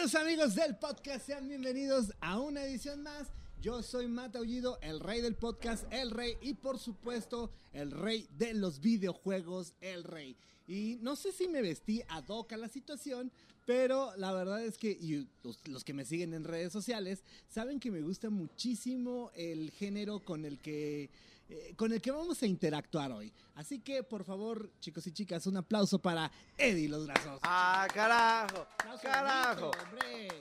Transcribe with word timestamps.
Queridos 0.00 0.22
amigos 0.22 0.54
del 0.54 0.76
podcast, 0.76 1.26
sean 1.26 1.46
bienvenidos 1.46 2.14
a 2.22 2.40
una 2.40 2.64
edición 2.64 3.02
más. 3.02 3.28
Yo 3.60 3.82
soy 3.82 4.08
Mata 4.08 4.38
Aullido, 4.38 4.78
el 4.80 4.98
rey 4.98 5.20
del 5.20 5.34
podcast, 5.34 5.84
el 5.92 6.10
rey 6.10 6.38
y 6.40 6.54
por 6.54 6.78
supuesto 6.78 7.52
el 7.74 7.90
rey 7.90 8.26
de 8.38 8.54
los 8.54 8.80
videojuegos, 8.80 9.74
el 9.82 10.04
rey. 10.04 10.38
Y 10.66 10.96
no 11.02 11.16
sé 11.16 11.32
si 11.32 11.48
me 11.48 11.60
vestí 11.60 12.02
ad 12.08 12.24
hoc 12.28 12.50
la 12.52 12.68
situación, 12.70 13.30
pero 13.66 14.16
la 14.16 14.32
verdad 14.32 14.64
es 14.64 14.78
que 14.78 14.90
y 14.90 15.28
los 15.66 15.84
que 15.84 15.92
me 15.92 16.06
siguen 16.06 16.32
en 16.32 16.44
redes 16.44 16.72
sociales 16.72 17.22
saben 17.50 17.78
que 17.78 17.90
me 17.90 18.00
gusta 18.00 18.30
muchísimo 18.30 19.30
el 19.34 19.70
género 19.70 20.20
con 20.20 20.46
el 20.46 20.60
que 20.60 21.10
eh, 21.50 21.74
con 21.76 21.92
el 21.92 22.00
que 22.00 22.10
vamos 22.10 22.42
a 22.42 22.46
interactuar 22.46 23.12
hoy. 23.12 23.32
Así 23.54 23.80
que, 23.80 24.02
por 24.02 24.24
favor, 24.24 24.70
chicos 24.80 25.06
y 25.06 25.12
chicas, 25.12 25.46
un 25.46 25.56
aplauso 25.56 25.98
para 25.98 26.30
Eddie 26.56 26.88
Los 26.88 27.06
Brazos. 27.06 27.40
¡Ah, 27.42 27.86
carajo! 27.92 28.66
¡Carajo! 29.02 29.70
bonito. 29.90 30.34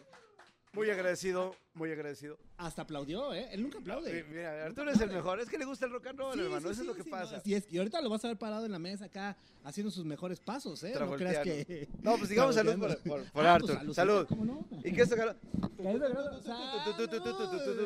Muy 0.72 0.88
agradecido, 0.92 1.56
muy 1.74 1.92
agradecido. 1.92 2.38
Hasta 2.58 2.84
aplaudió, 2.84 3.34
¿eh? 3.34 3.50
Él 3.52 3.64
nunca 3.64 3.80
aplaude. 3.80 4.24
Mi- 4.24 4.36
Mira, 4.36 4.66
Arturo 4.68 4.92
es 4.92 5.02
el 5.02 5.10
mejor. 5.10 5.40
Es 5.40 5.50
que 5.50 5.58
le 5.58 5.66
gusta 5.66 5.88
el 5.88 5.92
rock 5.92 6.06
and 6.08 6.20
roll, 6.20 6.34
Sí, 6.36 6.42
hermano. 6.42 6.68
sí, 6.68 6.72
Eso 6.74 6.82
es 6.82 6.88
lo 6.88 6.94
que 6.94 7.04
pasa. 7.06 7.32
no, 7.32 7.38
así 7.40 7.56
es. 7.56 7.66
Y 7.72 7.80
ahorita 7.80 8.00
lo 8.02 8.10
vas 8.12 8.24
a 8.24 8.28
ver 8.28 8.38
parado 8.38 8.68
en 8.68 8.72
la 8.72 8.78
mesa 8.78 9.06
acá 9.06 9.36
haciendo 9.64 9.90
sus 9.90 10.06
mejores 10.06 10.40
pasos, 10.40 10.84
¿eh? 10.84 10.94
No 11.00 11.10
creas 11.16 11.40
que. 11.44 11.90
No, 12.04 12.18
pues 12.18 12.30
digamos 12.30 12.54
salud 12.54 12.78
por, 12.78 13.00
por, 13.32 13.48
Ah, 13.48 13.58
pues, 13.60 13.96
salud. 13.96 14.28
¿cómo 14.28 14.46
no? 14.46 14.64
¿Y 14.84 14.92
qué 14.94 15.02
es? 15.02 15.10
Salud, 15.10 15.36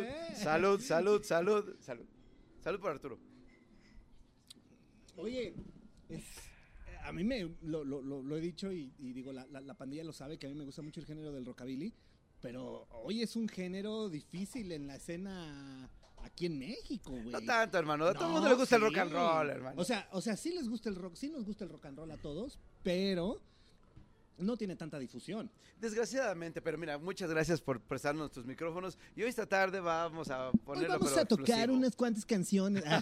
eh. 0.04 0.36
Salud, 0.36 0.82
salud, 0.82 1.24
salud, 1.24 1.76
salud. 1.80 2.06
Salud 2.64 2.80
por 2.80 2.92
Arturo. 2.92 3.20
Oye, 5.18 5.54
es- 6.10 6.24
a 7.04 7.12
mí 7.12 7.24
me 7.24 7.56
lo, 7.62 7.84
lo- 7.84 8.02
lo- 8.02 8.38
he 8.38 8.42
dicho 8.42 8.72
y, 8.72 8.94
y 8.98 9.12
digo, 9.14 9.34
la, 9.34 9.46
la- 9.48 9.62
la 9.62 9.74
pandilla 9.74 10.04
lo 10.04 10.14
sabe 10.14 10.38
que 10.40 10.48
a 10.48 10.50
mí 10.50 10.56
me 10.56 10.64
gusta 10.64 10.82
mucho 10.82 11.00
el 11.02 11.06
género 11.06 11.32
del 11.34 11.46
rockabilly, 11.46 11.94
pero 12.42 12.88
hoy 12.92 13.22
es 13.22 13.36
un 13.36 13.48
género 13.48 14.10
difícil 14.10 14.72
en 14.72 14.88
la 14.88 14.96
escena 14.96 15.90
aquí 16.24 16.46
en 16.46 16.58
México, 16.58 17.12
güey. 17.12 17.32
No 17.32 17.42
tanto, 17.42 17.78
hermano. 17.78 18.06
A 18.06 18.14
todo 18.14 18.28
el 18.28 18.32
mundo 18.32 18.48
le 18.50 18.56
gusta 18.56 18.78
el 18.78 18.82
sí. 18.82 18.88
rock 18.88 18.98
and 18.98 19.12
roll, 19.12 19.50
hermano. 19.50 19.82
O 19.82 19.84
sea, 19.86 20.08
o 20.12 20.22
sea, 20.22 20.38
sí 20.38 20.54
les 20.54 20.70
gusta 20.70 20.90
el 20.90 20.96
rock, 20.96 21.16
sí 21.16 21.30
nos 21.30 21.46
gusta 21.46 21.66
el 21.66 21.70
rock 21.70 21.86
and 21.88 21.98
roll 21.98 22.12
a 22.12 22.18
todos, 22.18 22.58
pero 22.82 23.42
no 24.38 24.58
tiene 24.58 24.76
tanta 24.76 25.00
difusión. 25.00 25.50
Desgraciadamente, 25.80 26.62
pero 26.62 26.78
mira, 26.78 26.98
muchas 26.98 27.30
gracias 27.30 27.62
por 27.62 27.80
prestarnos 27.82 28.32
tus 28.32 28.46
micrófonos. 28.46 28.98
Y 29.16 29.24
hoy 29.24 29.30
esta 29.30 29.46
tarde 29.46 29.80
vamos 29.80 30.30
a 30.30 30.50
Hoy 30.50 30.60
ponerlo 30.66 31.00
vamos 31.00 31.10
pero 31.10 31.22
a 31.22 31.26
tocar 31.26 31.44
explosivo. 31.50 31.78
unas 31.78 31.96
cuantas 31.96 32.26
canciones. 32.26 32.84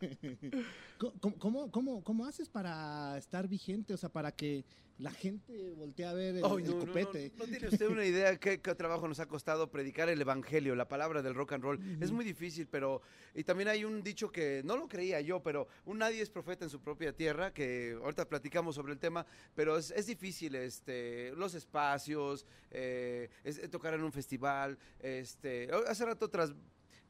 ¿Cómo, 0.98 1.38
cómo, 1.38 1.70
cómo, 1.70 2.04
cómo 2.04 2.26
haces 2.26 2.48
para 2.48 3.16
estar 3.18 3.48
vigente? 3.48 3.94
O 3.94 3.96
sea, 3.96 4.08
para 4.08 4.32
que 4.32 4.64
la 5.00 5.10
gente 5.10 5.70
voltee 5.76 6.04
a 6.04 6.12
ver 6.12 6.36
el, 6.36 6.36
el 6.36 6.42
no, 6.42 6.58
no, 6.58 6.58
no, 6.74 6.86
copete. 6.86 7.32
no 7.38 7.44
tiene 7.46 7.68
usted 7.68 7.88
una 7.88 8.04
idea 8.04 8.36
qué, 8.40 8.60
qué 8.60 8.74
trabajo 8.74 9.08
nos 9.08 9.18
ha 9.18 9.26
costado 9.26 9.70
predicar 9.70 10.08
el 10.08 10.20
evangelio, 10.20 10.74
la 10.76 10.86
palabra 10.88 11.22
del 11.22 11.34
rock 11.34 11.52
and 11.52 11.64
roll. 11.64 11.80
Es 12.02 12.12
muy 12.12 12.24
difícil, 12.24 12.66
pero 12.68 13.00
y 13.34 13.42
también 13.44 13.68
hay 13.68 13.84
un 13.84 14.02
dicho 14.02 14.30
que 14.30 14.62
no 14.64 14.76
lo 14.76 14.86
creía 14.88 15.20
yo, 15.20 15.42
pero 15.42 15.68
un 15.86 15.98
nadie 15.98 16.20
es 16.20 16.28
profeta 16.30 16.64
en 16.64 16.70
su 16.70 16.80
propia 16.80 17.12
tierra, 17.14 17.52
que 17.52 17.96
ahorita 18.02 18.28
platicamos 18.28 18.74
sobre 18.74 18.92
el 18.92 18.98
tema, 18.98 19.24
pero 19.54 19.78
es, 19.78 19.90
es 19.90 20.06
difícil, 20.06 20.54
este, 20.54 21.32
los 21.32 21.54
espacios, 21.54 22.44
eh, 22.70 23.30
es- 23.42 23.70
tocar 23.70 23.94
en 23.94 24.02
un 24.02 24.12
festival, 24.12 24.78
este, 25.00 25.68
hace 25.88 26.04
rato 26.04 26.28
tras 26.28 26.52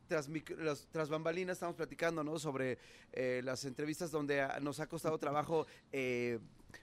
tras, 0.06 0.28
los- 0.58 0.88
tras 0.91 1.08
bambalinas 1.08 1.56
estamos 1.56 1.77
platicando 1.77 2.24
¿no? 2.24 2.36
sobre 2.36 2.78
eh, 3.12 3.42
las 3.44 3.64
entrevistas 3.64 4.11
donde 4.11 4.44
nos 4.61 4.80
ha 4.80 4.88
costado 4.88 5.16
trabajo 5.18 5.68
eh, 5.92 6.41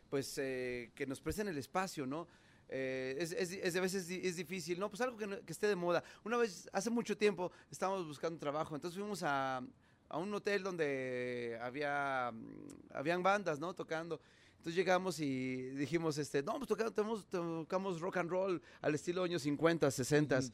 pues 0.10 0.38
eh, 0.38 0.92
que 0.96 1.06
nos 1.06 1.20
presten 1.22 1.48
el 1.48 1.58
espacio, 1.58 2.06
¿no? 2.06 2.28
Eh, 2.70 3.16
es, 3.20 3.32
es, 3.32 3.52
es- 3.52 3.76
a 3.76 3.82
veces 3.82 4.10
es 4.10 4.36
difícil, 4.36 4.80
¿no? 4.80 4.90
Pues 4.90 5.02
algo 5.02 5.18
que, 5.18 5.28
que 5.46 5.52
esté 5.54 5.68
de 5.68 5.76
moda. 5.76 6.04
Una 6.24 6.38
vez, 6.38 6.70
hace 6.74 6.90
mucho 6.90 7.18
tiempo, 7.18 7.52
estábamos 7.72 8.06
buscando 8.08 8.38
trabajo, 8.40 8.76
entonces 8.76 9.00
fuimos 9.00 9.24
a, 9.24 9.62
a 10.10 10.18
un 10.18 10.34
hotel 10.34 10.64
donde 10.64 11.58
había, 11.62 12.32
mm, 12.34 12.94
habían 12.94 13.24
bandas, 13.24 13.60
¿no? 13.60 13.74
Tocando. 13.74 14.20
Entonces 14.58 14.76
llegamos 14.76 15.20
y 15.20 15.70
dijimos, 15.76 16.18
este, 16.18 16.42
no, 16.44 16.58
pues 16.58 16.68
tocamos, 16.68 17.26
tocamos, 17.30 18.02
rock 18.02 18.18
and 18.18 18.30
roll 18.30 18.62
al 18.82 18.96
estilo 18.96 19.24
años 19.24 19.44
50, 19.44 19.90
60. 19.90 20.40
Ujú. 20.40 20.48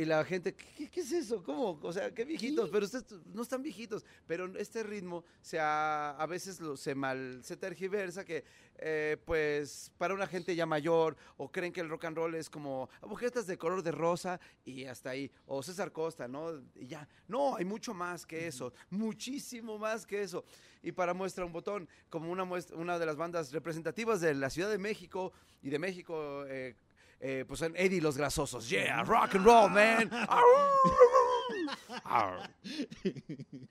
Y 0.00 0.04
la 0.04 0.24
gente, 0.24 0.54
¿qué, 0.54 0.88
qué 0.88 1.00
es 1.00 1.10
eso? 1.10 1.42
¿Cómo? 1.42 1.76
O 1.82 1.92
sea, 1.92 2.14
qué 2.14 2.24
viejitos, 2.24 2.66
Sí. 2.66 2.70
pero 2.72 2.84
ustedes 2.86 3.04
no 3.34 3.42
están 3.42 3.64
viejitos. 3.64 4.04
Pero 4.28 4.46
este 4.56 4.84
ritmo 4.84 5.24
se 5.42 5.58
ha- 5.58 6.10
a 6.10 6.24
veces 6.26 6.60
lo, 6.60 6.76
se 6.76 6.94
mal, 6.94 7.40
se 7.42 7.56
tergiversa 7.56 8.24
que, 8.24 8.44
eh, 8.76 9.16
pues, 9.24 9.90
para 9.98 10.14
una 10.14 10.28
gente 10.28 10.54
ya 10.54 10.66
mayor, 10.66 11.16
o 11.36 11.50
creen 11.50 11.72
que 11.72 11.80
el 11.80 11.88
rock 11.88 12.04
and 12.04 12.16
roll 12.16 12.32
es 12.36 12.48
como 12.48 12.88
agujetas 13.02 13.48
de 13.48 13.58
color 13.58 13.82
de 13.82 13.90
rosa 13.90 14.38
y 14.64 14.84
hasta 14.84 15.10
ahí. 15.10 15.32
O 15.46 15.64
César 15.64 15.90
Costa, 15.90 16.28
¿no? 16.28 16.62
Y 16.76 16.86
ya. 16.86 17.08
No, 17.26 17.56
hay 17.56 17.64
mucho 17.64 17.92
más 17.92 18.24
que 18.24 18.46
eso, 18.46 18.72
muchísimo 18.90 19.78
más 19.78 20.06
que 20.06 20.22
eso. 20.22 20.44
Y 20.80 20.92
para 20.92 21.12
muestra 21.12 21.44
un 21.44 21.52
botón, 21.52 21.88
como 22.08 22.30
una, 22.30 22.44
muestra, 22.44 22.76
una 22.76 23.00
de 23.00 23.06
las 23.06 23.16
bandas 23.16 23.50
representativas 23.50 24.20
de 24.20 24.32
la 24.34 24.48
Ciudad 24.48 24.70
de 24.70 24.78
México 24.78 25.32
y 25.60 25.70
de 25.70 25.78
México, 25.80 26.44
eh, 26.46 26.76
eh, 27.20 27.44
pues 27.46 27.60
son 27.60 27.74
Eddie 27.76 28.00
los 28.00 28.16
Grasosos. 28.16 28.68
Yeah, 28.68 29.02
rock 29.04 29.34
and 29.34 29.44
roll, 29.44 29.70
man. 29.70 30.10
Arr. 32.04 32.50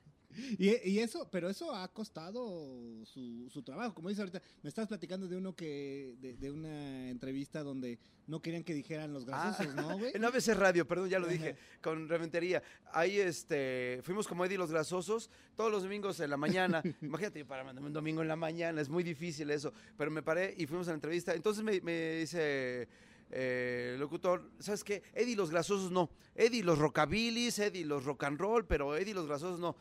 Y, 0.60 0.90
y 0.90 1.00
eso, 1.00 1.28
pero 1.32 1.50
eso 1.50 1.74
ha 1.74 1.88
costado 1.88 3.04
su, 3.06 3.50
su 3.50 3.64
trabajo. 3.64 3.96
Como 3.96 4.10
dices 4.10 4.20
ahorita, 4.20 4.42
me 4.62 4.70
estabas 4.70 4.88
platicando 4.88 5.28
de 5.28 5.36
uno 5.36 5.56
que, 5.56 6.16
de, 6.20 6.36
de 6.38 6.52
una 6.52 7.10
entrevista 7.10 7.64
donde 7.64 7.98
no 8.28 8.42
querían 8.42 8.64
que 8.64 8.74
dijeran 8.74 9.14
los 9.14 9.26
grasosos, 9.26 9.74
¿no, 9.74 9.98
güey? 9.98 10.12
En 10.16 10.24
ABC 10.24 10.50
Radio, 10.50 10.88
perdón, 10.88 11.10
ya 11.10 11.20
lo 11.20 11.26
Ajá. 11.26 11.34
dije, 11.34 11.56
con 11.82 12.08
Reventería. 12.08 12.62
Ahí 12.94 13.20
este, 13.20 14.00
fuimos 14.04 14.28
como 14.28 14.46
Eddie 14.46 14.58
los 14.58 14.72
Grasosos 14.72 15.30
todos 15.56 15.72
los 15.72 15.84
domingos 15.84 16.20
en 16.20 16.30
la 16.30 16.38
mañana. 16.38 16.84
Imagínate, 17.02 17.44
para 17.44 17.64
un 17.72 17.94
domingo 17.94 18.22
en 18.22 18.28
la 18.28 18.36
mañana, 18.36 18.80
es 18.80 18.90
muy 18.90 19.04
difícil 19.04 19.50
eso. 19.50 19.74
Pero 19.98 20.12
me 20.12 20.22
paré 20.22 20.54
y 20.56 20.68
fuimos 20.68 20.88
a 20.88 20.92
la 20.92 20.96
entrevista. 20.96 21.34
Entonces 21.34 21.64
me, 21.64 21.82
me 21.82 22.18
dice 22.18 22.88
eh, 23.30 23.96
locutor, 24.00 24.52
¿sabes 24.60 24.84
qué? 24.84 25.04
Eddie 25.14 25.36
los 25.36 25.52
Grasosos 25.52 25.92
no. 25.92 26.10
Eddie 26.36 26.64
los 26.64 26.78
Rockabilis, 26.78 27.60
Eddie 27.60 27.86
los 27.86 28.06
Rock 28.06 28.24
and 28.24 28.40
Roll, 28.40 28.66
pero 28.66 28.96
Eddie 28.96 29.14
los 29.14 29.28
Grasosos 29.28 29.60
no. 29.60 29.76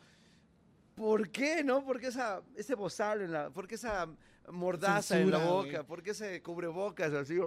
¿Por 0.95 1.29
qué, 1.29 1.63
no? 1.63 1.85
¿Por 1.85 1.99
qué 1.99 2.07
esa, 2.07 2.41
ese 2.55 2.75
bozal 2.75 3.21
en 3.21 3.31
la, 3.31 3.49
por 3.51 3.67
qué 3.67 3.75
esa 3.75 4.07
mordaza 4.51 5.19
en 5.19 5.31
la 5.31 5.37
boca? 5.37 5.69
güey. 5.69 5.83
¿Por 5.85 6.01
qué 6.01 6.11
ese 6.11 6.41
cubrebocas 6.41 7.13
así? 7.13 7.37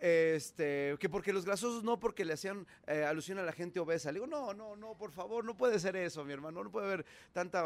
Este, 0.00 0.96
que 0.98 1.10
porque 1.10 1.30
los 1.30 1.44
grasosos 1.44 1.84
no, 1.84 2.00
porque 2.00 2.24
le 2.24 2.32
hacían 2.32 2.66
eh, 2.86 3.04
alusión 3.04 3.38
a 3.38 3.42
la 3.42 3.52
gente 3.52 3.78
obesa. 3.78 4.10
Le 4.10 4.18
digo, 4.18 4.26
no, 4.26 4.54
no, 4.54 4.74
no, 4.74 4.96
por 4.96 5.12
favor, 5.12 5.44
no 5.44 5.54
puede 5.54 5.78
ser 5.78 5.94
eso, 5.96 6.24
mi 6.24 6.32
hermano, 6.32 6.64
no 6.64 6.70
puede 6.70 6.86
haber 6.86 7.06
tanta, 7.32 7.62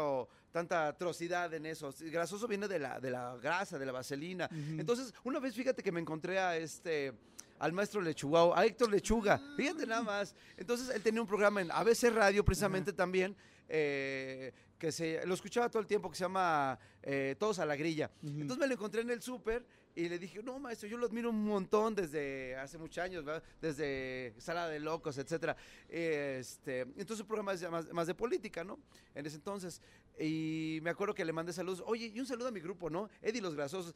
tanta 0.51 0.89
atrocidad 0.89 1.53
en 1.53 1.65
eso. 1.65 1.93
El 2.01 2.11
grasoso 2.11 2.45
viene 2.45 2.67
de 2.67 2.79
la, 2.79 2.99
de 2.99 3.09
la 3.09 3.37
grasa, 3.37 3.79
de 3.79 3.85
la 3.85 3.93
vaselina. 3.93 4.49
Entonces, 4.51 5.13
una 5.23 5.39
vez, 5.39 5.55
fíjate 5.55 5.81
que 5.81 5.93
me 5.93 6.01
encontré 6.01 6.37
a 6.37 6.57
este, 6.57 7.13
al 7.57 7.71
maestro 7.71 8.01
Lechugao, 8.01 8.53
a 8.53 8.65
Héctor 8.65 8.91
Lechuga, 8.91 9.39
fíjate 9.55 9.87
nada 9.87 10.03
más. 10.03 10.35
Entonces, 10.57 10.93
él 10.93 11.01
tenía 11.01 11.21
un 11.21 11.27
programa 11.27 11.61
en 11.61 11.71
ABC 11.71 12.09
Radio, 12.13 12.43
precisamente 12.43 12.91
también, 12.91 13.33
eh, 13.69 14.51
que 14.77 14.91
se, 14.91 15.25
lo 15.25 15.33
escuchaba 15.35 15.69
todo 15.69 15.79
el 15.79 15.87
tiempo, 15.87 16.09
que 16.09 16.17
se 16.17 16.25
llama 16.25 16.77
eh, 17.01 17.35
Todos 17.39 17.59
a 17.59 17.65
la 17.65 17.77
Grilla. 17.77 18.11
Entonces 18.21 18.57
me 18.57 18.67
lo 18.67 18.73
encontré 18.73 19.01
en 19.01 19.09
el 19.09 19.21
súper 19.21 19.65
y 19.95 20.09
le 20.09 20.19
dije, 20.19 20.43
no, 20.43 20.59
maestro, 20.59 20.89
yo 20.89 20.97
lo 20.97 21.05
admiro 21.05 21.29
un 21.29 21.43
montón 21.45 21.95
desde 21.95 22.55
hace 22.57 22.77
muchos 22.77 23.03
años, 23.03 23.23
¿verdad? 23.23 23.41
Desde 23.61 24.33
Sala 24.37 24.67
de 24.67 24.79
Locos, 24.79 25.17
etcétera. 25.17 25.55
Este, 25.87 26.81
entonces 26.81 27.21
el 27.21 27.25
programa 27.27 27.53
es 27.53 27.61
ya 27.61 27.69
más, 27.71 27.91
más 27.93 28.07
de 28.07 28.13
política, 28.15 28.63
¿no? 28.63 28.79
En 29.13 29.25
ese 29.25 29.37
entonces. 29.37 29.81
Y 30.19 30.79
me 30.83 30.89
acuerdo 30.89 31.13
que 31.13 31.23
le 31.25 31.31
mandé 31.33 31.53
saludos. 31.53 31.81
Oye, 31.85 32.11
y 32.13 32.19
un 32.19 32.25
saludo 32.25 32.49
a 32.49 32.51
mi 32.51 32.59
grupo, 32.59 32.89
¿no? 32.89 33.09
Eddie 33.21 33.41
Los 33.41 33.55
Grasosos. 33.55 33.95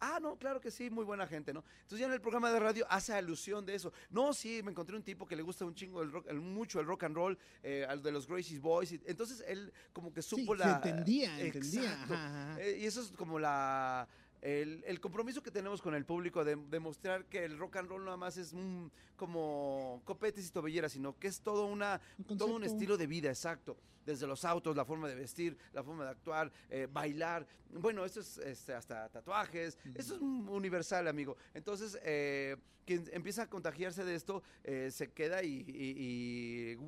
Ah, 0.00 0.20
no, 0.22 0.36
claro 0.36 0.60
que 0.60 0.70
sí, 0.70 0.90
muy 0.90 1.04
buena 1.04 1.26
gente, 1.26 1.52
¿no? 1.52 1.64
Entonces 1.82 1.98
ya 1.98 2.06
en 2.06 2.12
el 2.12 2.20
programa 2.20 2.52
de 2.52 2.60
radio 2.60 2.86
hace 2.88 3.12
alusión 3.12 3.66
de 3.66 3.74
eso. 3.74 3.92
No, 4.10 4.32
sí, 4.32 4.62
me 4.62 4.70
encontré 4.70 4.94
un 4.94 5.02
tipo 5.02 5.26
que 5.26 5.34
le 5.34 5.42
gusta 5.42 5.64
un 5.64 5.74
chingo 5.74 6.02
el 6.02 6.12
rock, 6.12 6.26
el- 6.28 6.40
mucho 6.40 6.78
el 6.78 6.86
rock 6.86 7.02
and 7.02 7.16
roll, 7.16 7.36
eh, 7.64 7.84
al 7.88 8.00
de 8.00 8.12
los 8.12 8.28
Gracie's 8.28 8.60
Boys. 8.60 8.92
y- 8.92 9.00
entonces 9.06 9.42
él 9.48 9.72
como 9.92 10.12
que 10.12 10.22
Sí, 10.22 10.28
supo 10.36 10.56
se 10.56 10.60
la... 10.64 10.76
entendía, 10.76 11.40
entendía. 11.40 11.82
Exacto. 11.82 12.14
ajá, 12.14 12.52
ajá. 12.52 12.62
Eh, 12.62 12.78
y 12.80 12.86
eso 12.86 13.00
es 13.02 13.08
como 13.10 13.40
la 13.40 14.06
el, 14.42 14.84
el 14.86 15.00
compromiso 15.00 15.42
que 15.42 15.50
tenemos 15.50 15.82
con 15.82 15.94
el 15.94 16.04
público 16.04 16.44
de 16.44 16.56
demostrar 16.56 17.24
que 17.26 17.44
el 17.44 17.58
rock 17.58 17.76
and 17.76 17.88
roll 17.88 18.04
nada 18.04 18.16
más 18.16 18.36
es 18.36 18.52
un, 18.52 18.90
como 19.16 20.02
copetes 20.04 20.46
y 20.46 20.50
tobilleras, 20.50 20.92
sino 20.92 21.18
que 21.18 21.28
es 21.28 21.40
todo 21.40 21.66
una 21.66 22.00
Un 22.28 22.38
todo 22.38 22.54
un 22.54 22.64
estilo 22.64 22.96
de 22.96 23.06
vida, 23.06 23.28
exacto. 23.28 23.76
Desde 24.08 24.26
los 24.26 24.42
autos, 24.46 24.74
la 24.74 24.86
forma 24.86 25.06
de 25.06 25.14
vestir, 25.14 25.54
la 25.74 25.82
forma 25.84 26.02
de 26.04 26.10
actuar, 26.12 26.50
eh, 26.70 26.88
bailar. 26.90 27.46
Bueno, 27.70 28.06
esto 28.06 28.20
es 28.20 28.38
este, 28.38 28.72
hasta 28.72 29.06
tatuajes. 29.10 29.76
Esto 29.94 30.14
es 30.14 30.20
un- 30.22 30.48
universal, 30.48 31.06
amigo. 31.08 31.36
Entonces, 31.52 31.98
eh, 32.02 32.56
quien 32.86 33.04
empieza 33.12 33.42
a 33.42 33.50
contagiarse 33.50 34.02
de 34.06 34.14
esto, 34.14 34.42
eh, 34.64 34.88
se 34.90 35.10
queda 35.12 35.42
y, 35.42 35.62
y- 35.68 36.72
y 36.72 36.78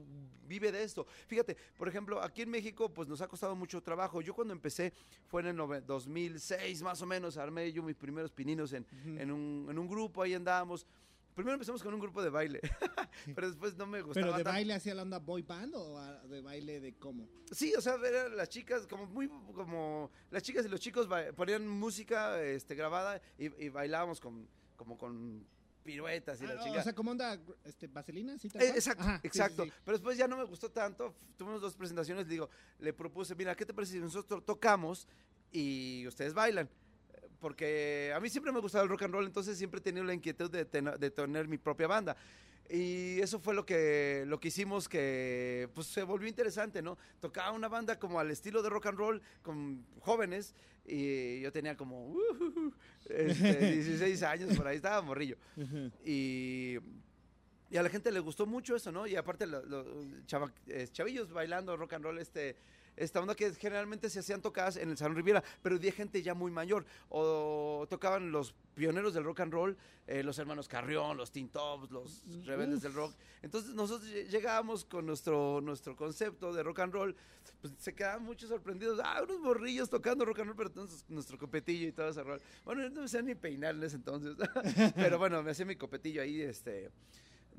vive 0.48 0.72
de 0.72 0.82
esto. 0.82 1.06
Fíjate, 1.26 1.58
por 1.76 1.88
ejemplo, 1.88 2.22
aquí 2.22 2.40
en 2.40 2.48
México, 2.50 2.88
pues 2.88 3.06
nos 3.06 3.20
ha 3.20 3.28
costado 3.28 3.54
mucho 3.54 3.82
trabajo. 3.82 4.22
Yo 4.22 4.32
cuando 4.34 4.54
empecé 4.54 4.94
fue 5.26 5.42
en 5.42 5.48
el 5.48 5.56
nove- 5.58 5.82
2006, 5.82 6.80
más 6.80 7.02
o 7.02 7.06
menos, 7.06 7.36
armé 7.36 7.70
yo 7.70 7.82
mis 7.82 7.96
primeros 7.96 8.32
pininos 8.32 8.72
en, 8.72 8.86
en, 9.04 9.30
un, 9.30 9.66
en 9.70 9.78
un 9.78 9.86
grupo, 9.86 10.22
ahí 10.22 10.32
andábamos. 10.32 10.86
Primero 11.34 11.54
empezamos 11.54 11.82
con 11.82 11.94
un 11.94 12.00
grupo 12.00 12.22
de 12.22 12.28
baile, 12.30 12.60
pero 13.34 13.48
después 13.48 13.76
no 13.76 13.86
me 13.86 14.02
gustaba 14.02 14.26
¿Pero 14.26 14.36
de 14.38 14.44
tanto. 14.44 14.54
baile 14.56 14.74
hacia 14.74 14.94
la 14.94 15.02
onda 15.02 15.18
boy 15.18 15.42
band 15.42 15.74
o 15.74 15.98
de 16.28 16.40
baile 16.42 16.80
de 16.80 16.94
cómo? 16.94 17.28
Sí, 17.50 17.72
o 17.74 17.80
sea, 17.80 17.94
eran 18.04 18.36
las 18.36 18.48
chicas 18.48 18.86
como 18.86 19.06
muy, 19.06 19.28
como 19.54 20.10
las 20.30 20.42
chicas 20.42 20.66
y 20.66 20.68
los 20.68 20.80
chicos 20.80 21.08
ponían 21.36 21.66
música 21.66 22.42
este, 22.42 22.74
grabada 22.74 23.22
y, 23.38 23.46
y 23.64 23.68
bailábamos 23.68 24.20
con, 24.20 24.46
como 24.76 24.98
con 24.98 25.46
piruetas 25.82 26.42
y 26.42 26.46
la 26.46 26.54
Ah, 26.58 26.62
chica. 26.64 26.80
o 26.80 26.82
sea, 26.82 26.94
como 26.94 27.12
onda 27.12 27.38
este, 27.64 27.86
vaselina, 27.86 28.34
Eh, 28.34 28.38
exacto, 28.74 29.02
Ajá, 29.02 29.14
sí, 29.16 29.20
sí, 29.22 29.26
exacto. 29.28 29.64
sí. 29.64 29.72
Pero 29.84 29.96
después 29.96 30.18
ya 30.18 30.28
no 30.28 30.36
me 30.36 30.44
gustó 30.44 30.70
tanto. 30.70 31.14
Tuvimos 31.38 31.60
dos 31.62 31.74
presentaciones, 31.74 32.26
le 32.26 32.32
digo, 32.32 32.50
le 32.80 32.92
propuse, 32.92 33.34
mira, 33.34 33.54
¿qué 33.54 33.64
te 33.64 33.72
parece 33.72 33.94
si 33.94 33.98
nosotros 34.00 34.44
tocamos 34.44 35.08
y 35.52 36.04
ustedes 36.06 36.34
bailan? 36.34 36.68
Eh, 37.40 37.42
Porque 37.42 38.12
a 38.14 38.20
mí 38.20 38.28
siempre 38.28 38.52
me 38.52 38.58
ha 38.58 38.62
gustado 38.62 38.84
el 38.84 38.90
rock 38.90 39.02
and 39.02 39.14
roll, 39.14 39.24
entonces 39.26 39.56
siempre 39.56 39.78
he 39.80 39.82
tenido 39.82 40.04
la 40.04 40.12
inquietud 40.14 40.50
de, 40.50 40.64
tena- 40.66 40.96
de 40.98 41.10
tener 41.10 41.48
mi 41.48 41.58
propia 41.58 41.86
banda. 41.86 42.16
Y 42.68 43.18
eso 43.20 43.40
fue 43.40 43.52
lo 43.54 43.64
que, 43.66 44.24
lo 44.28 44.38
que 44.38 44.48
hicimos 44.48 44.88
que 44.88 45.68
pues, 45.74 45.88
se 45.88 46.04
volvió 46.04 46.28
interesante, 46.28 46.80
¿no? 46.82 46.96
Tocaba 47.18 47.50
una 47.50 47.68
banda 47.68 47.98
como 47.98 48.20
al 48.20 48.30
estilo 48.30 48.62
de 48.62 48.68
rock 48.70 48.86
and 48.86 48.98
roll 48.98 49.22
con 49.42 49.84
jóvenes 50.00 50.54
y 50.86 51.40
yo 51.40 51.50
tenía 51.50 51.76
como 51.76 52.10
uh, 52.10 52.72
este, 53.08 53.72
16 53.74 54.22
años 54.22 54.56
por 54.56 54.68
ahí, 54.68 54.76
estaba 54.76 55.02
morrillo. 55.02 55.36
Y, 56.04 56.76
y 57.70 57.76
a 57.76 57.82
la 57.82 57.88
gente 57.88 58.12
le 58.12 58.20
gustó 58.20 58.46
mucho 58.46 58.76
eso, 58.76 58.92
¿no? 58.92 59.04
Y 59.06 59.16
aparte 59.16 59.46
los 59.48 59.86
chavillos 60.92 61.32
bailando 61.32 61.76
rock 61.76 61.94
and 61.94 62.04
roll, 62.04 62.18
este, 62.18 62.56
esta 62.96 63.20
onda 63.20 63.34
que 63.34 63.52
generalmente 63.54 64.10
se 64.10 64.20
hacían 64.20 64.42
tocadas 64.42 64.76
en 64.76 64.90
el 64.90 64.96
Salón 64.96 65.16
Riviera, 65.16 65.42
pero 65.62 65.78
de 65.78 65.92
gente 65.92 66.22
ya 66.22 66.34
muy 66.34 66.50
mayor. 66.50 66.84
O 67.08 67.86
tocaban 67.88 68.30
los 68.32 68.54
pioneros 68.74 69.14
del 69.14 69.24
rock 69.24 69.40
and 69.40 69.52
roll, 69.52 69.76
eh, 70.06 70.22
los 70.22 70.38
hermanos 70.38 70.68
Carrión, 70.68 71.16
los 71.16 71.30
Teen 71.30 71.48
Tops, 71.48 71.90
los 71.90 72.22
rebeldes 72.46 72.78
Uf. 72.78 72.82
del 72.82 72.94
rock. 72.94 73.14
Entonces 73.42 73.74
nosotros 73.74 74.08
lle- 74.10 74.28
llegábamos 74.28 74.84
con 74.84 75.06
nuestro, 75.06 75.60
nuestro 75.60 75.94
concepto 75.96 76.52
de 76.52 76.62
rock 76.62 76.80
and 76.80 76.92
roll, 76.92 77.16
pues 77.60 77.72
se 77.78 77.94
quedaban 77.94 78.22
muchos 78.22 78.48
sorprendidos. 78.48 79.00
Ah, 79.02 79.20
unos 79.22 79.40
morrillos 79.40 79.88
tocando 79.90 80.24
rock 80.24 80.40
and 80.40 80.48
roll, 80.48 80.56
pero 80.56 80.68
entonces 80.68 81.04
nuestro 81.08 81.38
copetillo 81.38 81.88
y 81.88 81.92
todo 81.92 82.08
ese 82.08 82.22
rol. 82.22 82.40
Bueno, 82.64 82.88
no 82.90 83.02
me 83.02 83.08
sé 83.08 83.22
ni 83.22 83.34
peinar 83.34 83.74
en 83.74 83.82
ese 83.82 83.96
entonces, 83.96 84.36
pero 84.96 85.18
bueno, 85.18 85.42
me 85.42 85.50
hacía 85.50 85.64
mi 85.66 85.76
copetillo 85.76 86.22
ahí, 86.22 86.40
este 86.40 86.90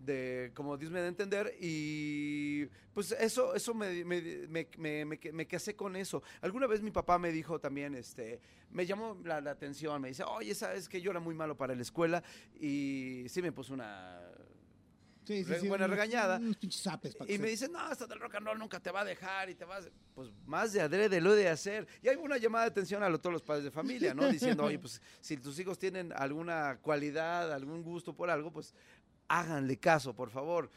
de 0.06 0.52
como 0.56 0.78
Dios 0.78 0.92
me 0.92 1.00
da 1.00 1.06
a 1.06 1.10
entender 1.10 1.56
y 1.60 2.66
pues 2.94 3.12
eso 3.14 3.54
eso 3.56 3.74
me, 3.74 4.04
me, 4.04 4.68
me, 4.78 5.06
me- 5.06 5.48
casé 5.48 5.76
con 5.76 5.96
eso 5.96 6.22
alguna 6.42 6.68
vez 6.68 6.82
mi 6.82 6.92
papá 6.92 7.18
me 7.20 7.32
dijo 7.32 7.60
también 7.60 7.96
este 7.96 8.40
me 8.72 8.86
llamó 8.86 9.18
la, 9.24 9.42
la 9.42 9.52
atención 9.52 10.02
me 10.02 10.10
dice 10.10 10.24
oye 10.24 10.54
sabes 10.56 10.88
que 10.90 11.02
yo 11.02 11.12
era 11.12 11.20
muy 11.20 11.36
malo 11.36 11.56
para 11.56 11.76
la 11.76 11.82
escuela 11.82 12.24
y 12.60 13.26
sí 13.30 13.42
me 13.42 13.52
puso 13.52 13.74
una 13.74 14.22
Sí, 15.24 15.44
sí, 15.44 15.52
Re- 15.52 15.60
sí, 15.60 15.68
buena 15.70 15.86
unos- 15.86 15.96
regañada. 15.98 16.38
Unos 16.38 16.58
zapes 16.82 17.16
y 17.28 17.38
me 17.38 17.50
dice, 17.50 17.70
no, 17.70 17.92
esto 17.92 18.08
del 18.08 18.20
rock 18.20 18.36
and 18.36 18.48
roll 18.48 18.58
nunca 18.58 18.80
te 18.80 18.90
va 18.90 19.02
a 19.02 19.06
dejar 19.06 19.52
y 19.52 19.56
te 19.56 19.66
vas, 19.66 19.88
pues 20.16 20.32
más 20.48 20.74
de 20.74 20.82
adrede 20.82 21.22
lo 21.22 21.34
de 21.36 21.48
hacer. 21.48 21.88
Y 22.02 22.10
hay 22.10 22.16
una 22.16 22.38
llamada 22.40 22.66
de 22.66 22.72
atención 22.72 23.04
a 23.04 23.08
lo- 23.10 23.20
todos 23.20 23.32
los 23.34 23.44
padres 23.44 23.64
de 23.64 23.70
familia, 23.70 24.16
¿no? 24.16 24.28
Diciendo, 24.32 24.64
oye, 24.64 24.80
pues 24.80 25.00
si 25.22 25.38
tus 25.38 25.60
hijos 25.60 25.78
tienen 25.78 26.12
alguna 26.12 26.80
cualidad, 26.82 27.54
algún 27.54 27.84
gusto 27.84 28.16
por 28.16 28.32
algo, 28.32 28.52
pues 28.52 28.74
háganle 29.40 29.78
caso, 29.78 30.14
por 30.14 30.30
favor. 30.30 30.70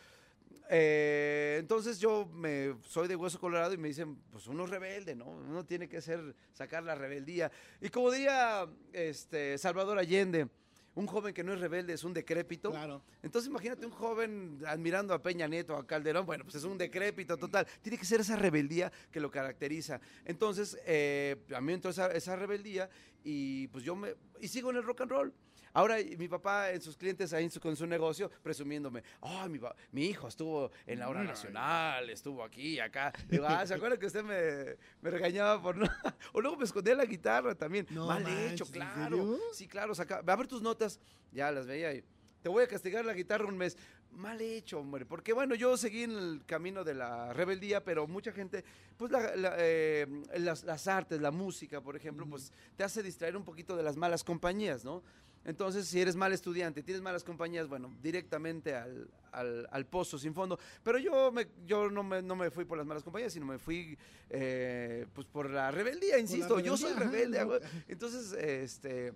Eh, 0.70 1.56
entonces 1.60 1.98
yo 1.98 2.26
me 2.26 2.74
soy 2.86 3.06
de 3.06 3.16
hueso 3.16 3.38
colorado 3.38 3.74
y 3.74 3.76
me 3.76 3.88
dicen, 3.88 4.16
pues 4.30 4.46
uno 4.46 4.64
es 4.64 4.70
rebelde, 4.70 5.14
¿no? 5.14 5.26
Uno 5.26 5.64
tiene 5.64 5.88
que 5.88 6.00
ser, 6.00 6.34
sacar 6.52 6.82
la 6.82 6.94
rebeldía. 6.94 7.50
Y 7.80 7.88
como 7.90 8.10
diría 8.10 8.66
este, 8.92 9.58
Salvador 9.58 9.98
Allende, 9.98 10.48
un 10.94 11.06
joven 11.06 11.34
que 11.34 11.42
no 11.42 11.52
es 11.52 11.60
rebelde 11.60 11.92
es 11.92 12.04
un 12.04 12.14
decrépito. 12.14 12.70
Claro. 12.70 13.02
Entonces 13.22 13.50
imagínate 13.50 13.84
un 13.84 13.92
joven 13.92 14.60
admirando 14.66 15.12
a 15.12 15.20
Peña 15.20 15.48
Nieto, 15.48 15.76
a 15.76 15.86
Calderón, 15.86 16.24
bueno, 16.24 16.44
pues 16.44 16.54
es 16.54 16.64
un 16.64 16.78
decrépito 16.78 17.36
total. 17.36 17.66
Tiene 17.82 17.98
que 17.98 18.04
ser 18.04 18.20
esa 18.20 18.36
rebeldía 18.36 18.90
que 19.10 19.20
lo 19.20 19.30
caracteriza. 19.30 20.00
Entonces, 20.24 20.78
eh, 20.86 21.44
a 21.54 21.60
mí 21.60 21.72
entró 21.72 21.90
esa, 21.90 22.06
esa 22.12 22.36
rebeldía 22.36 22.88
y 23.24 23.66
pues 23.68 23.84
yo 23.84 23.96
me... 23.96 24.14
Y 24.40 24.48
sigo 24.48 24.70
en 24.70 24.76
el 24.76 24.84
rock 24.84 25.02
and 25.02 25.10
roll. 25.10 25.34
Ahora 25.74 25.96
mi 26.16 26.28
papá 26.28 26.70
en 26.70 26.80
sus 26.80 26.96
clientes 26.96 27.32
ahí 27.32 27.44
en 27.44 27.50
su- 27.50 27.60
con 27.60 27.74
su 27.76 27.84
negocio 27.86 28.30
presumiéndome, 28.42 29.02
ay, 29.20 29.48
mi, 29.50 29.60
mi 29.90 30.06
hijo 30.06 30.28
estuvo 30.28 30.70
en 30.86 31.00
la 31.00 31.08
hora 31.08 31.24
nacional, 31.24 32.08
estuvo 32.10 32.44
aquí, 32.44 32.78
acá. 32.78 33.12
Digo, 33.28 33.44
ah, 33.46 33.66
¿se 33.66 33.74
acuerda 33.74 33.98
que 33.98 34.06
usted 34.06 34.22
me, 34.22 34.76
me 35.02 35.10
regañaba 35.10 35.60
por 35.60 35.76
no? 35.76 35.86
o 36.32 36.40
luego 36.40 36.56
me 36.56 36.64
escondía 36.64 36.94
la 36.94 37.04
guitarra 37.04 37.54
también. 37.56 37.86
No 37.90 38.06
Mal 38.06 38.22
manches, 38.22 38.52
hecho, 38.52 38.64
¿en 38.66 38.70
claro. 38.70 39.38
Sí, 39.52 39.66
claro, 39.66 39.94
saca, 39.96 40.22
a 40.24 40.36
ver 40.36 40.46
tus 40.46 40.62
notas. 40.62 41.00
Ya 41.32 41.50
las 41.50 41.66
veía 41.66 41.92
y 41.92 42.04
te 42.40 42.48
voy 42.48 42.62
a 42.62 42.68
castigar 42.68 43.04
la 43.04 43.12
guitarra 43.14 43.46
un 43.46 43.56
mes. 43.58 43.76
Mal 44.14 44.40
hecho, 44.40 44.78
hombre. 44.78 45.04
Porque 45.04 45.32
bueno, 45.32 45.54
yo 45.54 45.76
seguí 45.76 46.04
en 46.04 46.12
el 46.12 46.42
camino 46.46 46.84
de 46.84 46.94
la 46.94 47.32
rebeldía, 47.32 47.82
pero 47.84 48.06
mucha 48.06 48.32
gente, 48.32 48.64
pues 48.96 49.10
la- 49.10 49.34
la, 49.36 49.54
eh, 49.58 50.06
las, 50.38 50.64
las 50.64 50.86
artes, 50.86 51.20
la 51.20 51.30
música, 51.30 51.80
por 51.80 51.96
ejemplo, 51.96 52.26
pues 52.28 52.52
te 52.76 52.84
hace 52.84 53.02
distraer 53.02 53.36
un 53.36 53.44
poquito 53.44 53.76
de 53.76 53.82
las 53.82 53.96
malas 53.96 54.22
compañías, 54.24 54.84
¿no? 54.84 55.02
Entonces, 55.46 55.86
si 55.86 56.00
eres 56.00 56.16
mal 56.16 56.32
estudiante, 56.32 56.82
tienes 56.82 57.02
malas 57.02 57.22
compañías, 57.22 57.68
bueno, 57.68 57.92
directamente 58.02 58.74
al, 58.74 59.10
al- 59.32 59.68
al 59.70 59.84
pozo 59.86 60.18
sin 60.18 60.32
fondo. 60.32 60.58
Pero 60.82 60.96
yo, 60.98 61.30
me, 61.32 61.48
yo 61.66 61.90
no, 61.90 62.02
me, 62.02 62.22
no 62.22 62.34
me 62.34 62.50
fui 62.50 62.64
por 62.64 62.78
las 62.78 62.86
malas 62.86 63.02
compañías, 63.02 63.32
sino 63.34 63.44
me 63.44 63.58
fui 63.58 63.98
eh, 64.30 65.06
pues 65.12 65.26
por 65.26 65.50
la 65.50 65.70
rebeldía, 65.70 66.18
insisto. 66.18 66.60
yo 66.60 66.76
soy 66.78 66.92
ajá, 66.92 67.00
rebelde. 67.00 67.44
no. 67.44 67.52
entonces, 67.88 68.32
este 68.32 69.12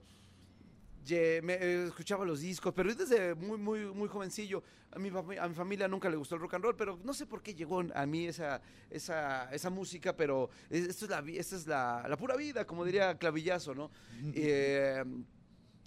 ye- 1.08 1.40
me, 1.42 1.54
eh, 1.54 1.84
escuchaba 1.86 2.24
los 2.24 2.40
discos, 2.40 2.72
pero 2.74 2.94
desde 2.94 3.34
muy, 3.34 3.58
muy, 3.58 3.80
muy 3.86 4.08
jovencillo. 4.08 4.62
A 4.90 4.98
mi, 4.98 5.10
a 5.38 5.48
mi 5.48 5.54
familia 5.54 5.86
nunca 5.88 6.08
le 6.08 6.16
gustó 6.16 6.34
el 6.36 6.40
rock 6.40 6.54
and 6.54 6.64
roll, 6.64 6.76
pero 6.76 6.98
no 7.04 7.12
sé 7.12 7.26
por 7.26 7.42
qué 7.42 7.54
llegó 7.54 7.82
a 7.94 8.06
mí 8.06 8.26
esa, 8.26 8.60
esa, 8.90 9.50
esa 9.52 9.70
música, 9.70 10.14
pero 10.16 10.48
es- 10.70 10.86
esto 10.88 11.04
es, 11.06 11.10
la, 11.10 11.24
esta 11.28 11.56
es 11.56 11.66
la, 11.66 12.06
la 12.08 12.16
pura 12.16 12.36
vida, 12.36 12.64
como 12.66 12.84
diría 12.84 13.16
Clavillazo, 13.18 13.74
¿no? 13.74 13.90
Eh, 14.34 15.04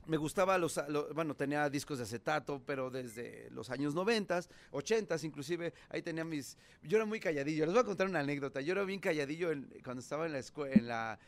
me 0.08 0.18
gustaba 0.18 0.58
los, 0.58 0.80
lo- 0.90 1.14
bueno, 1.14 1.36
tenía 1.36 1.70
discos 1.70 2.00
de 2.00 2.04
acetato, 2.04 2.62
pero 2.66 2.90
desde 2.90 3.50
los 3.52 3.70
años 3.70 3.94
90, 3.94 4.42
80 4.72 5.16
inclusive, 5.24 5.74
ahí 5.90 6.02
tenía 6.02 6.24
mis, 6.26 6.58
yo 6.84 6.98
era 6.98 7.06
muy 7.06 7.20
calladillo, 7.20 7.66
les 7.66 7.74
voy 7.74 7.82
a 7.84 7.86
contar 7.86 8.08
una 8.08 8.20
anécdota, 8.20 8.62
yo 8.62 8.72
era 8.74 8.84
bien 8.84 9.00
calladillo 9.00 9.52
en- 9.52 9.70
cuando 9.84 10.02
estaba 10.02 10.26
en 10.26 10.34
la 10.34 10.40
escuela, 10.40 10.74
en 10.76 10.88
la, 10.88 11.20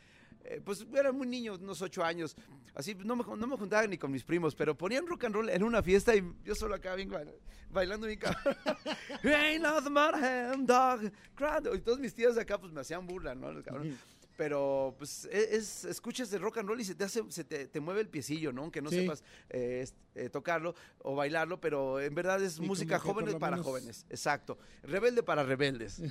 eh, 0.44 0.60
pues 0.64 0.86
era 0.94 1.12
muy 1.12 1.26
niño, 1.26 1.54
unos 1.54 1.80
ocho 1.82 2.04
años, 2.04 2.36
así 2.74 2.94
no 2.94 3.16
me, 3.16 3.24
no 3.36 3.46
me 3.46 3.56
juntaba 3.56 3.86
ni 3.86 3.98
con 3.98 4.10
mis 4.12 4.24
primos, 4.24 4.54
pero 4.54 4.76
ponían 4.76 5.06
rock 5.06 5.24
and 5.24 5.34
roll 5.34 5.48
en 5.50 5.62
una 5.62 5.82
fiesta 5.82 6.14
y 6.14 6.22
yo 6.44 6.54
solo 6.54 6.74
acá 6.74 6.94
bien 6.94 7.10
bail- 7.10 7.34
bailando 7.70 8.06
bien 8.06 8.18
cabrón. 8.20 8.56
Y 11.74 11.78
todos 11.80 11.98
mis 11.98 12.14
tíos 12.14 12.34
de 12.34 12.42
acá 12.42 12.58
pues 12.58 12.72
me 12.72 12.80
hacían 12.80 13.06
burla, 13.06 13.34
¿no? 13.34 13.52
Los 13.52 13.64
cabrones. 13.64 13.96
Pero, 14.36 14.96
pues, 14.98 15.26
e- 15.30 15.54
es, 15.56 15.84
escuchas 15.84 16.32
el 16.32 16.40
rock 16.40 16.58
and 16.58 16.68
roll 16.68 16.80
y 16.80 16.84
se 16.84 16.96
te 16.96 17.04
hace, 17.04 17.22
se 17.28 17.44
te, 17.44 17.68
te 17.68 17.78
mueve 17.80 18.00
el 18.00 18.08
piecillo, 18.08 18.52
¿no? 18.52 18.62
Aunque 18.62 18.82
no 18.82 18.90
Sí. 18.90 18.96
sepas 19.02 19.22
eh, 19.48 19.86
eh, 20.16 20.28
tocarlo 20.28 20.74
o 20.98 21.14
bailarlo, 21.14 21.60
pero 21.60 22.00
en 22.00 22.12
verdad 22.16 22.42
es 22.42 22.54
Sí, 22.54 22.62
música 22.62 22.98
jóvenes 22.98 23.36
para 23.36 23.56
menos- 23.56 23.66
jóvenes. 23.66 24.06
Exacto. 24.10 24.58
Rebelde 24.82 25.22
para 25.22 25.44
rebeldes. 25.44 26.02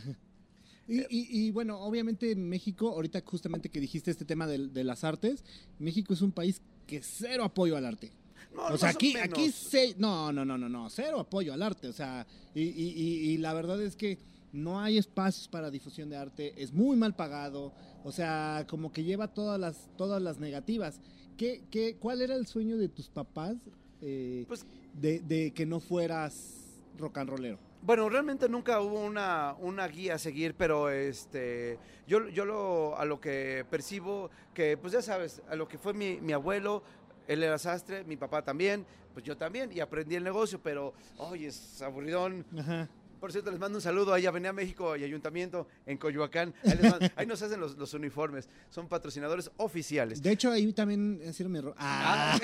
Y, 0.87 0.99
y- 1.01 1.27
y, 1.47 1.51
bueno, 1.51 1.79
obviamente 1.79 2.31
en 2.31 2.47
México, 2.49 2.89
ahorita 2.89 3.21
justamente 3.25 3.69
que 3.69 3.79
dijiste 3.79 4.11
este 4.11 4.25
tema 4.25 4.47
de, 4.47 4.67
de 4.67 4.83
las 4.83 5.03
artes, 5.03 5.43
México 5.79 6.13
es 6.13 6.21
un 6.21 6.31
país 6.31 6.61
que 6.85 7.01
cero 7.01 7.43
apoyo 7.45 7.77
al 7.77 7.85
arte. 7.85 8.11
No, 8.53 8.65
o 8.65 8.77
sea, 8.77 8.89
aquí, 8.89 9.15
aquí 9.15 9.49
se, 9.51 9.95
no, 9.97 10.31
no, 10.33 10.43
no, 10.43 10.57
no, 10.57 10.67
no, 10.69 10.89
cero 10.89 11.19
apoyo 11.19 11.53
al 11.53 11.61
arte. 11.61 11.87
O 11.87 11.93
sea, 11.93 12.27
y, 12.53 12.61
y- 12.63 12.93
y- 12.95 13.29
y 13.31 13.37
la 13.37 13.53
verdad 13.53 13.81
es 13.81 13.95
que 13.95 14.19
no 14.51 14.79
hay 14.81 14.97
espacios 14.97 15.47
para 15.47 15.71
difusión 15.71 16.09
de 16.09 16.17
arte, 16.17 16.53
es 16.61 16.71
muy 16.73 16.95
mal 16.95 17.15
pagado, 17.15 17.73
o 18.03 18.11
sea, 18.11 18.67
como 18.69 18.91
que 18.91 19.03
lleva 19.03 19.33
todas 19.33 19.59
las, 19.59 19.89
todas 19.97 20.21
las 20.21 20.37
negativas. 20.39 20.99
¿Qué, 21.37 21.63
qué, 21.71 21.95
¿Cuál 21.95 22.21
era 22.21 22.35
el 22.35 22.45
sueño 22.45 22.77
de 22.77 22.89
tus 22.89 23.09
papás 23.09 23.55
eh, 24.01 24.43
Pues 24.47 24.65
de, 25.01 25.21
de 25.21 25.51
que 25.51 25.65
no 25.65 25.79
fueras 25.79 26.81
rock 26.99 27.17
and 27.19 27.29
rollero? 27.31 27.57
Bueno, 27.85 28.07
realmente 28.07 28.47
nunca 28.47 28.79
hubo 28.79 29.01
una, 29.01 29.55
una 29.59 29.85
guía 29.89 30.15
a 30.15 30.17
seguir, 30.17 30.55
pero 30.55 30.89
este, 30.89 31.77
yo, 32.07 32.29
yo 32.29 32.45
lo, 32.45 32.97
a 32.97 33.03
lo 33.03 33.19
que 33.19 33.65
percibo, 33.69 34.29
que 34.53 34.77
pues 34.77 34.93
ya 34.93 35.01
sabes, 35.01 35.41
a 35.49 35.55
lo 35.55 35.67
que 35.67 35.77
fue 35.77 35.93
mi, 35.93 36.21
mi 36.21 36.31
abuelo, 36.31 36.81
él 37.27 37.43
era 37.43 37.57
sastre, 37.57 38.05
mi 38.05 38.15
papá 38.15 38.41
también, 38.41 38.85
pues 39.13 39.25
yo 39.25 39.35
también, 39.35 39.69
y 39.73 39.81
aprendí 39.81 40.15
el 40.15 40.23
negocio, 40.23 40.61
pero, 40.63 40.93
oye, 41.17 41.47
es 41.47 41.81
aburridón, 41.81 42.45
Ajá. 42.57 42.87
Por 43.23 43.31
cierto, 43.31 43.51
les 43.51 43.59
mando 43.61 43.77
un 43.77 43.81
saludo 43.81 44.13
ahí 44.13 44.25
a 44.25 44.29
Avenida 44.29 44.51
México 44.51 44.97
y 44.97 45.03
Ayuntamiento 45.05 45.65
en 45.85 45.97
Coyoacán. 45.97 46.53
Ahí, 46.65 46.75
les 46.75 46.91
mando- 46.91 47.07
ahí 47.15 47.25
nos 47.25 47.41
hacen 47.41 47.57
los, 47.57 47.77
los 47.77 47.93
uniformes. 47.93 48.49
Son 48.69 48.89
patrocinadores 48.89 49.49
oficiales. 49.55 50.21
De 50.21 50.29
hecho, 50.29 50.51
ahí 50.51 50.73
también 50.73 51.21
hicieron 51.25 51.53
mi 51.53 51.59
error. 51.59 51.73
Ah. 51.77 52.37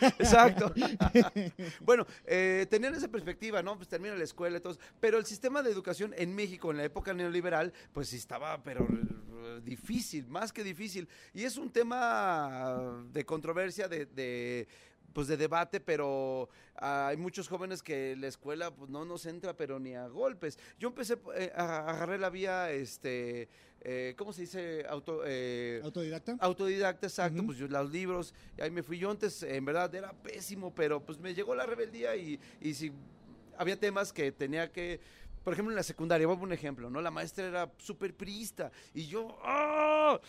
Exacto. 0.18 0.74
bueno, 1.82 2.04
eh, 2.26 2.66
tenían 2.68 2.96
esa 2.96 3.06
perspectiva, 3.06 3.62
¿no? 3.62 3.76
Pues 3.76 3.86
termina 3.86 4.16
la 4.16 4.24
escuela 4.24 4.58
y 4.58 4.60
todo. 4.60 4.76
Pero 4.98 5.18
el 5.18 5.24
sistema 5.24 5.62
de 5.62 5.70
educación 5.70 6.12
en 6.18 6.34
México, 6.34 6.72
en 6.72 6.78
la 6.78 6.82
época 6.82 7.14
neoliberal, 7.14 7.72
pues 7.92 8.08
sí 8.08 8.16
estaba, 8.16 8.60
pero 8.64 8.88
eh, 8.90 9.60
difícil, 9.64 10.26
más 10.26 10.52
que 10.52 10.64
difícil. 10.64 11.08
Y 11.32 11.44
es 11.44 11.56
un 11.58 11.70
tema 11.70 13.04
de 13.12 13.24
controversia, 13.24 13.86
de, 13.86 14.06
de, 14.06 14.66
pues 15.12 15.26
de 15.28 15.36
debate, 15.36 15.80
pero 15.80 16.48
hay 16.76 17.16
muchos 17.16 17.48
jóvenes 17.48 17.82
que 17.82 18.16
la 18.16 18.28
escuela 18.28 18.70
pues 18.70 18.90
no 18.90 19.04
nos 19.04 19.26
entra, 19.26 19.56
pero 19.56 19.78
ni 19.78 19.94
a 19.94 20.06
golpes. 20.08 20.58
Yo 20.78 20.88
empecé, 20.88 21.18
eh, 21.36 21.52
a, 21.54 21.88
agarré 21.88 22.18
la 22.18 22.30
vía, 22.30 22.70
este, 22.70 23.48
eh, 23.80 24.14
¿cómo 24.16 24.32
se 24.32 24.42
dice? 24.42 24.84
Auto, 24.88 25.22
eh, 25.24 25.80
¿Autodidacta? 25.82 26.36
Autodidacta, 26.40 27.06
exacto, 27.06 27.44
pues 27.44 27.58
yo 27.58 27.68
los 27.68 27.90
libros, 27.90 28.34
y 28.56 28.62
ahí 28.62 28.70
me 28.70 28.82
fui 28.82 28.98
yo 28.98 29.10
antes, 29.10 29.42
en 29.42 29.64
verdad 29.64 29.94
era 29.94 30.12
pésimo, 30.12 30.74
pero 30.74 31.04
pues 31.04 31.18
me 31.18 31.34
llegó 31.34 31.54
la 31.54 31.66
rebeldía 31.66 32.16
y, 32.16 32.38
y 32.60 32.74
si 32.74 32.92
había 33.56 33.78
temas 33.78 34.12
que 34.12 34.32
tenía 34.32 34.70
que, 34.70 35.00
por 35.44 35.52
ejemplo 35.52 35.72
en 35.72 35.76
la 35.76 35.82
secundaria, 35.82 36.26
voy 36.26 36.36
a 36.36 36.38
poner 36.38 36.52
un 36.52 36.58
ejemplo, 36.58 36.90
¿no? 36.90 37.00
La 37.00 37.10
maestra 37.10 37.46
era 37.46 37.72
súper 37.78 38.14
priista 38.14 38.70
y 38.94 39.06
yo, 39.06 39.38
¡ah! 39.42 40.20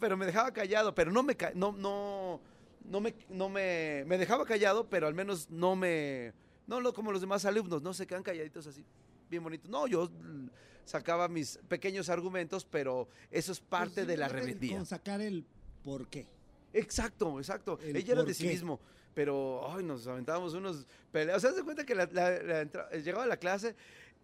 pero 0.00 0.16
me 0.16 0.26
dejaba 0.26 0.52
callado, 0.52 0.94
pero 0.94 1.10
no 1.12 1.22
me, 1.22 1.36
no, 1.54 1.72
no, 1.72 2.40
no 2.88 3.00
me, 3.00 3.14
no 3.28 3.48
me, 3.48 4.04
me 4.06 4.18
dejaba 4.18 4.44
callado, 4.44 4.88
pero 4.88 5.06
al 5.06 5.14
menos 5.14 5.50
no 5.50 5.76
me, 5.76 6.32
no 6.66 6.80
lo 6.80 6.92
como 6.92 7.12
los 7.12 7.20
demás 7.20 7.44
alumnos, 7.44 7.82
no 7.82 7.92
se 7.94 8.06
quedan 8.06 8.22
calladitos 8.22 8.66
así, 8.66 8.84
bien 9.30 9.42
bonitos. 9.42 9.70
No, 9.70 9.86
yo 9.86 10.10
sacaba 10.84 11.28
mis 11.28 11.58
pequeños 11.68 12.08
argumentos, 12.08 12.64
pero 12.64 13.08
eso 13.30 13.52
es 13.52 13.60
parte 13.60 13.94
Pues 13.96 14.06
de 14.06 14.16
la 14.16 14.28
rebeldía. 14.28 14.76
Con 14.76 14.86
sacar 14.86 15.20
el 15.20 15.44
por 15.82 16.06
qué. 16.08 16.26
Exacto, 16.72 17.38
exacto. 17.38 17.78
El 17.82 17.96
Ella 17.96 18.12
era 18.14 18.22
de 18.22 18.34
sí 18.34 18.44
qué. 18.44 18.50
mismo, 18.50 18.78
pero 19.14 19.66
ay, 19.74 19.82
nos 19.84 20.06
aventábamos 20.06 20.54
unos 20.54 20.86
peleas. 21.10 21.38
O 21.38 21.40
sea, 21.40 21.52
se 21.52 21.62
cuenta 21.62 21.84
que 21.86 21.94
la- 21.94 22.08
la- 22.12 22.42
la 22.42 22.60
entra- 22.62 22.90
llegaba 22.92 23.24
a 23.24 23.26
la 23.26 23.36
clase 23.38 23.74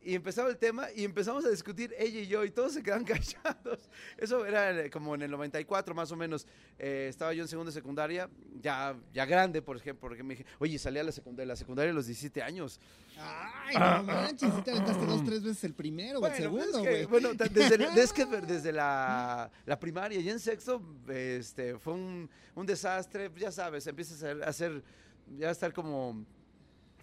y 0.05 0.15
empezaba 0.15 0.49
el 0.51 0.57
tema 0.59 0.87
y 0.95 1.05
empezamos 1.05 1.45
a 1.45 1.49
discutir 1.51 1.95
ella 1.99 2.21
y 2.21 2.27
yo 2.27 2.45
y 2.45 2.51
todos 2.51 2.73
se 2.75 2.83
quedaban 2.83 3.05
callados. 3.05 3.89
Eso 4.17 4.45
era 4.45 4.71
eh, 4.85 4.91
como 4.91 5.15
en 5.15 5.23
el 5.23 5.31
94 5.31 5.95
más 5.95 6.11
o 6.13 6.17
menos. 6.17 6.47
Eh, 6.79 7.07
estaba 7.09 7.33
yo 7.35 7.43
en 7.43 7.49
segunda 7.49 7.71
secundaria, 7.73 8.29
ya, 8.61 8.97
ya 9.13 9.25
grande, 9.25 9.63
por 9.63 9.77
ejemplo, 9.77 10.09
porque 10.09 10.23
me 10.23 10.35
dije, 10.35 10.47
oye, 10.59 10.79
salí 10.79 10.99
a 10.99 11.05
la 11.05 11.13
secundaria, 11.13 11.47
la 11.49 11.57
secundaria 11.57 11.93
a 11.93 11.95
los 11.95 12.07
17 12.07 12.43
años. 12.43 12.81
Ay, 13.19 13.77
no 13.77 14.03
manches, 14.05 14.53
si 14.55 14.63
te 14.63 14.71
aventaste 14.73 15.05
dos, 15.07 15.23
tres 15.25 15.43
veces 15.43 15.63
el 15.65 15.75
primero 15.75 16.19
o 16.19 16.27
el 16.27 16.31
pues 16.31 16.33
es 16.33 16.45
segundo, 16.45 16.83
que, 16.83 16.91
güey. 16.91 17.05
bueno, 17.07 17.35
desde, 17.35 17.79
desde 18.47 18.73
la, 18.73 19.51
la 19.67 19.79
primaria 19.79 20.19
y 20.19 20.29
en 20.29 20.41
sexto 20.41 20.83
este, 21.09 21.79
fue 21.79 21.93
un, 21.93 22.29
un 22.55 22.67
desastre, 22.67 23.31
ya 23.37 23.53
sabes, 23.53 23.87
empiezas 23.87 24.23
a 24.25 24.33
hacer- 24.49 24.83
a 24.83 25.37
ya 25.39 25.51
estar 25.51 25.73
como 25.73 26.25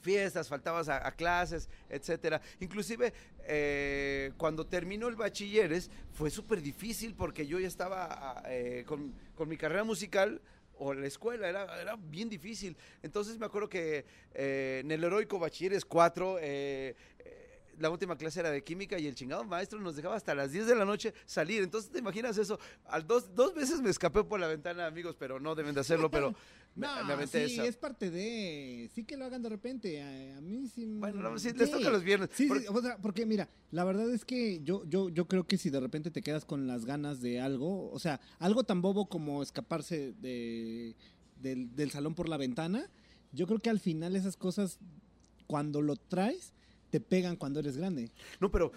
fiestas, 0.01 0.47
faltabas 0.47 0.89
a, 0.89 1.11
clases, 1.11 1.69
etcétera. 1.89 2.41
Inclusive 2.59 3.13
eh, 3.45 4.31
cuando 4.37 4.65
terminó 4.65 5.07
el 5.07 5.15
bachilleres 5.15 5.89
fue 6.13 6.29
súper 6.29 6.61
difícil 6.61 7.15
porque 7.15 7.45
yo 7.45 7.59
ya 7.59 7.67
estaba 7.67 8.07
ah, 8.09 8.43
eh, 8.47 8.83
con, 8.85 9.13
con 9.35 9.47
mi 9.49 9.57
carrera 9.57 9.83
musical 9.83 10.41
o 10.79 10.93
la 10.93 11.07
escuela, 11.07 11.47
era, 11.47 11.79
era 11.79 11.95
bien 11.95 12.29
difícil. 12.29 12.75
Entonces 13.03 13.37
me 13.37 13.45
acuerdo 13.45 13.69
que 13.69 14.05
eh, 14.33 14.81
en 14.83 14.91
el 14.91 15.03
heroico 15.03 15.37
bachilleres 15.37 15.85
4, 15.85 16.37
eh, 16.39 16.95
eh, 17.19 17.49
la 17.77 17.89
última 17.89 18.17
clase 18.17 18.39
era 18.39 18.49
de 18.49 18.63
química 18.63 18.97
y 18.97 19.07
el 19.07 19.15
chingado 19.15 19.43
maestro 19.43 19.79
nos 19.79 19.95
dejaba 19.95 20.15
hasta 20.15 20.33
las 20.33 20.51
10 20.51 20.67
de 20.67 20.75
la 20.75 20.85
noche 20.85 21.13
salir. 21.25 21.63
Entonces, 21.63 21.91
¿te 21.91 21.99
imaginas 21.99 22.37
eso? 22.37 22.59
Al 22.85 23.05
dos, 23.05 23.35
dos 23.35 23.53
veces 23.53 23.81
me 23.81 23.89
escapé 23.89 24.23
por 24.23 24.39
la 24.39 24.47
ventana, 24.47 24.85
amigos, 24.85 25.15
pero 25.17 25.39
no 25.39 25.53
deben 25.53 25.75
de 25.75 25.81
hacerlo, 25.81 26.09
pero 26.09 26.33
No, 26.79 27.27
sí, 27.27 27.37
esa. 27.37 27.65
es 27.65 27.77
parte 27.77 28.09
de... 28.11 28.89
Sí 28.93 29.03
que 29.03 29.17
lo 29.17 29.25
hagan 29.25 29.41
de 29.41 29.49
repente. 29.49 30.01
A, 30.01 30.37
a 30.37 30.41
mí 30.41 30.67
sí... 30.67 30.85
Bueno, 30.85 31.21
no, 31.21 31.37
sí, 31.39 31.51
les 31.53 31.69
toca 31.71 31.89
los 31.89 32.03
viernes. 32.03 32.29
Sí, 32.33 32.47
Por- 32.47 32.59
sí, 32.59 32.65
o 32.69 32.81
sea, 32.81 32.97
porque 32.97 33.25
mira, 33.25 33.49
la 33.71 33.83
verdad 33.83 34.09
es 34.13 34.25
que 34.25 34.61
yo, 34.63 34.83
yo, 34.87 35.09
yo 35.09 35.27
creo 35.27 35.45
que 35.45 35.57
si 35.57 35.69
de 35.69 35.79
repente 35.79 36.11
te 36.11 36.21
quedas 36.21 36.45
con 36.45 36.67
las 36.67 36.85
ganas 36.85 37.21
de 37.21 37.39
algo, 37.41 37.91
o 37.91 37.99
sea, 37.99 38.19
algo 38.39 38.63
tan 38.63 38.81
bobo 38.81 39.07
como 39.09 39.43
escaparse 39.43 40.13
de, 40.21 40.95
del, 41.41 41.75
del 41.75 41.91
salón 41.91 42.15
por 42.15 42.29
la 42.29 42.37
ventana, 42.37 42.89
yo 43.31 43.45
creo 43.45 43.59
que 43.59 43.69
al 43.69 43.79
final 43.79 44.15
esas 44.15 44.37
cosas, 44.37 44.79
cuando 45.47 45.81
lo 45.81 45.95
traes, 45.95 46.53
te 46.89 46.99
pegan 46.99 47.35
cuando 47.35 47.59
eres 47.59 47.77
grande. 47.77 48.09
No, 48.39 48.49
pero 48.51 48.71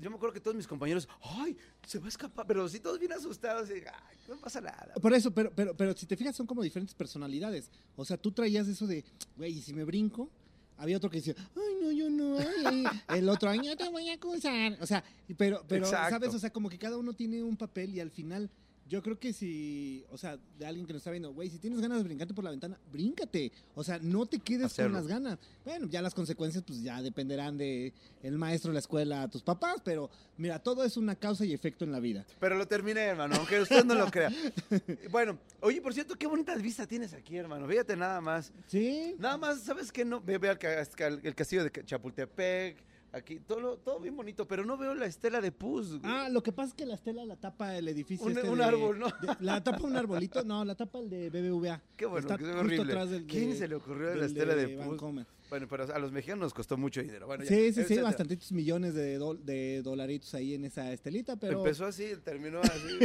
yo 0.00 0.10
me 0.10 0.16
acuerdo 0.16 0.32
que 0.34 0.40
todos 0.40 0.56
mis 0.56 0.66
compañeros, 0.66 1.08
¡ay! 1.22 1.56
Se 1.86 1.98
va 1.98 2.06
a 2.06 2.08
escapar. 2.08 2.46
Pero 2.46 2.68
sí, 2.68 2.80
todos 2.80 2.98
bien 2.98 3.12
asustados. 3.12 3.68
y, 3.70 3.74
"Ay, 3.74 4.16
no 4.28 4.36
pasa 4.38 4.60
nada. 4.60 4.92
Por 5.00 5.12
eso, 5.14 5.30
pero, 5.32 5.50
pero, 5.54 5.76
pero 5.76 5.96
si 5.96 6.06
te 6.06 6.16
fijas, 6.16 6.36
son 6.36 6.46
como 6.46 6.62
diferentes 6.62 6.94
personalidades. 6.94 7.70
O 7.96 8.04
sea, 8.04 8.16
tú 8.16 8.32
traías 8.32 8.66
eso 8.68 8.86
de, 8.86 9.04
güey, 9.36 9.58
¿y 9.58 9.62
si 9.62 9.72
me 9.72 9.84
brinco? 9.84 10.28
Había 10.76 10.96
otro 10.96 11.10
que 11.10 11.18
decía, 11.18 11.34
ay, 11.56 11.74
no, 11.82 11.90
yo 11.92 12.08
no, 12.08 12.38
ay, 12.38 12.84
ay". 13.08 13.18
El 13.18 13.28
otro, 13.28 13.50
ay, 13.50 13.58
no 13.58 13.76
te 13.76 13.88
voy 13.90 14.08
a 14.08 14.14
acusar. 14.14 14.78
O 14.80 14.86
sea, 14.86 15.04
pero, 15.36 15.62
pero, 15.68 15.84
Exacto. 15.84 16.10
¿sabes? 16.10 16.34
O 16.34 16.38
sea, 16.38 16.50
como 16.50 16.70
que 16.70 16.78
cada 16.78 16.96
uno 16.96 17.12
tiene 17.12 17.42
un 17.42 17.56
papel 17.56 17.94
y 17.94 18.00
al 18.00 18.10
final, 18.10 18.48
yo 18.90 19.00
creo 19.04 19.20
que 19.20 19.32
si, 19.32 20.04
o 20.10 20.18
sea, 20.18 20.36
de 20.58 20.66
alguien 20.66 20.84
que 20.84 20.92
nos 20.92 21.00
está 21.00 21.12
viendo, 21.12 21.32
güey, 21.32 21.48
si 21.48 21.58
tienes 21.60 21.80
ganas 21.80 21.98
de 21.98 22.04
brincarte 22.04 22.34
por 22.34 22.42
la 22.42 22.50
ventana, 22.50 22.76
bríncate. 22.90 23.52
O 23.76 23.84
sea, 23.84 24.00
no 24.02 24.26
te 24.26 24.40
quedes 24.40 24.64
Hacerlo. 24.66 24.90
con 24.90 24.94
las 24.94 25.06
ganas. 25.06 25.38
Bueno, 25.64 25.86
ya 25.88 26.02
las 26.02 26.12
consecuencias, 26.12 26.64
pues 26.66 26.82
ya 26.82 27.00
dependerán 27.00 27.56
de 27.56 27.92
el 28.24 28.36
maestro, 28.36 28.72
la 28.72 28.80
escuela, 28.80 29.28
tus 29.28 29.42
papás, 29.42 29.76
pero 29.84 30.10
mira, 30.36 30.58
todo 30.58 30.82
es 30.82 30.96
una 30.96 31.14
causa 31.14 31.44
y 31.44 31.52
efecto 31.54 31.84
en 31.84 31.92
la 31.92 32.00
vida. 32.00 32.26
Pero 32.40 32.58
lo 32.58 32.66
terminé, 32.66 33.02
hermano, 33.02 33.36
aunque 33.36 33.60
usted 33.60 33.84
no 33.84 33.94
lo 33.94 34.10
crea. 34.10 34.30
Bueno, 35.10 35.38
oye, 35.60 35.80
por 35.80 35.94
cierto, 35.94 36.16
qué 36.16 36.26
bonita 36.26 36.54
vista 36.56 36.84
tienes 36.86 37.12
aquí, 37.12 37.36
hermano. 37.36 37.68
Fíjate 37.68 37.96
nada 37.96 38.20
más. 38.20 38.52
Sí. 38.66 39.14
Nada 39.18 39.36
más, 39.36 39.60
¿sabes 39.60 39.92
qué? 39.92 40.04
No, 40.04 40.20
ve, 40.20 40.34
al 40.36 41.20
el 41.22 41.34
castillo 41.36 41.62
de 41.62 41.70
Chapultepec, 41.84 42.76
aquí, 43.12 43.40
todo, 43.40 43.76
todo 43.78 43.98
bien 44.00 44.16
bonito, 44.16 44.46
pero 44.46 44.64
no 44.64 44.76
veo 44.76 44.94
la 44.94 45.06
estela 45.06 45.40
de 45.40 45.52
Puz. 45.52 45.98
güey. 45.98 46.00
Ah, 46.04 46.28
lo 46.30 46.42
que 46.42 46.52
pasa 46.52 46.68
es 46.68 46.74
que 46.74 46.86
la 46.86 46.94
estela 46.94 47.24
la 47.24 47.36
tapa 47.36 47.76
el 47.76 47.88
edificio. 47.88 48.26
Un- 48.26 48.32
este 48.36 48.48
un 48.48 48.58
de- 48.58 48.64
árbol, 48.64 48.98
¿no? 48.98 49.06
de- 49.06 49.36
la 49.40 49.62
tapa 49.62 49.82
un 49.84 49.96
arbolito, 49.96 50.42
no, 50.44 50.64
la 50.64 50.74
tapa 50.74 50.98
el 50.98 51.10
de 51.10 51.30
BBVA. 51.30 51.80
Qué 51.96 52.06
bueno, 52.06 52.20
Está 52.26 52.38
que 52.38 52.44
se 52.44 52.52
ve 52.52 52.58
horrible. 52.58 52.94
del 53.06 53.26
¿Quién 53.26 53.50
de- 53.50 53.56
se 53.56 53.68
le 53.68 53.74
ocurrió 53.74 54.14
la 54.14 54.26
estela 54.26 54.54
de, 54.54 54.68
Puz? 54.68 54.86
Vancomer. 54.86 55.26
Bueno, 55.50 55.66
pero 55.68 55.92
a 55.92 55.98
los 55.98 56.12
mexicanos 56.12 56.42
nos 56.44 56.54
costó 56.54 56.76
mucho 56.76 57.02
dinero. 57.02 57.26
Bueno, 57.26 57.42
ya, 57.42 57.48
sí, 57.50 57.72
sí, 57.72 57.82
sí, 57.82 57.98
bastantitos 57.98 58.52
millones 58.52 58.94
de, 58.94 59.18
dol- 59.18 59.40
de 59.42 59.82
dolaritos 59.82 60.32
ahí 60.34 60.54
en 60.54 60.64
esa 60.64 60.92
estelita, 60.92 61.34
pero 61.34 61.58
Empezó 61.58 61.86
así, 61.86 62.12
terminó 62.22 62.60
así. 62.60 62.98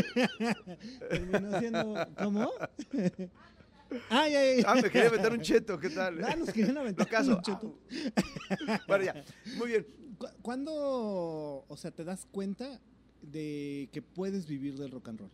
terminó 1.09 1.59
siendo, 1.59 1.95
¿cómo? 2.21 2.51
ay, 4.10 4.36
ay, 4.36 4.48
ay. 4.58 4.64
ah, 4.68 4.75
me 4.75 4.90
quería 4.90 5.10
meter 5.10 5.32
un 5.32 5.42
cheto, 5.42 5.80
¿qué 5.80 5.90
tal? 5.90 6.24
Ah, 6.24 6.36
nos 6.36 6.50
querían 6.52 6.78
aventar 6.78 7.08
caso. 7.08 7.36
un 7.38 7.42
cheto. 7.42 7.80
bueno, 8.88 9.04
ya, 9.04 9.24
muy 9.58 9.68
bien. 9.68 9.88
¿Cu- 10.18 10.28
¿Cuándo, 10.42 11.66
o 11.68 11.78
sea, 11.78 11.92
te 11.92 12.04
das 12.04 12.25
cuenta 12.32 12.80
de 13.22 13.90
que 13.92 14.02
puedes 14.02 14.46
vivir 14.48 14.78
del 14.78 14.92
rock 14.92 15.10
and 15.10 15.20
roll? 15.20 15.32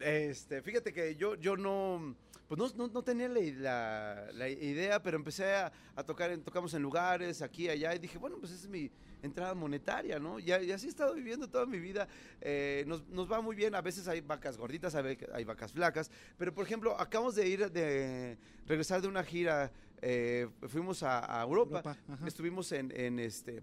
Este, 0.00 0.60
fíjate 0.62 0.92
que 0.92 1.16
yo, 1.16 1.36
yo 1.36 1.56
no, 1.56 2.14
pues 2.48 2.58
no, 2.58 2.68
no, 2.76 2.92
no 2.92 3.02
tenía 3.02 3.28
la, 3.28 3.40
la- 3.40 4.32
la 4.32 4.48
idea, 4.48 5.02
pero 5.02 5.16
empecé 5.16 5.54
a, 5.54 5.72
a 5.96 6.02
tocar, 6.04 6.30
en, 6.30 6.42
tocamos 6.42 6.74
en 6.74 6.82
lugares, 6.82 7.40
aquí, 7.42 7.68
allá, 7.68 7.94
y 7.94 7.98
dije, 7.98 8.18
bueno, 8.18 8.36
pues 8.38 8.52
esa 8.52 8.64
es 8.64 8.68
mi 8.68 8.90
entrada 9.22 9.54
monetaria, 9.54 10.18
¿no? 10.18 10.38
Y, 10.38 10.44
y 10.50 10.70
así 10.72 10.86
he 10.86 10.90
estado 10.90 11.14
viviendo 11.14 11.48
toda 11.48 11.64
mi 11.66 11.78
vida. 11.78 12.06
Eh, 12.40 12.84
nos, 12.86 13.06
nos 13.08 13.30
va 13.30 13.40
muy 13.40 13.56
bien, 13.56 13.74
a 13.74 13.80
veces 13.80 14.06
hay 14.08 14.20
vacas 14.20 14.56
gorditas, 14.58 14.94
hay, 14.94 15.18
hay 15.32 15.44
vacas 15.44 15.72
flacas, 15.72 16.10
pero 16.36 16.52
por 16.54 16.64
ejemplo, 16.66 16.98
acabamos 17.00 17.34
de 17.34 17.48
ir, 17.48 17.70
de 17.70 18.36
regresar 18.66 19.00
de 19.00 19.08
una 19.08 19.24
gira, 19.24 19.72
eh, 20.02 20.48
fuimos 20.68 21.02
a, 21.02 21.40
a 21.40 21.42
Europa, 21.42 21.96
estuvimos 22.26 22.70
en, 22.72 22.92
en, 22.94 23.18
este, 23.18 23.62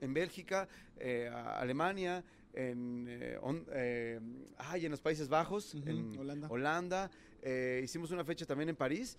en 0.00 0.14
Bélgica, 0.14 0.66
eh, 0.96 1.30
a 1.32 1.58
Alemania, 1.60 2.24
en, 2.54 3.06
eh, 3.08 3.38
on- 3.42 3.66
eh, 3.72 4.20
ay, 4.58 4.84
en 4.86 4.90
los 4.90 5.00
Países 5.00 5.28
Bajos, 5.28 5.74
Ujú, 5.74 5.88
en 5.88 6.18
Holanda. 6.18 6.48
Holanda. 6.48 7.10
eh, 7.42 7.82
hicimos 7.84 8.10
una 8.10 8.24
fecha 8.24 8.46
también 8.46 8.70
en 8.70 8.76
París. 8.76 9.18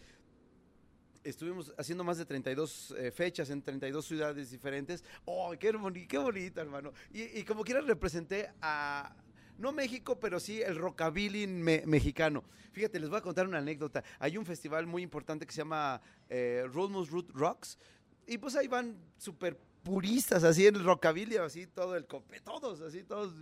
Estuvimos 1.24 1.74
haciendo 1.78 2.04
más 2.04 2.20
de 2.20 2.26
32 2.26 2.94
eh, 2.98 3.12
fechas 3.12 3.50
en 3.50 3.62
32 3.64 4.06
ciudades 4.06 4.52
diferentes. 4.52 5.04
¡Oh, 5.26 5.54
qué, 5.60 5.74
boni- 5.74 6.08
qué 6.08 6.20
bonito, 6.20 6.62
hermano! 6.62 6.94
Y, 7.12 7.24
y 7.40 7.44
como 7.44 7.64
quiera 7.64 7.82
representé 7.82 8.52
a, 8.62 9.16
no 9.58 9.72
México, 9.72 10.20
pero 10.20 10.40
sí 10.40 10.62
el 10.62 10.76
rockabilly 10.76 11.48
me- 11.48 11.84
mexicano. 11.88 12.44
Fíjate, 12.74 13.00
les 13.00 13.10
voy 13.10 13.18
a 13.18 13.22
contar 13.22 13.48
una 13.48 13.58
anécdota. 13.58 14.04
Hay 14.20 14.38
un 14.38 14.46
festival 14.46 14.86
muy 14.86 15.02
importante 15.02 15.48
que 15.48 15.52
se 15.52 15.60
llama 15.60 16.00
eh, 16.30 16.64
Rulmus 16.72 17.10
Root 17.10 17.32
Rocks. 17.34 17.80
Y 18.28 18.38
pues 18.38 18.56
ahí 18.56 18.68
van 18.68 18.96
súper 19.18 19.58
puristas, 19.86 20.44
así 20.44 20.66
en 20.66 20.76
el 20.76 20.84
rockabilly, 20.84 21.38
así 21.38 21.68
todo 21.68 21.96
el 21.96 22.06
cope, 22.08 22.40
todos, 22.42 22.82
así, 22.82 23.04
todos. 23.04 23.34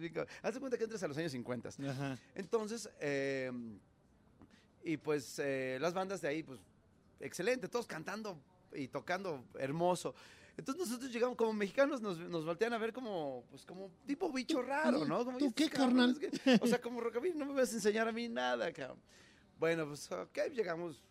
Haz 0.43 0.53
de 0.53 0.59
cuenta 0.59 0.77
que 0.77 0.83
entres 0.83 1.01
a 1.01 1.07
los 1.07 1.17
años 1.17 1.31
50. 1.31 1.69
Ajá. 1.89 2.17
Entonces, 2.35 2.89
eh, 2.99 3.49
y 4.83 4.97
pues 4.97 5.39
eh, 5.39 5.77
las 5.81 5.93
bandas 5.93 6.21
de 6.21 6.27
ahí, 6.27 6.43
pues, 6.43 6.59
excelente, 7.21 7.67
todos 7.69 7.87
cantando 7.87 8.37
y 8.73 8.89
tocando 8.89 9.45
hermoso. 9.57 10.13
Entonces 10.57 10.85
nosotros 10.85 11.11
llegamos, 11.11 11.35
como 11.37 11.53
mexicanos, 11.53 12.01
nos, 12.01 12.19
nos 12.19 12.45
voltean 12.45 12.73
a 12.73 12.77
ver 12.77 12.91
como, 12.93 13.43
pues 13.49 13.65
como 13.65 13.89
tipo 14.05 14.29
bicho 14.31 14.61
raro, 14.61 15.05
¿no? 15.05 15.23
Como, 15.25 15.37
¿Tú 15.39 15.47
"Este 15.47 15.63
qué, 15.63 15.69
carnal?" 15.69 16.11
es 16.21 16.39
que- 16.39 16.59
o 16.61 16.67
sea, 16.67 16.79
como 16.81 16.99
rockabilly, 16.99 17.35
no 17.35 17.45
me 17.45 17.53
vas 17.53 17.71
a 17.71 17.75
enseñar 17.75 18.07
a 18.07 18.11
mí 18.11 18.27
nada, 18.29 18.71
cabrón. 18.71 18.99
Bueno, 19.57 19.87
pues 19.87 20.11
ok, 20.11 20.37
llegamos 20.53 21.01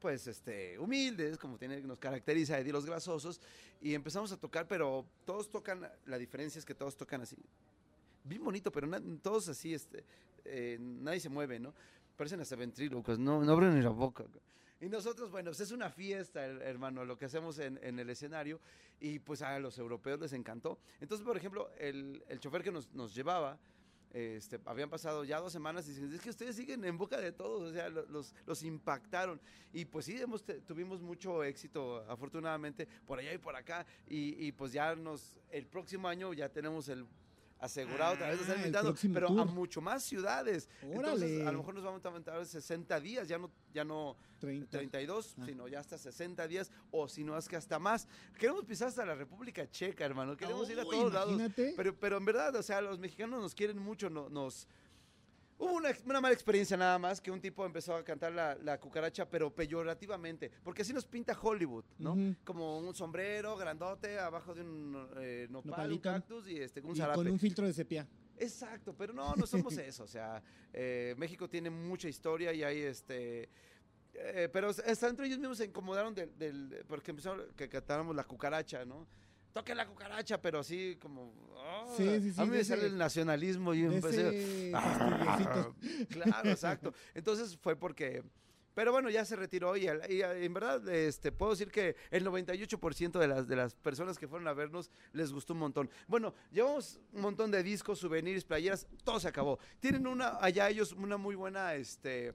pues 0.00 0.26
este 0.26 0.78
humildes, 0.78 1.38
como 1.38 1.58
tiene, 1.58 1.80
nos 1.82 1.98
caracteriza 1.98 2.58
Eddie 2.58 2.72
los 2.72 2.86
Grasosos, 2.86 3.40
y 3.80 3.94
empezamos 3.94 4.32
a 4.32 4.36
tocar, 4.36 4.66
pero 4.66 5.04
todos 5.24 5.50
tocan, 5.50 5.88
la 6.06 6.18
diferencia 6.18 6.58
es 6.58 6.64
que 6.64 6.74
todos 6.74 6.96
tocan 6.96 7.20
así, 7.20 7.36
bien 8.24 8.42
bonito, 8.42 8.72
pero 8.72 8.88
todos 9.22 9.48
así, 9.48 9.74
este, 9.74 10.04
eh, 10.44 10.78
nadie 10.80 11.20
se 11.20 11.28
mueve, 11.28 11.58
¿no? 11.58 11.74
Parecen 12.16 12.40
hasta 12.40 12.56
ventrílocos, 12.56 13.18
no, 13.18 13.42
no 13.44 13.52
abren 13.52 13.74
ni 13.74 13.82
la 13.82 13.90
boca. 13.90 14.24
Y 14.82 14.88
nosotros, 14.88 15.30
bueno, 15.30 15.50
pues 15.50 15.60
es 15.60 15.72
una 15.72 15.90
fiesta, 15.90 16.46
her- 16.46 16.62
hermano, 16.62 17.04
lo 17.04 17.18
que 17.18 17.26
hacemos 17.26 17.58
en, 17.58 17.78
en 17.82 17.98
el 17.98 18.08
escenario, 18.08 18.60
y 18.98 19.18
pues 19.18 19.42
a 19.42 19.58
los 19.58 19.76
europeos 19.78 20.18
les 20.20 20.32
encantó. 20.32 20.78
Entonces, 21.00 21.26
por 21.26 21.36
ejemplo, 21.36 21.70
el, 21.78 22.22
el 22.28 22.40
chofer 22.40 22.62
que 22.62 22.72
nos, 22.72 22.90
nos 22.94 23.14
llevaba, 23.14 23.58
este, 24.12 24.58
habían 24.64 24.90
pasado 24.90 25.24
ya 25.24 25.38
dos 25.40 25.52
semanas 25.52 25.86
y 25.86 25.90
dicen, 25.92 26.12
es 26.12 26.20
que 26.20 26.30
ustedes 26.30 26.56
siguen 26.56 26.84
en 26.84 26.98
boca 26.98 27.18
de 27.18 27.32
todos, 27.32 27.70
o 27.70 27.72
sea, 27.72 27.88
lo- 27.88 28.06
los, 28.06 28.34
los 28.46 28.62
impactaron. 28.62 29.40
Y 29.72 29.84
pues 29.84 30.06
sí, 30.06 30.20
hemos 30.20 30.44
tuvimos 30.66 31.00
mucho 31.00 31.44
éxito, 31.44 32.04
afortunadamente, 32.08 32.88
por 33.06 33.18
allá 33.18 33.32
y 33.32 33.38
por 33.38 33.54
acá. 33.54 33.86
Y, 34.08 34.46
y 34.46 34.52
pues 34.52 34.72
ya 34.72 34.94
nos, 34.96 35.36
el 35.50 35.66
próximo 35.66 36.08
año 36.08 36.32
ya 36.32 36.48
tenemos 36.48 36.88
el 36.88 37.06
asegurado 37.60 38.14
otra 38.14 38.28
vez 38.28 38.38
de 38.38 38.42
estar 38.42 38.56
Ah, 38.56 38.60
invitado, 38.60 38.94
pero 39.12 39.28
a 39.40 39.44
mucho 39.44 39.80
más 39.80 40.02
ciudades. 40.02 40.68
Entonces, 40.82 40.98
Órale. 41.30 41.46
a 41.46 41.52
lo 41.52 41.58
mejor 41.58 41.74
nos 41.74 41.84
vamos 41.84 42.04
a 42.04 42.08
aventar 42.08 42.44
60 42.44 42.98
días, 43.00 43.28
ya 43.28 43.38
no, 43.38 43.50
ya 43.74 43.84
no 43.84 44.16
30. 44.40 44.70
32, 44.78 45.34
Ah. 45.38 45.42
sino 45.44 45.68
ya 45.68 45.80
hasta 45.80 45.98
60 45.98 46.48
días, 46.48 46.70
o 46.90 47.06
si 47.08 47.22
no 47.22 47.36
es 47.36 47.48
que 47.48 47.56
hasta 47.56 47.78
más. 47.78 48.08
Queremos 48.38 48.64
pisar 48.64 48.88
hasta 48.88 49.04
la 49.04 49.14
República 49.14 49.70
Checa, 49.70 50.04
hermano. 50.04 50.36
Queremos 50.36 50.68
ir 50.70 50.80
a 50.80 50.84
Uy, 50.84 50.90
todos 50.90 51.12
lados. 51.12 51.40
Pero, 51.76 51.94
pero 51.94 52.16
en 52.16 52.24
verdad, 52.24 52.54
o 52.56 52.62
sea, 52.62 52.80
los 52.80 52.98
mexicanos 52.98 53.40
nos 53.42 53.54
quieren 53.54 53.78
mucho, 53.78 54.08
no- 54.08 54.28
nos... 54.30 54.66
Hubo 55.62 55.74
una, 55.74 55.90
una 56.06 56.20
mala 56.22 56.32
experiencia 56.32 56.74
nada 56.76 56.98
más, 56.98 57.20
que 57.20 57.30
un 57.30 57.38
tipo 57.40 57.66
empezó 57.66 57.94
a 57.94 58.02
cantar 58.02 58.32
la, 58.32 58.54
la 58.54 58.80
cucaracha, 58.80 59.28
pero 59.28 59.54
peyorativamente, 59.54 60.50
porque 60.64 60.80
así 60.82 60.92
nos 60.94 61.04
pinta 61.06 61.36
Hollywood, 61.38 61.84
¿no? 61.98 62.16
Como 62.44 62.78
un 62.78 62.94
sombrero 62.94 63.56
grandote 63.58 64.18
abajo 64.18 64.54
de 64.54 64.62
un 64.62 65.08
eh, 65.18 65.46
nopal, 65.50 65.64
un 65.64 65.70
Nopalito. 65.70 66.02
cactus 66.10 66.48
y 66.48 66.56
este, 66.58 66.80
un 66.80 66.94
Y 66.96 66.98
zarape. 66.98 67.16
con 67.18 67.28
un 67.28 67.38
filtro 67.38 67.66
de 67.66 67.74
sepia. 67.74 68.08
Exacto, 68.38 68.94
pero 68.96 69.12
no, 69.12 69.34
no 69.36 69.46
somos 69.46 69.76
eso. 69.78 70.04
O 70.04 70.08
sea, 70.08 70.42
eh, 70.72 71.14
México 71.18 71.46
tiene 71.46 71.68
mucha 71.68 72.08
historia 72.08 72.54
y 72.54 72.62
hay 72.62 72.78
este. 72.78 73.50
eh, 74.14 74.48
pero 74.50 74.70
hasta 74.70 75.08
entre 75.08 75.26
ellos 75.26 75.38
mismos 75.38 75.58
se 75.58 75.66
incomodaron 75.66 76.14
del. 76.14 76.36
del 76.38 76.84
porque 76.88 77.10
empezaron 77.10 77.52
que 77.54 77.68
cantáramos 77.68 78.16
la 78.16 78.24
cucaracha, 78.24 78.86
¿no? 78.86 79.06
Toque 79.52 79.74
la 79.74 79.86
cucaracha, 79.86 80.40
pero 80.40 80.60
así 80.60 80.96
como. 81.00 81.32
Sí, 81.96 82.04
sí, 82.20 82.32
sí, 82.32 82.40
A 82.40 82.44
mí 82.44 82.50
me 82.52 82.64
sale 82.64 82.86
el 82.86 82.96
nacionalismo 82.96 83.74
y 83.74 83.82
empecé. 83.82 84.70
Ah, 84.74 85.72
claro, 86.10 86.50
exacto. 86.50 86.94
Entonces 87.14 87.56
fue 87.56 87.76
porque. 87.76 88.22
Pero 88.72 88.92
bueno, 88.92 89.10
ya 89.10 89.24
se 89.24 89.34
retiró 89.34 89.76
y, 89.76 89.86
y, 89.86 90.22
en 90.22 90.54
verdad 90.54 90.88
este, 90.88 91.32
puedo 91.32 91.50
decir 91.50 91.72
que 91.72 91.96
el 92.12 92.24
98% 92.24 93.18
de 93.18 93.26
las, 93.26 93.48
de 93.48 93.56
las 93.56 93.74
personas 93.74 94.16
que 94.16 94.28
fueron 94.28 94.46
a 94.46 94.52
vernos 94.52 94.92
les 95.12 95.32
gustó 95.32 95.54
un 95.54 95.58
montón. 95.58 95.90
Bueno, 96.06 96.34
llevamos 96.52 97.00
un 97.12 97.20
montón 97.20 97.50
de 97.50 97.64
discos, 97.64 97.98
souvenirs, 97.98 98.44
playeras, 98.44 98.86
todo 99.02 99.18
se 99.18 99.26
acabó. 99.26 99.58
Tienen 99.80 100.06
una, 100.06 100.38
allá 100.40 100.70
ellos 100.70 100.92
una 100.92 101.16
muy 101.16 101.34
buena, 101.34 101.74
este, 101.74 102.32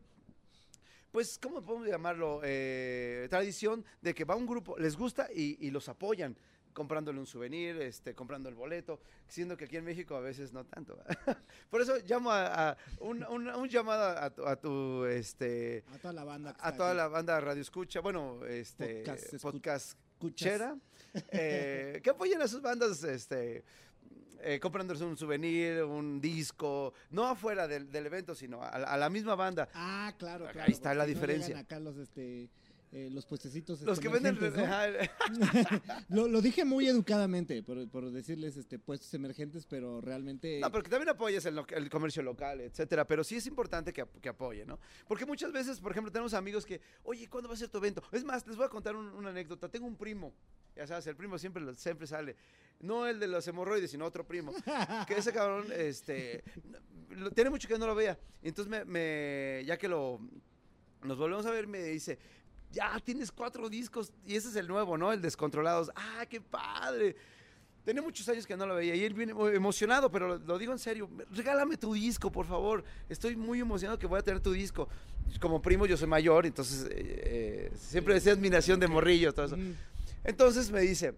pues, 1.10 1.40
¿cómo 1.42 1.62
podemos 1.62 1.88
llamarlo? 1.88 2.42
Eh, 2.44 3.28
tradición 3.30 3.86
de 4.02 4.14
que 4.14 4.26
va 4.26 4.36
un 4.36 4.46
grupo, 4.46 4.78
les 4.78 4.98
gusta 4.98 5.30
y, 5.34 5.66
y 5.66 5.72
los 5.72 5.88
apoyan 5.88 6.38
comprándole 6.76 7.18
un 7.20 7.26
souvenir, 7.26 7.82
este, 7.82 8.14
comprando 8.14 8.50
el 8.50 8.54
boleto, 8.56 9.00
siendo 9.28 9.56
que 9.58 9.66
aquí 9.66 9.78
en 9.78 9.86
México 9.86 10.16
a 10.16 10.20
veces 10.20 10.54
no 10.54 10.66
tanto. 10.66 11.00
Por 11.72 11.82
eso 11.82 11.96
llamo 12.06 12.30
a, 12.32 12.72
a 12.72 12.78
un, 13.00 13.24
un- 13.26 13.48
un 13.50 13.68
llamado 13.70 14.04
a 14.20 14.30
tu, 14.30 14.46
a 14.46 14.56
tu, 14.58 15.06
este, 15.06 15.84
A 15.94 15.98
toda 15.98 16.14
la 16.14 16.24
banda. 16.26 16.50
a 16.52 16.54
está 16.54 16.76
toda 16.78 16.90
aquí. 16.90 16.98
la 16.98 17.08
banda 17.08 17.40
Radio 17.40 17.62
Escucha, 17.62 18.02
bueno, 18.02 18.46
este, 18.46 19.04
Podcast 19.04 19.34
escu- 19.34 19.42
podcast 19.42 19.98
Escuchas. 20.14 20.36
chera, 20.48 20.78
eh, 21.32 22.02
que 22.04 22.10
apoyen 22.12 22.42
a 22.42 22.48
sus 22.48 22.62
bandas, 22.62 23.02
este, 23.06 23.64
eh, 24.42 24.60
comprándose 24.60 25.04
un 25.06 25.16
souvenir, 25.18 25.82
un 25.84 26.20
disco, 26.22 26.94
no 27.10 27.26
afuera 27.26 27.68
del, 27.68 27.90
del 27.90 28.06
evento, 28.06 28.36
sino 28.36 28.62
a, 28.62 28.78
la- 28.78 28.88
a 28.88 28.98
la 28.98 29.10
misma 29.10 29.36
banda. 29.36 29.70
Ah, 29.74 30.14
claro, 30.20 30.46
Ahí 30.48 30.52
claro. 30.54 30.72
está 30.72 30.90
porque 30.90 30.98
la 30.98 31.04
no 31.06 31.08
diferencia. 31.08 31.58
acá 31.60 31.80
los, 31.80 31.96
este, 31.98 32.50
eh, 32.96 33.10
los 33.12 33.26
puestecitos. 33.26 33.82
Los 33.82 34.00
que 34.00 34.08
venden... 34.08 34.38
¿no? 34.40 34.50
Lo, 36.10 36.30
lo 36.30 36.42
dije 36.42 36.64
muy 36.64 36.88
educadamente, 36.88 37.62
por, 37.62 37.90
por 37.90 38.10
decirles 38.10 38.56
este, 38.56 38.80
puestos 38.80 39.14
emergentes, 39.14 39.66
pero 39.66 40.00
realmente... 40.00 40.60
No, 40.62 40.72
porque 40.72 40.90
también 40.90 41.10
apoyas 41.10 41.46
el, 41.46 41.90
comercio 41.90 42.24
local, 42.24 42.62
etcétera, 42.62 43.06
pero 43.06 43.24
sí 43.26 43.36
es 43.36 43.48
importante 43.48 43.92
que, 43.92 44.06
que 44.22 44.30
apoye, 44.30 44.66
¿no? 44.66 44.80
Porque 45.10 45.26
muchas 45.26 45.52
veces, 45.52 45.82
por 45.82 45.92
ejemplo, 45.92 46.10
tenemos 46.10 46.34
amigos 46.34 46.66
que, 46.66 46.80
oye, 47.04 47.28
¿cuándo 47.28 47.50
va 47.50 47.56
a 47.56 47.58
ser 47.58 47.68
tu 47.68 47.80
evento? 47.80 48.02
Es 48.14 48.24
más, 48.24 48.48
les 48.48 48.56
voy 48.56 48.66
a 48.66 48.70
contar 48.70 48.96
un- 48.96 49.08
una 49.10 49.30
anécdota. 49.30 49.68
Tengo 49.68 49.88
un 49.88 49.98
primo, 49.98 50.34
ya 50.74 50.88
sabes, 50.88 51.06
el 51.08 51.18
primo 51.18 51.38
siempre, 51.38 51.64
siempre 51.76 52.08
sale. 52.08 52.38
No 52.80 53.08
el 53.08 53.20
de 53.20 53.28
los 53.28 53.46
hemorroides, 53.46 53.92
sino 53.92 54.06
otro 54.06 54.26
primo. 54.26 54.54
Que 55.06 55.16
ese 55.18 55.34
cabrón, 55.34 55.66
este, 55.76 56.46
lo- 57.10 57.32
tiene 57.32 57.50
mucho 57.50 57.68
que 57.68 57.78
no 57.78 57.88
lo 57.88 57.96
vea. 57.96 58.18
Entonces, 58.42 58.70
me, 58.72 58.86
me- 58.86 59.64
ya 59.66 59.78
que 59.78 59.90
lo, 59.90 60.22
nos 61.04 61.18
volvemos 61.18 61.46
a 61.46 61.52
ver, 61.52 61.68
me 61.68 61.84
dice, 61.84 62.18
ya 62.76 63.00
tienes 63.00 63.32
cuatro 63.32 63.70
discos 63.70 64.12
y 64.28 64.36
ese 64.36 64.50
es 64.50 64.56
el 64.58 64.68
nuevo, 64.68 64.98
¿no? 64.98 65.14
El 65.14 65.22
Descontrolados. 65.22 65.90
¡Ah, 65.96 66.26
qué 66.30 66.42
padre! 66.42 67.16
Tenía 67.86 68.02
muchos 68.02 68.28
años 68.28 68.46
que 68.46 68.58
no 68.58 68.66
lo 68.66 68.76
veía 68.76 68.96
y 68.96 69.04
él 69.04 69.14
viene 69.14 69.34
muy 69.34 69.56
emocionado, 69.56 70.12
pero 70.12 70.38
lo, 70.38 70.58
digo 70.58 70.74
en 70.74 70.80
serio. 70.80 71.10
Regálame 71.32 71.78
tu 71.78 71.94
disco, 71.94 72.32
por 72.32 72.46
favor. 72.46 72.84
Estoy 73.08 73.36
muy 73.36 73.60
emocionado 73.60 73.98
que 73.98 74.08
voy 74.08 74.20
a 74.20 74.24
tener 74.24 74.42
tu 74.42 74.52
disco. 74.52 74.90
Como 75.40 75.62
primo, 75.62 75.86
yo 75.86 75.96
soy 75.96 76.08
mayor, 76.08 76.46
entonces 76.46 76.86
eh, 76.86 76.92
eh, 76.96 77.72
siempre 77.78 78.16
decía 78.16 78.34
admiración 78.34 78.80
de 78.80 78.88
morrillo, 78.88 79.34
todo 79.34 79.46
eso. 79.46 79.58
Entonces 80.24 80.72
me 80.72 80.82
dice, 80.82 81.14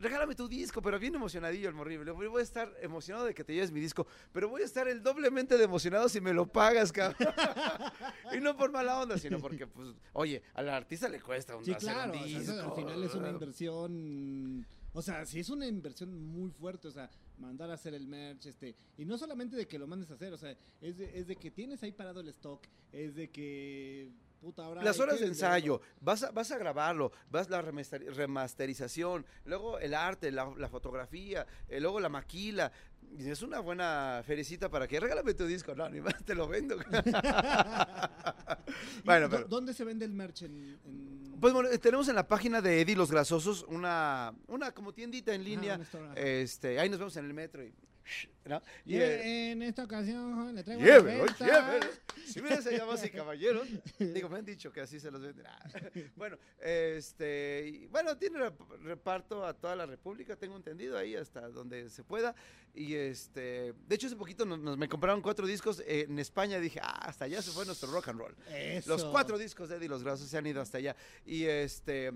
regálame 0.00 0.34
tu 0.34 0.48
disco, 0.48 0.80
pero 0.82 0.98
bien 0.98 1.14
emocionadillo 1.14 1.68
el 1.68 1.74
morrillo. 1.74 2.02
Le 2.04 2.12
digo, 2.12 2.30
voy 2.30 2.40
a 2.40 2.42
estar 2.42 2.74
emocionado 2.80 3.26
de 3.26 3.34
que 3.34 3.44
te 3.44 3.54
lleves 3.54 3.70
mi 3.70 3.80
disco, 3.80 4.06
pero 4.32 4.48
voy 4.48 4.62
a 4.62 4.64
estar 4.64 4.88
el 4.88 5.02
doblemente 5.02 5.56
de 5.58 5.64
emocionado 5.64 6.08
si 6.08 6.20
me 6.20 6.32
lo 6.32 6.46
pagas, 6.46 6.90
cabrón. 6.90 7.16
y 8.34 8.40
no 8.40 8.56
por 8.56 8.72
mala 8.72 8.98
onda, 9.00 9.18
sino 9.18 9.38
porque, 9.38 9.66
pues, 9.66 9.88
oye, 10.12 10.42
al 10.54 10.68
artista 10.68 11.08
le 11.08 11.20
cuesta 11.20 11.56
un, 11.56 11.64
Sí, 11.64 11.72
hacer 11.72 11.92
claro, 11.92 12.12
un 12.12 12.18
o 12.18 12.26
sea, 12.26 12.38
disco. 12.38 12.52
eso 12.52 12.64
al 12.64 12.76
final 12.76 13.04
es 13.04 13.14
una 13.14 13.30
inversión, 13.30 14.66
o 14.92 15.02
sea, 15.02 15.26
sí 15.26 15.40
es 15.40 15.50
una 15.50 15.66
inversión 15.66 16.12
muy 16.32 16.50
fuerte, 16.50 16.88
o 16.88 16.90
sea, 16.90 17.10
mandar 17.38 17.70
a 17.70 17.74
hacer 17.74 17.94
el 17.94 18.06
merch, 18.06 18.46
este, 18.46 18.74
y 18.98 19.04
no 19.04 19.18
solamente 19.18 19.56
de 19.56 19.66
que 19.66 19.78
lo 19.78 19.86
mandes 19.86 20.10
a 20.10 20.14
hacer, 20.14 20.32
o 20.32 20.38
sea, 20.38 20.56
es 20.80 20.98
de, 20.98 21.18
es 21.18 21.26
de 21.26 21.36
que 21.36 21.50
tienes 21.50 21.82
ahí 21.82 21.92
parado 21.92 22.20
el 22.20 22.28
stock, 22.28 22.62
es 22.92 23.14
de 23.14 23.30
que, 23.30 24.10
puta, 24.40 24.64
ahora... 24.64 24.82
Las 24.82 24.98
horas 24.98 25.20
de 25.20 25.26
ensayo, 25.26 25.80
vas 26.00 26.22
a, 26.22 26.30
vas 26.30 26.50
a 26.50 26.58
grabarlo, 26.58 27.12
vas 27.30 27.48
la 27.50 27.62
remaster- 27.62 28.12
remasterización, 28.14 29.24
luego 29.44 29.78
el 29.78 29.94
arte, 29.94 30.30
la, 30.32 30.52
la 30.56 30.68
fotografía, 30.68 31.46
eh, 31.68 31.80
luego 31.80 32.00
la 32.00 32.08
maquila. 32.08 32.72
Es 33.18 33.42
una 33.42 33.58
buena 33.60 34.22
felicita 34.24 34.68
para 34.70 34.86
que 34.86 35.00
regálame 35.00 35.34
tu 35.34 35.44
disco. 35.46 35.74
No, 35.74 35.88
ni 35.88 36.00
más 36.00 36.22
te 36.24 36.34
lo 36.34 36.46
vendo. 36.46 36.76
¿Y 38.98 39.02
bueno, 39.04 39.28
pero- 39.28 39.44
¿Dónde 39.48 39.74
se 39.74 39.84
vende 39.84 40.04
el 40.04 40.12
merch 40.12 40.42
en...? 40.42 40.78
en- 40.84 41.36
Pues 41.40 41.52
bueno, 41.52 41.68
eh, 41.70 41.78
tenemos 41.78 42.08
en 42.08 42.14
la 42.16 42.26
página 42.28 42.60
de 42.60 42.80
Eddie 42.82 42.96
Los 42.96 43.10
Grasosos 43.10 43.64
una, 43.68 44.32
una 44.48 44.72
como 44.72 44.92
tiendita 44.92 45.34
en 45.34 45.42
línea. 45.44 45.80
este, 46.14 46.78
ahí 46.78 46.88
nos 46.88 46.98
vemos 46.98 47.16
en 47.16 47.24
el 47.26 47.34
metro 47.34 47.64
y, 47.64 47.72
¿no? 48.44 48.60
Y, 48.84 48.94
Y 48.94 49.00
eh, 49.00 49.50
en 49.52 49.62
esta 49.62 49.84
ocasión 49.84 50.34
joven, 50.34 50.54
le 50.56 50.62
traigo 50.64 50.82
Llévelo, 50.82 51.26
llévelo. 51.38 51.86
Si 52.26 52.40
sido 52.40 52.78
damas 52.78 53.04
y 53.04 53.10
caballeros, 53.10 53.66
digo, 53.98 54.28
me 54.28 54.38
han 54.38 54.44
dicho 54.44 54.72
que 54.72 54.80
así 54.80 54.98
se 55.00 55.10
los 55.10 55.20
venden. 55.20 55.46
Ah. 55.46 55.68
Bueno, 56.16 56.36
este, 56.60 57.64
y 57.68 57.86
bueno, 57.86 58.16
tiene 58.16 58.38
rep- 58.38 58.78
reparto 58.82 59.44
a 59.44 59.54
toda 59.54 59.74
la 59.76 59.86
República, 59.86 60.36
tengo 60.36 60.56
entendido 60.56 60.96
ahí 60.96 61.16
hasta 61.16 61.48
donde 61.48 61.88
se 61.90 62.02
pueda. 62.04 62.34
Y 62.74 62.94
este, 62.94 63.72
de 63.86 63.94
hecho 63.94 64.06
hace 64.06 64.16
poquito 64.16 64.44
nos, 64.44 64.58
nos- 64.60 64.78
me 64.78 64.88
compraron 64.88 65.20
cuatro 65.22 65.46
discos 65.46 65.80
eh, 65.80 66.06
en 66.08 66.18
España. 66.18 66.58
Dije, 66.60 66.80
ah, 66.82 67.00
hasta 67.08 67.24
allá 67.24 67.42
se 67.42 67.50
fue 67.50 67.66
nuestro 67.66 67.90
rock 67.90 68.08
and 68.08 68.18
roll. 68.20 68.34
Los 68.86 69.04
cuatro 69.04 69.38
discos 69.38 69.68
de 69.68 69.76
Eddie 69.76 69.88
Los 69.88 70.02
Grasos 70.04 70.28
se 70.28 70.38
han 70.38 70.46
ido 70.46 70.60
hasta 70.60 70.78
allá. 70.78 70.94
Y 71.26 71.44
este, 71.44 72.12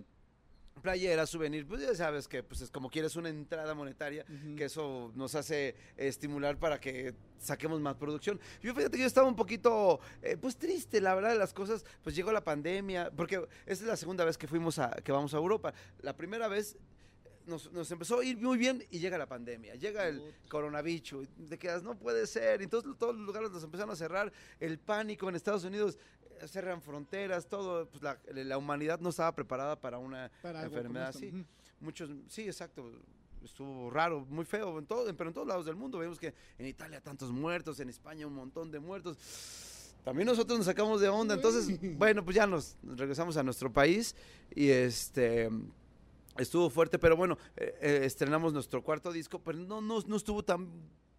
playera, 0.83 1.27
souvenir, 1.27 1.67
pues 1.67 1.83
ya 1.83 1.95
sabes 1.95 2.29
que 2.29 2.43
pues 2.43 2.61
es 2.61 2.71
como 2.71 2.91
quieres 2.91 3.17
una 3.17 3.29
entrada 3.29 3.75
monetaria 3.75 4.25
que 4.57 4.65
eso 4.65 5.13
nos 5.15 5.35
hace 5.35 5.75
estimular 5.97 6.59
para 6.59 6.81
que 6.81 7.15
saquemos 7.39 7.81
más 7.81 7.95
producción. 7.97 8.41
Yo 8.63 8.75
fíjate 8.75 8.97
que 8.97 9.03
yo 9.03 9.07
estaba 9.07 9.29
un 9.29 9.37
poquito, 9.37 10.01
eh, 10.23 10.37
pues 10.41 10.57
triste, 10.57 11.01
la 11.01 11.15
verdad 11.15 11.31
de 11.31 11.39
las 11.39 11.53
cosas, 11.53 11.85
pues 12.03 12.17
llegó 12.17 12.33
la 12.33 12.45
pandemia, 12.45 13.11
porque 13.17 13.37
esta 13.67 13.85
es 13.85 13.89
la 13.89 13.97
segunda 13.97 14.25
vez 14.25 14.39
que 14.39 14.47
fuimos 14.47 14.79
a, 14.79 14.91
que 14.91 15.13
vamos 15.13 15.35
a 15.35 15.39
Europa. 15.39 15.73
La 16.03 16.17
primera 16.17 16.49
vez 16.49 16.77
nos, 17.47 17.73
nos 17.73 17.91
empezó 17.91 18.21
a 18.21 18.25
ir 18.25 18.39
muy 18.39 18.59
bien 18.59 18.85
y 18.91 18.99
llega 18.99 19.19
la 19.19 19.27
pandemia, 19.27 19.75
llega 19.75 20.09
el 20.09 20.23
coronavirus, 20.49 21.29
y 21.39 21.47
te 21.47 21.59
quedas, 21.59 21.83
no 21.83 21.99
puede 21.99 22.27
ser, 22.27 22.61
y 22.61 22.65
entonces 22.65 22.93
todos 22.99 23.15
los 23.15 23.27
lugares 23.27 23.51
los 23.51 23.63
empezaron 23.63 23.93
a 23.93 23.97
cerrar, 23.97 24.33
el 24.61 24.79
pánico 24.79 25.29
en 25.29 25.37
Estados 25.37 25.65
Unidos, 25.65 25.99
eh, 26.41 26.49
cerran 26.49 26.83
fronteras, 26.83 27.47
todo, 27.47 27.89
pues 27.89 28.03
la, 28.03 28.19
la 28.33 28.59
humanidad 28.59 29.01
no 29.01 29.11
estaba 29.11 29.35
preparada 29.35 29.81
para 29.81 29.99
una 29.99 30.31
Para 30.43 30.65
enfermedad 30.65 31.09
así. 31.09 31.33
Muchos, 31.81 32.11
sí, 32.29 32.43
exacto, 32.43 32.93
estuvo 33.45 33.91
raro, 33.91 34.25
muy 34.29 34.45
feo, 34.45 34.79
en 34.79 34.87
todo, 34.87 35.15
pero 35.17 35.31
en 35.31 35.35
todos 35.35 35.47
lados 35.47 35.67
del 35.67 35.77
mundo. 35.77 35.99
Vemos 35.99 36.19
que 36.19 36.35
en 36.59 36.67
Italia 36.67 37.01
tantos 37.01 37.31
muertos, 37.31 37.79
en 37.81 37.89
España 37.89 38.27
un 38.27 38.35
montón 38.35 38.71
de 38.71 38.81
muertos. 38.81 39.19
También 40.03 40.27
nosotros 40.27 40.59
nos 40.59 40.67
sacamos 40.67 41.01
de 41.01 41.09
onda, 41.09 41.35
entonces, 41.35 41.79
bueno, 41.97 42.25
pues 42.25 42.37
ya 42.37 42.47
nos 42.47 42.77
regresamos 42.83 43.37
a 43.37 43.43
nuestro 43.43 43.73
país 43.73 44.15
y 44.55 44.69
este 44.69 45.49
estuvo 46.39 46.71
fuerte, 46.71 46.99
pero 46.99 47.17
bueno, 47.17 47.39
eh, 47.57 47.75
eh, 47.81 48.01
estrenamos 48.05 48.53
nuestro 48.53 48.83
cuarto 48.83 49.13
disco, 49.13 49.39
pero 49.41 49.59
no, 49.59 49.81
no, 49.81 50.01
no 50.07 50.17
estuvo 50.17 50.43
tan 50.45 50.69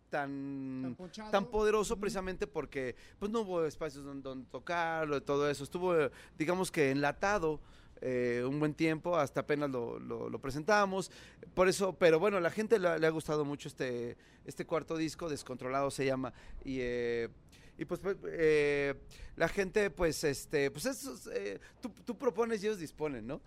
tan, 0.10 0.96
Tan 1.32 1.46
poderoso 1.48 1.98
precisamente 2.00 2.48
porque 2.48 2.96
pues 3.20 3.32
no 3.32 3.42
hubo 3.42 3.66
espacios 3.66 4.06
donde, 4.06 4.22
donde 4.22 4.48
tocarlo 4.50 5.18
y 5.18 5.22
todo 5.22 5.50
eso. 5.50 5.64
Estuvo, 5.64 5.96
eh, 6.00 6.12
digamos 6.38 6.72
que 6.72 6.92
enlatado 6.92 7.60
eh, 8.02 8.44
un 8.48 8.60
buen 8.60 8.74
tiempo, 8.76 9.18
hasta 9.18 9.42
apenas 9.42 9.70
lo, 9.70 10.00
lo, 10.00 10.30
lo 10.30 10.40
presentamos. 10.40 11.12
Por 11.54 11.68
eso, 11.68 11.94
pero 11.98 12.20
bueno, 12.20 12.40
la 12.40 12.52
gente 12.52 12.78
le, 12.80 12.88
ha- 12.88 12.98
le 12.98 13.08
ha 13.08 13.10
gustado 13.10 13.44
mucho 13.46 13.68
este, 13.68 14.16
este 14.46 14.66
cuarto 14.66 14.96
disco, 14.96 15.28
Descontrolado 15.28 15.90
se 15.92 16.06
llama. 16.06 16.32
Y, 16.64 16.78
eh, 16.82 17.30
y 17.78 17.86
pues, 17.86 18.00
pues, 18.00 18.18
eh, 18.28 18.94
la 19.36 19.48
gente, 19.48 19.90
pues, 19.90 20.24
este, 20.24 20.72
pues 20.72 20.86
eso, 20.86 21.14
es, 21.14 21.28
eh, 21.34 21.60
tú, 21.82 21.90
tú 22.06 22.18
propones 22.18 22.64
y 22.64 22.68
ellos 22.68 22.80
disponen, 22.80 23.28
¿no? 23.28 23.42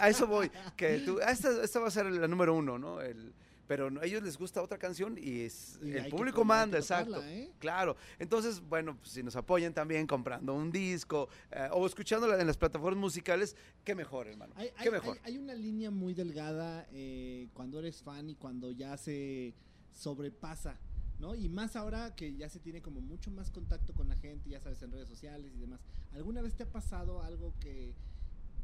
A 0.00 0.08
eso 0.08 0.26
voy, 0.26 0.50
que 0.76 0.98
tú, 1.00 1.18
ah, 1.24 1.30
esta, 1.32 1.62
esta 1.62 1.80
va 1.80 1.88
a 1.88 1.90
ser 1.90 2.06
la 2.06 2.28
número 2.28 2.54
uno, 2.54 2.78
¿no? 2.78 3.00
El, 3.00 3.32
pero 3.66 3.88
a 4.00 4.04
ellos 4.04 4.22
les 4.22 4.36
gusta 4.36 4.60
otra 4.60 4.76
canción 4.76 5.16
y, 5.16 5.40
es, 5.42 5.78
Y 5.82 5.92
el 5.92 6.08
público 6.10 6.44
manda, 6.44 6.78
tocarla, 6.80 7.16
exacto. 7.18 7.28
¿eh? 7.30 7.50
Claro, 7.58 7.96
entonces, 8.18 8.60
bueno, 8.60 8.98
pues, 8.98 9.12
si 9.12 9.22
nos 9.22 9.34
apoyan 9.34 9.72
también 9.72 10.06
comprando 10.06 10.52
un 10.52 10.70
disco 10.70 11.28
eh, 11.50 11.68
o 11.72 11.86
escuchándola 11.86 12.38
en 12.40 12.46
las 12.46 12.58
plataformas 12.58 13.00
musicales, 13.00 13.56
qué 13.82 13.94
mejor, 13.94 14.26
hermano. 14.28 14.52
Hay, 14.56 14.68
qué 14.68 14.74
hay- 14.84 14.90
mejor. 14.90 15.16
hay- 15.24 15.32
hay 15.34 15.38
una 15.38 15.54
línea 15.54 15.90
muy 15.90 16.12
delgada 16.12 16.86
eh, 16.92 17.48
cuando 17.54 17.78
eres 17.78 18.02
fan 18.02 18.28
y 18.28 18.34
cuando 18.34 18.72
ya 18.72 18.96
se 18.98 19.54
sobrepasa, 19.92 20.78
¿no? 21.22 21.36
Y 21.36 21.48
más 21.48 21.76
ahora 21.76 22.16
que 22.16 22.34
ya 22.34 22.48
se 22.48 22.58
tiene 22.58 22.82
como 22.82 23.00
mucho 23.00 23.30
más 23.30 23.48
contacto 23.52 23.94
con 23.94 24.08
la 24.08 24.16
gente, 24.16 24.50
ya 24.50 24.58
sabes, 24.58 24.82
en 24.82 24.90
redes 24.90 25.08
sociales 25.08 25.52
y 25.54 25.60
demás. 25.60 25.80
¿Alguna 26.10 26.42
vez 26.42 26.54
te 26.54 26.64
ha 26.64 26.70
pasado 26.70 27.22
algo 27.22 27.54
que 27.60 27.94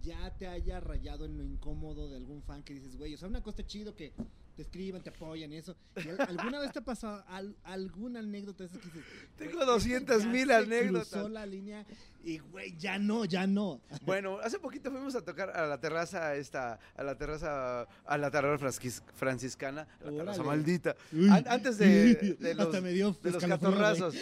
ya 0.03 0.37
te 0.37 0.49
haya 0.49 0.81
rayado 0.81 1.25
en 1.25 1.39
lo 1.39 1.45
incómodo 1.45 2.09
de 2.09 2.17
algún 2.17 2.43
fan 2.43 2.65
que 2.65 2.75
dices, 2.75 2.97
güey, 2.97 3.15
o 3.15 3.17
sea, 3.17 3.29
una 3.29 3.45
cosa 3.45 3.65
chido 3.65 3.95
que 3.95 4.13
te 4.59 4.63
escriban, 4.63 5.01
te 5.01 5.11
apoyan 5.11 5.53
y 5.53 5.57
eso. 5.59 5.77
¿Y 6.05 6.09
al- 6.09 6.21
¿Alguna 6.21 6.59
vez 6.59 6.73
te 6.73 6.81
ha 6.81 6.85
pasado 6.85 7.23
al- 7.29 7.55
alguna 7.63 8.19
anécdota 8.19 8.65
de 8.65 8.71
esas 8.71 8.79
que 8.81 8.87
dices, 8.87 9.05
Tengo 9.39 9.55
güey, 9.55 9.67
200,000 9.67 10.49
ya 10.49 10.59
se 10.59 10.65
anécdotas"? 10.65 11.09
Cruzó 11.11 11.29
la 11.29 11.47
línea 11.47 11.87
y, 12.25 12.39
güey, 12.39 12.77
ya 12.77 12.99
no, 12.99 13.25
ya 13.25 13.47
no. 13.47 13.81
Bueno, 14.05 14.39
hace 14.43 14.59
poquito 14.59 14.91
fuimos 14.91 15.15
a 15.15 15.25
tocar 15.25 15.51
a 15.51 15.65
la 15.69 15.79
terraza 15.81 16.35
esta, 16.35 16.81
a 16.97 17.03
la 17.05 17.17
terraza, 17.17 17.83
a 18.05 18.19
la 18.19 18.31
terraza 18.33 18.69
franciscana, 19.15 19.87
la 20.05 20.11
terraza 20.11 20.43
maldita. 20.43 20.97
An- 21.31 21.45
antes 21.47 21.79
de, 21.79 22.15
de 22.41 22.55
los, 22.57 22.67
Hasta 22.67 22.81
me 22.81 22.91
dio 22.91 23.13
de 23.23 23.31
los 23.31 23.45
catorrazos. 23.45 24.17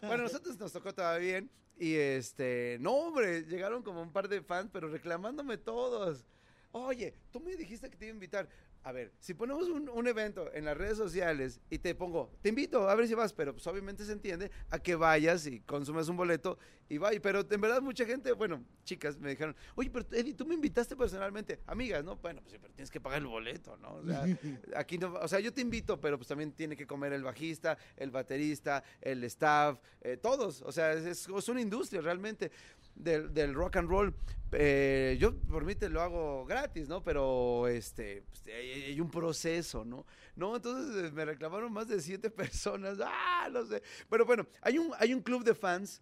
Bueno, 0.00 0.22
nosotros 0.22 0.58
nos 0.58 0.72
tocó 0.72 0.94
todavía 0.94 1.34
bien. 1.40 1.50
Y 1.78 1.92
este, 1.96 2.78
no, 2.80 2.92
hombre, 2.92 3.42
llegaron 3.42 3.82
como 3.82 4.00
un 4.00 4.10
par 4.10 4.28
de 4.28 4.40
fans, 4.40 4.70
pero 4.72 4.88
reclamándome 4.88 5.58
todos. 5.58 6.24
Oye, 6.72 7.14
tú 7.30 7.40
me 7.40 7.54
dijiste 7.56 7.90
que 7.90 7.96
te 7.96 8.06
iba 8.06 8.12
a 8.12 8.14
invitar. 8.14 8.48
A 8.86 8.92
ver, 8.92 9.10
si 9.18 9.34
ponemos 9.34 9.68
un, 9.68 9.88
un 9.88 10.06
evento 10.06 10.48
en 10.54 10.64
las 10.64 10.76
redes 10.76 10.96
sociales 10.96 11.60
y 11.70 11.78
te 11.78 11.96
pongo, 11.96 12.30
te 12.40 12.50
invito, 12.50 12.88
a 12.88 12.94
ver 12.94 13.08
si 13.08 13.14
vas, 13.14 13.32
pero 13.32 13.52
pues 13.52 13.66
obviamente 13.66 14.04
se 14.04 14.12
entiende 14.12 14.48
a 14.70 14.78
que 14.78 14.94
vayas 14.94 15.44
y 15.48 15.58
consumas 15.58 16.08
un 16.08 16.16
boleto 16.16 16.56
y 16.88 16.98
vaya. 16.98 17.20
Pero 17.20 17.44
en 17.50 17.60
verdad 17.60 17.82
mucha 17.82 18.04
gente, 18.06 18.30
bueno, 18.30 18.62
chicas 18.84 19.18
me 19.18 19.30
dijeron, 19.30 19.56
oye, 19.74 19.90
pero 19.90 20.06
Eddie, 20.12 20.34
tú 20.34 20.46
me 20.46 20.54
invitaste 20.54 20.94
personalmente. 20.94 21.58
Amigas, 21.66 22.04
¿no? 22.04 22.14
Bueno, 22.14 22.40
pues 22.42 22.52
sí, 22.52 22.58
pero 22.60 22.72
tienes 22.74 22.92
que 22.92 23.00
pagar 23.00 23.18
el 23.18 23.26
boleto, 23.26 23.76
¿no? 23.78 23.94
O 23.94 24.06
sea, 24.06 24.24
aquí 24.76 24.98
no, 24.98 25.14
o 25.14 25.26
sea, 25.26 25.40
yo 25.40 25.52
te 25.52 25.62
invito, 25.62 26.00
pero 26.00 26.16
pues 26.16 26.28
también 26.28 26.52
tiene 26.52 26.76
que 26.76 26.86
comer 26.86 27.12
el 27.12 27.24
bajista, 27.24 27.76
el 27.96 28.12
baterista, 28.12 28.84
el 29.00 29.24
staff, 29.24 29.80
eh, 30.00 30.16
todos. 30.16 30.62
O 30.62 30.70
sea, 30.70 30.92
es 30.92 31.28
una 31.48 31.60
industria 31.60 32.02
realmente 32.02 32.52
del, 32.96 33.32
del 33.32 33.54
rock 33.54 33.76
and 33.76 33.88
roll. 33.88 34.14
Eh, 34.52 35.16
yo 35.20 35.34
por 35.40 35.64
mí 35.64 35.74
te 35.74 35.88
lo 35.88 36.00
hago 36.00 36.44
gratis, 36.46 36.88
¿no? 36.88 37.02
Pero 37.02 37.66
este, 37.68 38.22
pues, 38.28 38.46
hay, 38.46 38.84
hay 38.84 39.00
un 39.00 39.10
proceso, 39.10 39.84
¿no? 39.84 40.06
No, 40.36 40.56
entonces 40.56 41.04
eh, 41.04 41.12
me 41.12 41.24
reclamaron 41.24 41.72
más 41.72 41.88
de 41.88 42.00
siete 42.00 42.30
personas. 42.30 42.98
Ah, 43.04 43.48
no 43.52 43.64
sé. 43.66 43.82
Pero 44.08 44.24
bueno, 44.24 44.46
hay 44.62 44.78
un, 44.78 44.92
hay 44.98 45.12
un 45.14 45.20
club 45.22 45.44
de 45.44 45.54
fans 45.54 46.00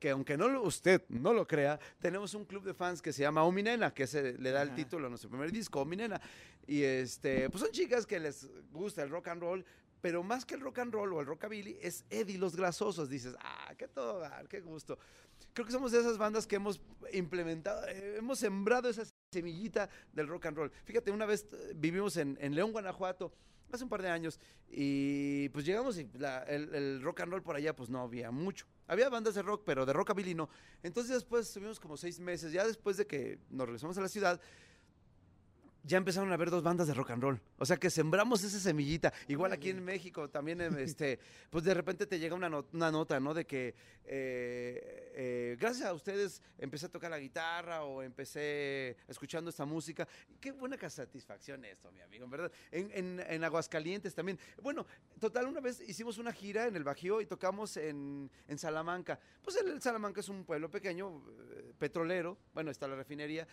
que 0.00 0.10
aunque 0.10 0.36
no 0.36 0.48
lo- 0.48 0.62
usted 0.62 1.02
no 1.08 1.32
lo 1.32 1.46
crea, 1.46 1.78
tenemos 1.98 2.34
un 2.34 2.44
club 2.44 2.64
de 2.64 2.74
fans 2.74 3.00
que 3.00 3.12
se 3.12 3.22
llama 3.22 3.44
Ominena, 3.44 3.92
que 3.94 4.06
se 4.06 4.36
le 4.38 4.50
da 4.50 4.62
el 4.62 4.68
Ajá. 4.68 4.76
título 4.76 5.06
a 5.06 5.10
nuestro 5.10 5.30
primer 5.30 5.50
disco, 5.52 5.80
Ominena. 5.80 6.20
Y 6.66 6.82
este, 6.82 7.48
pues 7.50 7.62
son 7.62 7.70
chicas 7.72 8.06
que 8.06 8.18
les 8.18 8.48
gusta 8.72 9.02
el 9.02 9.10
rock 9.10 9.28
and 9.28 9.40
roll, 9.42 9.64
pero 10.00 10.22
más 10.22 10.44
que 10.44 10.54
el 10.56 10.60
rock 10.62 10.80
and 10.80 10.92
roll 10.92 11.12
o 11.14 11.20
el 11.20 11.26
rockabilly, 11.26 11.78
es 11.80 12.04
Eddie 12.10 12.38
los 12.38 12.56
Grasosos. 12.56 13.08
Dices, 13.08 13.34
ah, 13.40 13.72
qué 13.78 13.88
todo, 13.88 14.22
qué 14.48 14.60
gusto. 14.60 14.98
Creo 15.54 15.64
que 15.64 15.72
somos 15.72 15.92
de 15.92 16.00
esas 16.00 16.18
bandas 16.18 16.48
que 16.48 16.56
hemos 16.56 16.80
implementado, 17.12 17.86
eh, 17.86 18.16
hemos 18.18 18.40
sembrado 18.40 18.88
esa 18.88 19.04
semillita 19.32 19.88
del 20.12 20.26
rock 20.26 20.46
and 20.46 20.56
roll. 20.56 20.72
Fíjate, 20.84 21.12
una 21.12 21.26
vez 21.26 21.46
eh, 21.52 21.72
vivimos 21.76 22.16
en, 22.16 22.36
León, 22.54 22.72
Guanajuato, 22.72 23.32
hace 23.70 23.84
un 23.84 23.88
par 23.88 24.02
de 24.02 24.08
años, 24.08 24.40
y 24.68 25.48
pues 25.50 25.64
llegamos 25.64 25.96
y 25.96 26.10
el 26.48 27.00
rock 27.02 27.20
and 27.20 27.32
roll 27.32 27.42
por 27.42 27.54
allá 27.54 27.74
pues 27.74 27.88
no 27.88 28.00
había 28.00 28.32
mucho. 28.32 28.66
Había 28.88 29.08
bandas 29.08 29.36
de 29.36 29.42
rock, 29.42 29.62
pero 29.64 29.86
de 29.86 29.92
rockabilly 29.92 30.34
no. 30.34 30.48
Entonces 30.82 31.14
después 31.14 31.46
estuvimos 31.46 31.78
como 31.78 31.96
seis 31.96 32.18
meses, 32.18 32.52
ya 32.52 32.66
después 32.66 32.96
de 32.96 33.06
que 33.06 33.38
nos 33.48 33.66
regresamos 33.66 33.96
a 33.96 34.00
la 34.00 34.08
ciudad, 34.08 34.40
ya 35.86 35.98
empezaron 35.98 36.30
a 36.30 36.34
haber 36.34 36.50
dos 36.50 36.62
bandas 36.62 36.86
de 36.88 36.94
rock 36.94 37.10
and 37.10 37.22
roll. 37.22 37.40
O 37.58 37.66
sea 37.66 37.76
que 37.76 37.90
sembramos 37.90 38.42
esa 38.42 38.58
semillita. 38.58 39.12
Igual 39.28 39.52
aquí 39.52 39.68
en 39.70 39.84
México 39.84 40.28
también, 40.30 40.60
em, 40.62 40.76
este, 40.78 41.18
pues 41.50 41.62
de 41.64 41.74
repente 41.74 42.06
te 42.06 42.18
llega 42.18 42.34
una, 42.34 42.48
una 42.72 42.90
nota, 42.90 43.20
¿no? 43.20 43.34
De 43.34 43.44
que 43.46 43.74
eh, 44.06 45.12
eh, 45.14 45.56
gracias 45.60 45.86
a 45.86 45.92
ustedes 45.92 46.42
empecé 46.58 46.86
a 46.86 46.88
tocar 46.88 47.10
la 47.10 47.18
guitarra 47.18 47.84
o 47.84 48.02
empecé 48.02 48.96
escuchando 49.08 49.50
esta 49.50 49.64
música. 49.64 50.08
Qué 50.40 50.52
buena 50.52 50.78
satisfacción 50.88 51.64
esto, 51.64 51.92
mi 51.92 52.00
amigo, 52.00 52.26
verdad. 52.28 52.50
En, 52.70 52.90
en- 52.92 53.20
en 53.20 53.44
Aguascalientes 53.44 54.14
también. 54.14 54.38
Bueno, 54.62 54.86
total, 55.20 55.46
una 55.46 55.60
vez 55.60 55.80
hicimos 55.86 56.18
una 56.18 56.32
gira 56.32 56.66
en 56.66 56.76
el 56.76 56.84
Bajío 56.84 57.20
y 57.20 57.26
tocamos 57.26 57.76
en, 57.76 58.30
en 58.48 58.58
Salamanca. 58.58 59.18
Pues 59.42 59.56
el, 59.56 59.68
el 59.68 59.82
Salamanca 59.82 60.20
es 60.20 60.28
un 60.28 60.44
pueblo 60.44 60.70
pequeño, 60.70 61.22
eh, 61.52 61.72
petrolero. 61.78 62.38
Bueno, 62.54 62.70
está 62.70 62.88
la 62.88 62.96
refinería. 62.96 63.46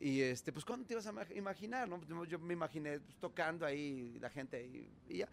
Y 0.00 0.20
este, 0.20 0.52
pues, 0.52 0.64
¿cuándo 0.64 0.86
te 0.86 0.94
ibas 0.94 1.06
a 1.06 1.12
ma- 1.12 1.26
imaginar? 1.34 1.88
No? 1.88 2.00
Yo, 2.06 2.24
yo 2.24 2.38
me 2.38 2.52
imaginé 2.54 3.00
pues, 3.00 3.16
tocando 3.18 3.64
ahí 3.64 4.18
la 4.20 4.28
gente 4.30 4.62
y, 4.64 4.90
y 5.14 5.18
ya. 5.18 5.28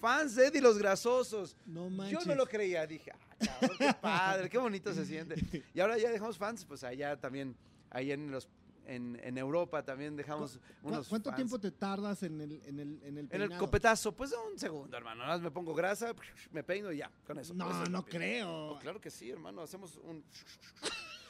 Fans 0.00 0.34
de 0.34 0.48
Eddie 0.48 0.60
los 0.60 0.76
Grasosos. 0.78 1.56
No 1.66 1.84
Yo 1.84 1.90
manches. 1.90 2.26
no 2.26 2.34
lo 2.34 2.46
creía, 2.46 2.86
dije, 2.86 3.10
ah, 3.12 3.36
cabrón, 3.60 3.78
qué 3.78 3.94
padre, 4.00 4.50
qué 4.50 4.58
bonito 4.58 4.92
se 4.92 5.04
siente. 5.06 5.36
Y 5.72 5.80
ahora 5.80 5.96
ya 5.98 6.10
dejamos 6.10 6.36
fans, 6.36 6.64
pues 6.64 6.84
allá 6.84 7.18
también, 7.18 7.56
ahí 7.90 8.12
en 8.12 8.30
los 8.30 8.48
en, 8.86 9.18
en 9.24 9.38
Europa 9.38 9.82
también 9.82 10.14
dejamos 10.14 10.58
¿Cu- 10.82 10.88
unos 10.88 11.08
¿Cuánto 11.08 11.30
fans. 11.30 11.36
tiempo 11.36 11.58
te 11.58 11.70
tardas 11.70 12.22
en 12.22 12.38
el, 12.38 12.60
en 12.66 12.78
el, 12.80 13.00
en 13.02 13.16
el 13.16 13.28
En 13.30 13.40
el 13.42 13.56
copetazo, 13.56 14.12
pues 14.14 14.34
un 14.52 14.58
segundo, 14.58 14.94
hermano. 14.94 15.22
Nada 15.22 15.36
más 15.36 15.40
me 15.40 15.50
pongo 15.50 15.72
grasa, 15.74 16.12
me 16.52 16.62
peino 16.62 16.92
y 16.92 16.98
ya, 16.98 17.10
con 17.26 17.38
eso. 17.38 17.54
No, 17.54 17.64
Eso 17.70 17.90
no 17.90 18.00
rápido. 18.00 18.04
creo. 18.18 18.74
No, 18.74 18.78
claro 18.80 19.00
que 19.00 19.10
sí, 19.10 19.30
hermano. 19.30 19.62
Hacemos 19.62 19.96
un. 20.04 20.22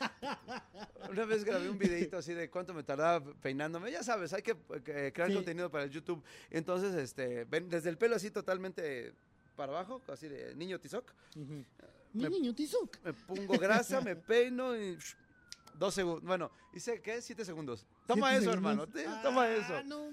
Una 1.11 1.25
vez 1.25 1.45
grabé 1.45 1.69
un 1.71 1.79
videito 1.79 2.17
así 2.19 2.33
de 2.35 2.51
cuánto 2.51 2.75
me 2.75 2.83
tardaba 2.83 3.25
peinándome. 3.43 3.91
Ya 3.91 4.03
sabes, 4.03 4.33
hay 4.33 4.43
que 4.43 4.57
eh, 4.87 5.13
crear 5.15 5.29
Sí. 5.29 5.35
contenido 5.35 5.71
para 5.71 5.85
el 5.85 5.91
YouTube. 5.91 6.23
Entonces, 6.51 6.95
este, 6.95 7.45
ven, 7.45 7.69
desde 7.69 7.91
el 7.91 7.99
pelo 7.99 8.17
así 8.17 8.31
totalmente 8.31 9.13
para 9.57 9.73
abajo, 9.73 10.01
así 10.09 10.29
de 10.29 10.55
niño 10.57 10.81
tizoc. 10.81 11.13
Mi 11.37 12.23
Me- 12.23 12.31
niño 12.31 12.55
Tizoc. 12.55 12.97
Me 13.05 13.13
pongo 13.13 13.59
grasa, 13.59 14.01
me 14.01 14.15
peino 14.17 14.77
y. 14.77 14.97
Dos 15.77 15.93
segundos. 15.95 16.23
Bueno, 16.23 16.53
hice, 16.73 17.01
¿qué? 17.03 17.21
Siete 17.21 17.45
segundos. 17.45 17.85
Toma 18.07 18.31
¿Siete 18.31 18.45
eso, 18.45 18.53
segundos? 18.53 18.89
hermano. 18.95 19.17
te- 19.19 19.23
toma 19.23 19.43
Ah, 19.43 19.51
eso. 19.57 19.83
No 19.85 20.09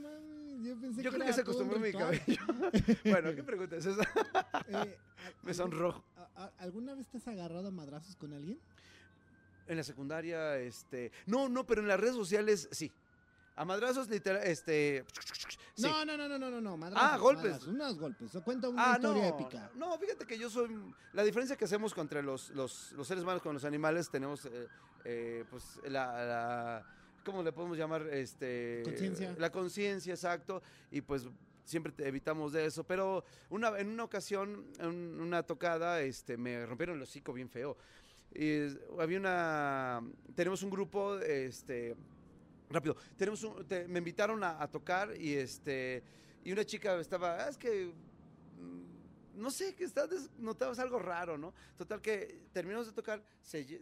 yo 0.63 0.79
pensé 0.79 1.01
Yo 1.03 1.09
que 1.11 1.17
creo 1.17 1.27
que 1.27 1.33
se 1.33 1.41
acostumbró 1.41 1.79
mi 1.79 1.91
cabello. 1.91 2.21
bueno, 3.05 3.35
¿qué 3.35 3.43
pregunta 3.43 3.75
es 3.77 3.85
esa? 3.85 4.01
Eh, 4.67 4.75
¿al- 4.75 4.95
Me 5.43 5.53
sonrojo. 5.53 6.03
¿Alguna 6.57 6.95
vez 6.95 7.07
te 7.07 7.17
has 7.17 7.27
agarrado 7.27 7.67
a 7.67 7.71
madrazos 7.71 8.15
con 8.15 8.33
alguien? 8.33 8.59
En 9.67 9.77
la 9.77 9.83
secundaria, 9.83 10.57
este. 10.57 11.11
No, 11.25 11.47
no, 11.49 11.65
pero 11.65 11.81
en 11.81 11.87
las 11.87 11.99
redes 11.99 12.15
sociales 12.15 12.67
sí. 12.71 12.91
A 13.55 13.65
madrazos, 13.65 14.09
literal, 14.09 14.41
este. 14.43 15.03
sí. 15.75 15.83
No, 15.83 16.03
no, 16.05 16.17
no, 16.17 16.27
no, 16.27 16.37
no, 16.39 16.61
no, 16.61 16.77
madrazos. 16.77 17.09
Ah, 17.11 17.17
golpes. 17.17 17.43
madrazos, 17.43 17.67
unos 17.67 17.99
golpes. 17.99 18.31
Cuenta 18.43 18.69
una 18.69 18.93
Ah, 18.93 18.97
no, 18.99 19.09
historia 19.09 19.27
épica. 19.29 19.71
no, 19.75 19.97
fíjate 19.99 20.25
que 20.25 20.37
yo 20.37 20.49
soy, 20.49 20.69
la 21.13 21.23
diferencia 21.23 21.55
que 21.55 21.65
hacemos 21.65 21.93
contra 21.93 22.21
los, 22.21 22.49
los, 22.51 22.91
los 22.93 23.07
seres 23.07 23.23
humanos 23.23 23.41
con 23.41 23.53
los 23.53 23.65
animales, 23.65 24.09
tenemos, 24.09 24.45
eh, 24.45 24.67
eh, 25.03 25.45
pues, 25.49 25.79
la, 25.83 26.25
la- 26.25 26.85
¿cómo 27.25 27.43
le 27.43 27.51
podemos 27.51 27.77
llamar? 27.77 28.07
Este, 28.11 28.81
Conciencia. 28.85 29.35
La 29.37 29.51
conciencia, 29.51 30.13
exacto, 30.13 30.63
y 30.89 31.01
pues 31.01 31.27
siempre 31.65 31.91
te 31.91 32.07
evitamos 32.07 32.53
de 32.53 32.65
eso, 32.65 32.83
pero 32.85 33.23
una, 33.49 33.77
en 33.79 33.89
una 33.89 34.05
ocasión, 34.05 34.65
en 34.79 35.19
una 35.21 35.43
tocada, 35.43 36.01
este, 36.01 36.35
me 36.37 36.65
rompieron 36.65 36.95
el 36.97 37.03
hocico 37.03 37.31
bien 37.33 37.49
feo. 37.49 37.77
Y 38.33 38.77
había 38.99 39.19
una, 39.19 40.01
tenemos 40.35 40.63
un 40.63 40.69
grupo, 40.69 41.17
este, 41.19 41.95
rápido. 42.69 42.95
Tenemos 43.17 43.43
un- 43.43 43.65
te- 43.67 43.87
me 43.87 43.99
invitaron 43.99 44.43
a, 44.43 44.61
a 44.61 44.67
tocar 44.69 45.13
y 45.19 45.33
este 45.33 46.01
y 46.43 46.51
una 46.51 46.65
chica 46.65 46.99
estaba, 46.99 47.43
"Ah, 47.45 47.49
es 47.49 47.57
que 47.57 47.91
no 49.35 49.51
sé, 49.51 49.75
que 49.75 49.83
está 49.83 50.07
des- 50.07 50.29
notabas 50.37 50.79
algo 50.79 50.99
raro, 50.99 51.37
¿no? 51.37 51.53
Total 51.77 52.01
que 52.01 52.41
terminamos 52.53 52.87
de 52.87 52.93
tocar, 52.93 53.23
se, 53.41 53.81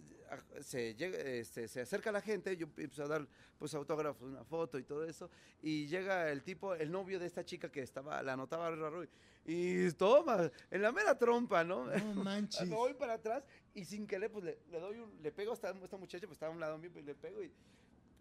se, 0.62 0.96
llega, 0.96 1.18
este, 1.18 1.68
se 1.68 1.82
acerca 1.82 2.12
la 2.12 2.22
gente, 2.22 2.56
yo 2.58 2.66
empiezo 2.68 3.04
a 3.04 3.08
dar 3.08 3.28
pues 3.58 3.74
autógrafos, 3.74 4.22
una 4.30 4.44
foto 4.44 4.80
y 4.80 4.84
todo 4.84 5.04
eso, 5.06 5.30
y 5.62 5.88
llega 5.88 6.32
el 6.32 6.44
tipo, 6.44 6.74
el 6.76 6.92
novio 6.92 7.20
de 7.20 7.26
esta 7.26 7.44
chica 7.44 7.72
que 7.72 7.82
estaba, 7.82 8.22
la 8.24 8.38
notaba 8.38 8.70
raro, 8.72 9.04
y, 9.04 9.10
y 9.46 9.92
toma, 9.94 10.50
en 10.72 10.82
la 10.82 10.92
mera 10.92 11.18
trompa, 11.18 11.64
¿no? 11.64 11.86
No 11.86 12.24
manches. 12.24 12.62
Me 12.70 12.76
voy 12.76 12.94
para 12.94 13.14
atrás 13.14 13.44
y 13.74 13.84
sin 13.86 14.08
querer, 14.08 14.32
pues 14.32 14.46
le, 14.46 14.60
le 14.72 14.80
doy 14.80 15.00
un, 15.00 15.22
le 15.22 15.32
pego 15.32 15.52
a 15.52 15.56
esta, 15.56 15.72
esta 15.72 15.98
muchacha, 15.98 16.26
pues 16.28 16.36
estaba 16.38 16.52
a 16.52 16.56
un 16.56 16.60
lado 16.62 16.78
mío, 16.78 16.90
pues 16.94 17.04
le 17.06 17.16
pego 17.16 17.44
y 17.44 17.52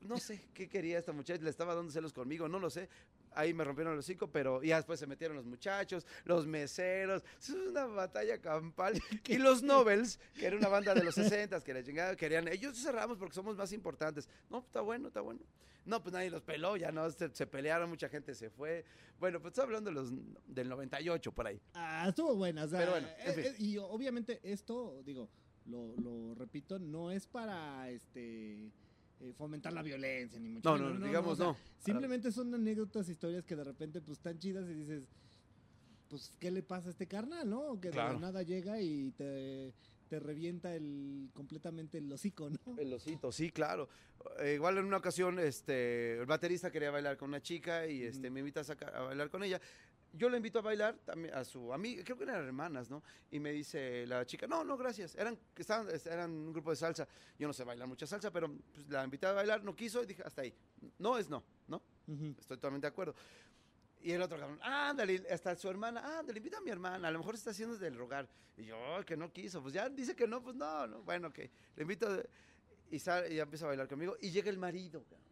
no 0.03 0.19
sé 0.19 0.49
qué 0.55 0.69
quería 0.69 0.99
esta 0.99 1.13
muchacha, 1.13 1.43
le 1.43 1.51
estaba 1.51 1.75
dando 1.75 1.91
celos 1.91 2.13
conmigo, 2.13 2.49
no 2.49 2.59
lo 2.59 2.71
sé. 2.71 2.89
Ahí 3.33 3.53
me 3.53 3.63
rompieron 3.63 3.95
los 3.95 4.07
cinco, 4.07 4.31
pero 4.31 4.63
ya 4.63 4.77
después 4.77 4.99
se 4.99 5.07
metieron 5.07 5.37
los 5.37 5.47
muchachos, 5.47 6.07
los 6.25 6.47
meseros. 6.47 7.23
Es 7.39 7.51
una 7.51 7.87
batalla 7.87 8.41
campal. 8.41 9.01
Y 9.29 9.39
los 9.39 9.63
Nobels, 9.63 10.19
que 10.39 10.47
era 10.47 10.57
una 10.57 10.69
banda 10.69 10.95
de 10.95 11.05
los 11.05 11.15
60 11.15 11.63
que 11.63 11.75
la 11.75 11.83
chingada 11.83 12.17
querían. 12.17 12.49
Ellos 12.49 12.77
cerramos 12.79 13.19
porque 13.19 13.35
somos 13.35 13.57
más 13.57 13.73
importantes. 13.73 14.29
No, 14.49 14.59
está 14.59 14.81
bueno, 14.81 15.09
está 15.09 15.21
bueno. 15.21 15.41
No, 15.85 16.03
pues 16.03 16.13
nadie 16.13 16.31
los 16.31 16.43
peló, 16.43 16.77
ya 16.77 16.93
no, 16.93 17.11
se, 17.11 17.35
se 17.35 17.47
pelearon, 17.47 17.89
mucha 17.89 18.09
gente 18.09 18.35
se 18.35 18.51
fue. 18.51 18.85
Bueno, 19.19 19.41
pues 19.41 19.53
estoy 19.53 19.65
hablando 19.65 19.91
de 19.91 19.95
los, 19.95 20.13
del 20.47 20.69
98 20.69 21.33
por 21.33 21.47
ahí. 21.47 21.61
Ah, 21.75 22.07
estuvo 22.09 22.35
buena. 22.37 22.65
o 22.65 22.69
sea, 22.69 22.79
Pero 22.81 22.93
bueno, 22.93 23.09
en 23.25 23.41
eh, 23.41 23.47
eh, 23.47 23.55
y 23.59 23.79
obviamente 23.79 24.39
esto, 24.43 25.03
digo, 25.03 25.31
lo, 25.65 25.95
lo 25.97 26.35
repito, 26.35 26.79
no 26.79 27.11
es 27.11 27.27
para 27.27 27.89
este 27.91 28.71
eh, 29.20 29.33
fomentar 29.37 29.72
la 29.72 29.83
violencia, 29.83 30.38
ni 30.38 30.48
mucho 30.48 30.70
No, 30.76 30.85
menos, 30.85 31.00
no, 31.00 31.07
digamos 31.07 31.33
o 31.33 31.37
sea, 31.37 31.46
no. 31.46 31.57
Simplemente 31.78 32.31
son 32.33 32.54
anécdotas, 32.54 33.09
historias 33.09 33.44
que 33.44 33.57
de 33.57 33.64
repente 33.64 34.00
pues 34.00 34.18
están 34.18 34.38
chidas 34.38 34.68
y 34.68 34.74
dices, 34.74 35.09
pues, 36.09 36.33
¿qué 36.38 36.50
le 36.50 36.62
pasa 36.62 36.88
a 36.88 36.90
este 36.90 37.07
carnal, 37.07 37.48
no? 37.48 37.81
Que 37.81 37.88
de 37.88 37.94
Claro. 37.94 38.14
la 38.14 38.18
nada 38.20 38.42
llega 38.42 38.81
y 38.81 39.11
te, 39.12 39.74
te 40.09 40.18
revienta 40.20 40.74
el 40.74 41.31
completamente 41.35 41.98
el 41.98 42.11
hocico, 42.12 42.48
¿no? 42.50 42.78
El 42.78 42.92
osito, 42.94 43.31
sí, 43.33 43.50
claro. 43.50 43.88
Eh, 44.40 44.54
igual 44.54 44.78
en 44.78 44.87
una 44.87 44.96
ocasión, 44.96 45.38
este, 45.38 46.18
el 46.18 46.26
baterista 46.26 46.70
quería 46.70 46.90
bailar 46.90 47.16
con 47.16 47.28
una 47.28 47.42
chica 47.42 47.87
y 47.87 48.02
este, 48.04 48.31
me 48.31 48.40
invita 48.40 48.61
a, 48.61 48.64
sacar- 48.64 48.94
a 48.94 49.00
bailar 49.02 49.31
con 49.31 49.42
ella. 49.44 49.61
Yo 50.12 50.29
le 50.31 50.38
invito 50.38 50.59
a 50.59 50.62
bailar 50.62 50.97
también 51.05 51.35
a 51.35 51.44
su 51.44 51.73
amiga, 51.73 52.03
creo 52.03 52.16
que 52.16 52.25
eran 52.25 52.44
hermanas, 52.44 52.88
¿no? 52.88 53.03
Y 53.31 53.38
me 53.38 53.53
dice 53.53 54.07
la 54.07 54.25
chica, 54.25 54.47
no, 54.47 54.64
no, 54.64 54.77
gracias. 54.77 55.14
Eran, 55.14 55.38
estaban, 55.55 55.87
eran 56.07 56.31
un 56.31 56.53
grupo 56.53 56.71
de 56.71 56.77
salsa. 56.77 57.07
Yo 57.38 57.47
no 57.47 57.53
sé 57.53 57.62
bailar 57.64 57.87
mucha 57.87 58.07
salsa, 58.07 58.31
pero 58.31 58.51
pues, 58.51 58.88
la 58.88 59.05
invité 59.05 59.27
a 59.27 59.33
bailar, 59.33 59.62
no 59.62 59.77
quiso 59.77 60.03
y 60.03 60.07
dije, 60.07 60.23
hasta 60.25 60.42
ahí. 60.42 60.55
No 60.99 61.18
es 61.18 61.29
no, 61.29 61.44
¿no? 61.66 61.83
Estoy 62.38 62.57
totalmente 62.57 62.87
de 62.87 62.90
acuerdo. 62.90 63.14
Y 64.01 64.12
el 64.12 64.23
otro 64.23 64.38
cabrón, 64.38 64.59
ándale, 64.62 65.27
hasta 65.31 65.55
su 65.57 65.68
hermana, 65.68 66.18
ándale, 66.21 66.38
invita 66.38 66.59
a 66.59 66.61
mi 66.61 66.71
hermana, 66.71 67.09
a 67.09 67.11
lo 67.11 67.18
mejor 67.18 67.35
está 67.35 67.51
haciendo 67.51 67.77
del 67.77 67.97
rogar. 67.97 68.29
Y 68.57 68.64
yo, 68.64 68.77
"Ay, 68.97 69.05
que 69.05 69.16
no 69.16 69.31
quiso, 69.33 69.61
pues 69.61 69.75
ya 69.75 69.88
dice 69.88 70.14
que 70.16 70.27
no, 70.27 70.42
pues 70.42 70.57
no, 70.57 70.87
no, 70.87 71.03
bueno, 71.03 71.29
ok. 71.29 71.38
Le 71.77 71.83
invito 71.83 72.23
y, 72.90 72.99
sale, 72.99 73.33
y 73.33 73.37
ya 73.37 73.42
empieza 73.42 73.66
a 73.66 73.68
bailar 73.68 73.88
conmigo 73.88 74.16
y 74.21 74.31
llega 74.31 74.49
el 74.51 74.57
marido, 74.59 75.03
cabrón. 75.05 75.28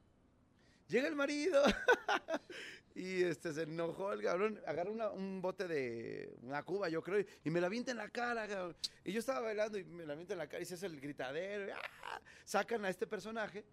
Llega 0.88 1.08
el 1.08 1.16
marido 1.16 1.62
y 2.94 3.22
este 3.24 3.52
se 3.52 3.62
enojó 3.62 4.12
el 4.12 4.22
cabrón, 4.22 4.60
agarra 4.66 4.90
una- 4.90 5.10
un 5.10 5.42
bote 5.42 5.66
de 5.68 6.34
una 6.42 6.62
cuba, 6.62 6.88
yo 6.88 7.02
creo, 7.02 7.24
y 7.44 7.50
me 7.50 7.60
la 7.60 7.66
avienta 7.66 7.90
en 7.90 7.96
la 7.98 8.08
cara, 8.08 8.46
cabrón. 8.46 8.76
Y 9.04 9.12
yo 9.12 9.20
estaba 9.20 9.40
bailando 9.40 9.78
y 9.78 9.84
me 9.84 10.06
la 10.06 10.12
avienta 10.14 10.34
en 10.34 10.38
la 10.38 10.48
cara 10.48 10.62
y 10.62 10.66
se 10.66 10.74
hace 10.74 10.86
el 10.86 11.00
gritadero. 11.00 11.74
¡ah! 12.04 12.20
Sacan 12.44 12.84
a 12.84 12.88
este 12.88 13.06
personaje, 13.06 13.64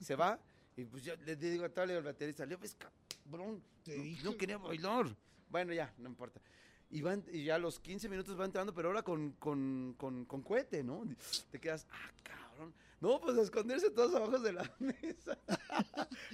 se 0.00 0.14
va 0.14 0.38
y 0.76 0.84
pues 0.84 1.02
yo 1.02 1.16
le 1.16 1.36
digo 1.36 1.64
a 1.64 1.68
tal 1.68 1.90
al 1.90 2.02
baterista, 2.02 2.44
le 2.44 2.50
digo, 2.50 2.60
ves, 2.60 2.76
cabrón, 2.76 3.62
Te 3.82 3.96
no, 3.96 4.02
dije, 4.02 4.24
no 4.24 4.36
quería 4.36 4.58
bailar. 4.58 5.06
Bueno, 5.48 5.72
ya, 5.72 5.92
no 5.98 6.08
importa. 6.08 6.40
Y, 6.90 7.02
van, 7.02 7.24
y 7.32 7.44
ya 7.44 7.54
a 7.56 7.58
los 7.58 7.80
15 7.80 8.08
minutos 8.08 8.38
va 8.38 8.44
entrando, 8.44 8.74
pero 8.74 8.88
ahora 8.88 9.02
con, 9.02 9.32
con, 9.32 9.94
con, 9.96 10.24
con 10.24 10.42
cohete, 10.42 10.82
¿no? 10.84 11.04
Te 11.50 11.58
quedas, 11.60 11.86
ah, 11.90 12.10
cabrón. 12.22 12.72
No, 13.00 13.18
pues 13.20 13.38
a 13.38 13.42
esconderse 13.42 13.90
todos 13.90 14.14
abajo 14.14 14.38
de 14.38 14.52
la 14.52 14.70
mesa. 14.78 15.38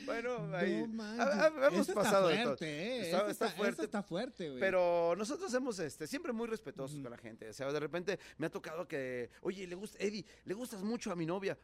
bueno, 0.05 0.51
ahí. 0.55 0.85
No 0.89 1.03
ha- 1.05 1.47
hemos 1.69 1.81
Esta 1.89 1.93
está 1.93 1.95
pasado 1.95 2.29
de 2.29 2.35
todo. 2.37 2.45
fuerte, 2.47 2.67
¿eh? 2.67 3.01
Está- 3.03 3.19
está 3.19 3.31
esta 3.47 3.51
fuerte. 3.51 3.85
está 3.85 4.03
fuerte, 4.03 4.49
güey. 4.49 4.61
Pero 4.61 5.15
nosotros 5.17 5.53
hemos 5.55 5.79
este, 5.79 6.07
siempre 6.07 6.33
muy 6.33 6.49
respetuosos 6.49 6.99
con 7.01 7.11
la 7.11 7.19
gente. 7.19 7.49
O 7.49 7.53
sea, 7.53 7.71
de 7.73 7.81
repente 7.81 8.19
me 8.39 8.47
ha 8.49 8.51
tocado 8.51 8.87
que, 8.89 9.31
oye, 9.43 9.67
le 9.67 9.75
gusta, 9.77 9.99
Eddie, 10.01 10.25
le 10.45 10.55
gustas 10.55 10.83
mucho 10.83 11.13
a 11.13 11.17
mi 11.17 11.25
novia. 11.27 11.57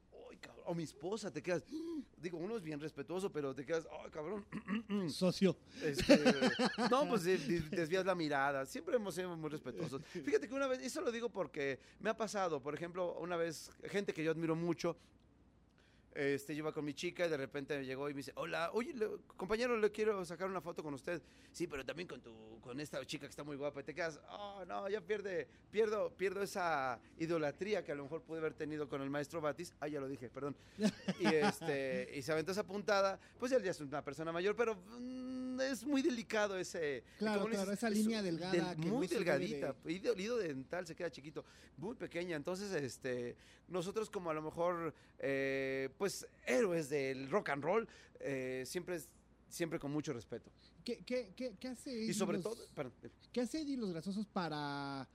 Cabrón, 0.42 0.64
o 0.66 0.74
mi 0.74 0.82
esposa, 0.82 1.30
te 1.30 1.42
quedas. 1.42 1.64
Digo, 2.18 2.36
uno 2.38 2.56
es 2.56 2.62
bien 2.62 2.78
respetuoso, 2.80 3.32
pero 3.32 3.54
te 3.54 3.64
quedas, 3.64 3.86
ay, 4.04 4.10
cabrón. 4.10 4.44
Socio. 5.08 5.56
Este, 5.82 6.18
no, 6.90 7.08
pues 7.08 7.24
de- 7.24 7.38
de- 7.38 7.60
desvías 7.76 8.04
la 8.04 8.14
mirada. 8.14 8.66
Siempre 8.66 8.96
hemos 8.96 9.14
sido 9.14 9.36
muy 9.36 9.48
respetuosos. 9.50 10.02
Fíjate 10.24 10.46
que 10.48 10.54
una 10.54 10.66
vez, 10.66 10.80
eso 10.80 11.00
lo 11.00 11.10
digo 11.10 11.28
porque 11.30 11.78
me 12.00 12.10
ha 12.10 12.16
pasado. 12.16 12.60
Por 12.62 12.74
ejemplo, 12.74 13.16
una 13.18 13.36
vez, 13.36 13.70
gente 13.84 14.12
que 14.12 14.22
yo 14.22 14.30
admiro 14.30 14.54
mucho, 14.54 14.96
este, 16.14 16.54
yo 16.54 16.58
iba 16.60 16.72
con 16.72 16.84
mi 16.84 16.94
chica 16.94 17.26
y 17.26 17.28
de 17.30 17.36
repente 17.36 17.78
me 17.78 17.84
llegó 17.84 18.08
y 18.08 18.14
me 18.14 18.18
dice, 18.18 18.32
hola, 18.36 18.70
oye, 18.72 18.92
le- 18.94 19.08
compañero, 19.36 19.76
le 19.76 19.90
quiero 19.90 20.24
sacar 20.24 20.48
una 20.48 20.60
foto 20.60 20.82
con 20.82 20.94
usted. 20.94 21.22
Sí, 21.52 21.66
pero 21.66 21.84
también 21.84 22.08
con 22.08 22.20
tu, 22.20 22.60
con 22.60 22.78
esta 22.80 23.04
chica 23.04 23.26
que 23.26 23.30
está 23.30 23.44
muy 23.44 23.56
guapa. 23.56 23.80
Y 23.80 23.84
te 23.84 23.94
quedas, 23.94 24.20
oh, 24.30 24.64
no, 24.66 24.88
ya 24.88 25.00
pierde, 25.00 25.48
pierdo, 25.70 26.10
pierdo 26.16 26.42
esa 26.42 27.00
idolatría 27.18 27.84
que 27.84 27.92
a 27.92 27.94
lo 27.94 28.04
mejor 28.04 28.22
pude 28.22 28.38
haber 28.38 28.54
tenido 28.54 28.88
con 28.88 29.02
el 29.02 29.10
maestro 29.10 29.40
Batis. 29.40 29.74
Ah, 29.80 29.88
ya 29.88 30.00
lo 30.00 30.08
dije, 30.08 30.28
perdón. 30.28 30.56
Y 31.20 31.26
este, 31.26 32.10
y 32.14 32.22
se 32.22 32.32
aventó 32.32 32.52
esa 32.52 32.64
puntada. 32.66 33.18
Pues 33.38 33.52
él 33.52 33.62
ya 33.62 33.70
es 33.70 33.80
una 33.80 34.02
persona 34.02 34.32
mayor, 34.32 34.54
pero 34.56 34.74
mm, 34.74 35.31
es 35.60 35.84
muy 35.84 36.00
delicado 36.02 36.56
ese. 36.58 37.04
Claro, 37.18 37.46
claro, 37.46 37.72
esa 37.72 37.88
es 37.88 37.94
línea 37.94 38.22
delgada 38.22 38.52
del- 38.52 38.80
que 38.82 38.90
muy 38.90 39.06
no 39.08 39.14
delgadita. 39.14 39.74
Y 39.86 39.98
de 39.98 40.10
olido 40.10 40.36
dental 40.38 40.86
se 40.86 40.94
queda 40.94 41.10
chiquito, 41.10 41.44
muy 41.76 41.94
pequeña. 41.96 42.36
Entonces, 42.36 42.72
este, 42.72 43.36
nosotros 43.68 44.08
como 44.08 44.30
a 44.30 44.34
lo 44.34 44.42
mejor, 44.42 44.94
eh, 45.18 45.90
pues, 45.98 46.26
héroes 46.46 46.88
del 46.88 47.28
rock 47.30 47.50
and 47.50 47.62
roll, 47.64 47.88
eh, 48.20 48.62
siempre, 48.66 48.96
es- 48.96 49.08
siempre 49.48 49.78
con 49.78 49.90
mucho 49.92 50.12
respeto. 50.12 50.50
¿Qué, 50.84 50.98
qué, 51.04 51.32
qué, 51.36 51.54
qué 51.60 51.68
hace 51.68 51.90
Y 51.92 52.04
Eddie 52.04 52.14
sobre 52.14 52.38
los- 52.38 52.44
todo, 52.44 52.66
perdón, 52.74 52.94
¿Qué 53.32 53.40
hace 53.42 53.60
Eddie 53.60 53.74
y 53.74 53.76
los 53.76 53.90
grasosos 53.90 54.26
para, 54.26 55.08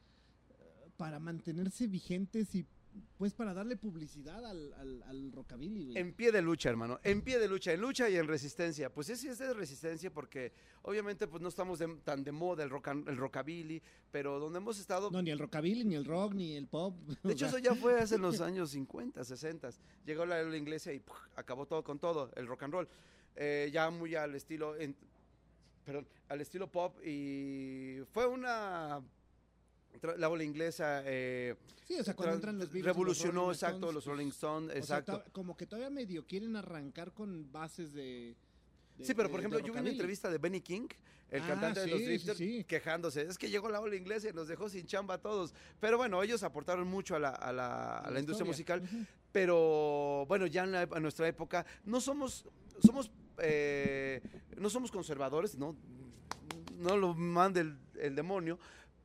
para 0.95 1.19
mantenerse 1.19 1.88
vigentes 1.88 2.54
y 2.56 2.65
pues 3.17 3.33
para 3.33 3.53
darle 3.53 3.75
publicidad 3.77 4.45
al, 4.45 4.73
al, 4.73 5.03
al 5.03 5.31
rockabilly, 5.31 5.86
güey? 5.86 5.97
En 5.97 6.13
pie 6.13 6.31
de 6.31 6.41
lucha, 6.41 6.69
hermano. 6.69 6.99
En 7.03 7.21
pie 7.21 7.39
de 7.39 7.47
lucha, 7.47 7.71
en 7.73 7.81
lucha 7.81 8.10
y 8.10 8.15
en 8.15 8.27
resistencia. 8.27 8.93
Pues 8.93 9.07
sí, 9.07 9.27
es 9.27 9.38
de 9.38 9.53
resistencia 9.53 10.13
porque 10.13 10.51
obviamente 10.83 11.27
pues 11.27 11.41
no 11.41 11.49
estamos 11.49 11.79
de- 11.79 11.97
tan 12.03 12.23
de 12.23 12.31
moda 12.31 12.63
el, 12.63 12.69
rock 12.69 12.88
el 12.88 13.17
rockabilly, 13.17 13.81
pero 14.12 14.39
donde 14.39 14.60
hemos 14.60 14.79
estado... 14.79 15.10
No, 15.12 15.21
ni 15.21 15.31
el 15.31 15.39
rockabilly, 15.39 15.83
ni 15.86 15.95
el 15.95 16.05
rock, 16.05 16.33
ni 16.33 16.55
el 16.55 16.67
pop. 16.67 16.95
De 17.23 17.33
hecho, 17.33 17.45
eso 17.47 17.57
ya 17.57 17.75
fue 17.75 17.99
hace 17.99 18.17
los 18.17 18.39
años 18.41 18.71
50, 18.71 19.23
60. 19.23 19.69
Llegó 20.05 20.25
la, 20.25 20.41
la 20.43 20.57
iglesia 20.57 20.93
y 20.93 21.01
acabó 21.36 21.65
todo 21.65 21.83
con 21.83 21.99
todo, 21.99 22.31
el 22.36 22.47
rock 22.47 22.63
and 22.63 22.73
roll. 22.73 22.88
Eh, 23.36 23.69
ya 23.71 23.89
muy 23.89 24.15
al 24.15 24.33
estilo, 24.36 24.75
en- 24.75 24.95
perdón, 25.86 26.07
al 26.29 26.41
estilo 26.41 26.71
pop 26.71 26.97
y 27.05 27.99
fue 28.12 28.27
una... 28.27 29.01
La 30.17 30.29
ola 30.29 30.43
inglesa 30.43 31.01
eh, 31.05 31.55
Sí, 31.88 31.95
o 31.99 32.03
sea, 32.03 32.13
cuando 32.15 32.33
tra- 32.33 32.36
entran 32.36 32.57
los 32.60 32.67
Beatles, 32.71 32.86
revolucionó, 32.86 33.41
Rolling 33.41 33.53
exacto, 33.53 33.75
Stones, 33.77 33.93
los 33.95 34.05
Rolling 34.05 34.27
Stones, 34.27 34.69
o 34.69 34.86
sea, 34.86 34.97
exacto. 34.99 35.23
como 35.31 35.55
que 35.55 35.65
todavía 35.65 35.89
medio 35.89 36.25
quieren 36.25 36.55
arrancar 36.55 37.13
con 37.13 37.49
bases 37.51 37.93
de... 37.93 38.36
de- 38.97 39.05
Sí, 39.05 39.13
pero 39.13 39.29
de- 39.29 39.31
por 39.31 39.39
de 39.41 39.47
ejemplo, 39.47 39.60
yo 39.60 39.73
vi 39.73 39.79
una 39.79 39.89
entrevista 39.89 40.29
de 40.29 40.38
Benny 40.38 40.60
King, 40.62 40.88
el 41.29 41.41
Ah, 41.43 41.47
cantante 41.47 41.79
de 41.81 41.86
sí, 41.86 41.91
los 41.91 41.99
sí, 41.99 42.05
Drifters, 42.05 42.38
sí. 42.38 42.63
quejándose. 42.65 43.21
Es 43.21 43.38
que 43.38 43.49
llegó 43.49 43.69
la 43.69 43.79
ola 43.81 43.95
inglesa 43.95 44.29
y 44.29 44.33
nos 44.33 44.47
dejó 44.47 44.69
sin 44.69 44.86
chamba 44.86 45.15
a 45.15 45.17
todos. 45.21 45.53
Pero 45.79 45.97
bueno, 45.97 46.21
ellos 46.23 46.41
aportaron 46.43 46.88
mucho 46.88 47.15
a 47.15 47.19
la, 47.19 47.29
a 47.29 47.51
la- 47.53 47.97
a 47.99 48.12
la 48.12 48.19
industria 48.19 48.45
musical. 48.45 48.81
Ujú. 48.81 49.05
Pero 49.31 50.25
bueno, 50.27 50.45
ya 50.47 50.63
en, 50.63 50.71
la- 50.71 50.83
en 50.83 51.01
nuestra 51.01 51.27
época 51.27 51.65
no 51.86 51.99
somos, 52.01 52.45
somos, 52.86 53.12
eh, 53.39 54.21
no 54.57 54.69
somos 54.69 54.89
conservadores, 54.91 55.57
no, 55.57 55.75
no 56.77 56.95
lo 56.97 57.13
manda 57.13 57.62
el, 57.62 57.77
el 57.99 58.15
demonio. 58.15 58.57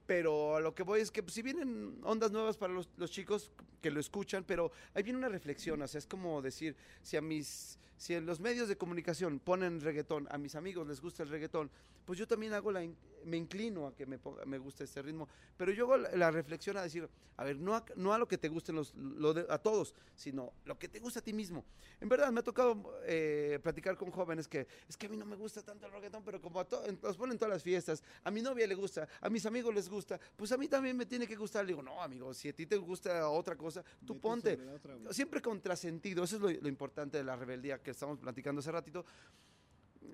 Pero 0.07 0.57
a 0.57 0.61
lo 0.61 0.75
que 0.75 0.83
voy 0.83 1.01
es 1.01 1.11
que 1.11 1.23
pues, 1.23 1.35
si 1.35 1.43
vienen 1.43 1.99
ondas 2.03 2.33
nuevas 2.33 2.57
para 2.57 2.73
los, 2.73 2.89
los 2.97 3.11
chicos 3.11 3.53
que 3.81 3.91
lo 3.91 4.01
escuchan, 4.01 4.45
pero 4.45 4.73
ahí 4.95 5.03
viene 5.03 5.19
una 5.19 5.29
reflexión, 5.29 5.81
o 5.83 5.89
sea, 5.89 5.99
es 5.99 6.07
como 6.07 6.43
decir, 6.43 6.77
si 7.03 7.17
a 7.17 7.21
mis, 7.21 7.79
si 7.97 8.15
en 8.15 8.27
los 8.27 8.41
medios 8.41 8.69
de 8.69 8.77
comunicación 8.77 9.39
ponen 9.39 9.81
reggaetón, 9.81 10.27
a 10.31 10.39
mis 10.39 10.55
amigos 10.55 10.87
les 10.87 11.01
gusta 11.01 11.23
el 11.23 11.29
reggaetón, 11.29 11.71
pues 12.05 12.19
yo 12.19 12.27
también 12.27 12.53
hago 12.53 12.73
la, 12.73 12.83
me 13.25 13.37
inclino 13.37 13.87
a 13.87 13.95
que 13.95 14.07
me, 14.07 14.19
ponga- 14.21 14.45
me 14.45 14.59
guste 14.59 14.85
este 14.85 15.03
ritmo, 15.03 15.29
pero 15.57 15.73
yo 15.73 15.85
hago 15.85 15.97
la, 15.99 16.17
la 16.17 16.31
reflexión 16.31 16.77
a 16.77 16.83
decir, 16.83 17.09
a 17.37 17.45
ver, 17.45 17.59
no 17.59 17.75
a, 17.75 17.85
no 17.97 18.13
a 18.13 18.19
lo 18.19 18.29
que 18.29 18.39
te 18.39 18.49
gusten 18.49 18.75
los, 18.77 18.95
lo 18.95 19.33
de- 19.35 19.47
a 19.49 19.59
todos, 19.59 19.95
sino 20.15 20.53
lo 20.65 20.79
que 20.79 20.89
te 20.89 20.99
gusta 21.01 21.21
a 21.21 21.23
ti 21.23 21.33
mismo. 21.33 21.65
En 22.01 22.09
verdad, 22.09 22.31
me 22.33 22.41
ha 22.41 22.43
tocado 22.43 23.01
eh, 23.05 23.59
platicar 23.63 23.97
con 23.97 24.11
jóvenes 24.11 24.49
que, 24.49 24.67
es 24.89 24.97
que 24.97 25.07
a 25.07 25.09
mí 25.09 25.17
no 25.17 25.25
me 25.27 25.37
gusta 25.37 25.63
tanto 25.63 25.87
el 25.87 25.93
reggaetón, 25.93 26.23
pero 26.25 26.41
como 26.41 26.61
a 26.61 26.65
to- 26.69 26.83
los 27.03 27.17
ponen 27.17 27.33
en 27.33 27.39
todas 27.39 27.53
las 27.55 27.63
fiestas, 27.63 28.03
a 28.25 28.31
mi 28.31 28.43
novia 28.43 28.67
le 28.67 28.75
gusta, 28.75 29.09
a 29.21 29.31
mis 29.31 29.45
amigos 29.47 29.75
les 29.75 29.89
gusta, 29.89 30.21
pues 30.37 30.53
a 30.53 30.57
mí 30.57 30.69
también 30.69 30.97
me 30.97 31.07
tiene 31.07 31.27
que 31.27 31.37
gustar. 31.37 31.65
Le 31.65 31.69
digo, 31.73 31.83
no, 31.83 32.03
amigo, 32.03 32.33
si 32.35 32.49
a 32.49 32.53
ti 32.53 32.67
te 32.67 32.77
gusta 32.77 33.29
otra 33.29 33.57
cosa, 33.57 33.83
tú 34.07 34.15
Vete 34.15 34.23
ponte. 34.23 34.53
otra. 34.75 35.13
Siempre 35.13 35.41
contrasentido, 35.41 36.25
eso 36.25 36.37
es 36.37 36.43
lo, 36.43 36.51
lo 36.51 36.69
importante 36.69 37.19
de 37.19 37.25
la 37.25 37.37
rebeldía 37.37 37.83
que 37.83 37.91
estamos 37.93 38.19
platicando 38.19 38.61
hace 38.61 38.71
ratito. 38.73 39.05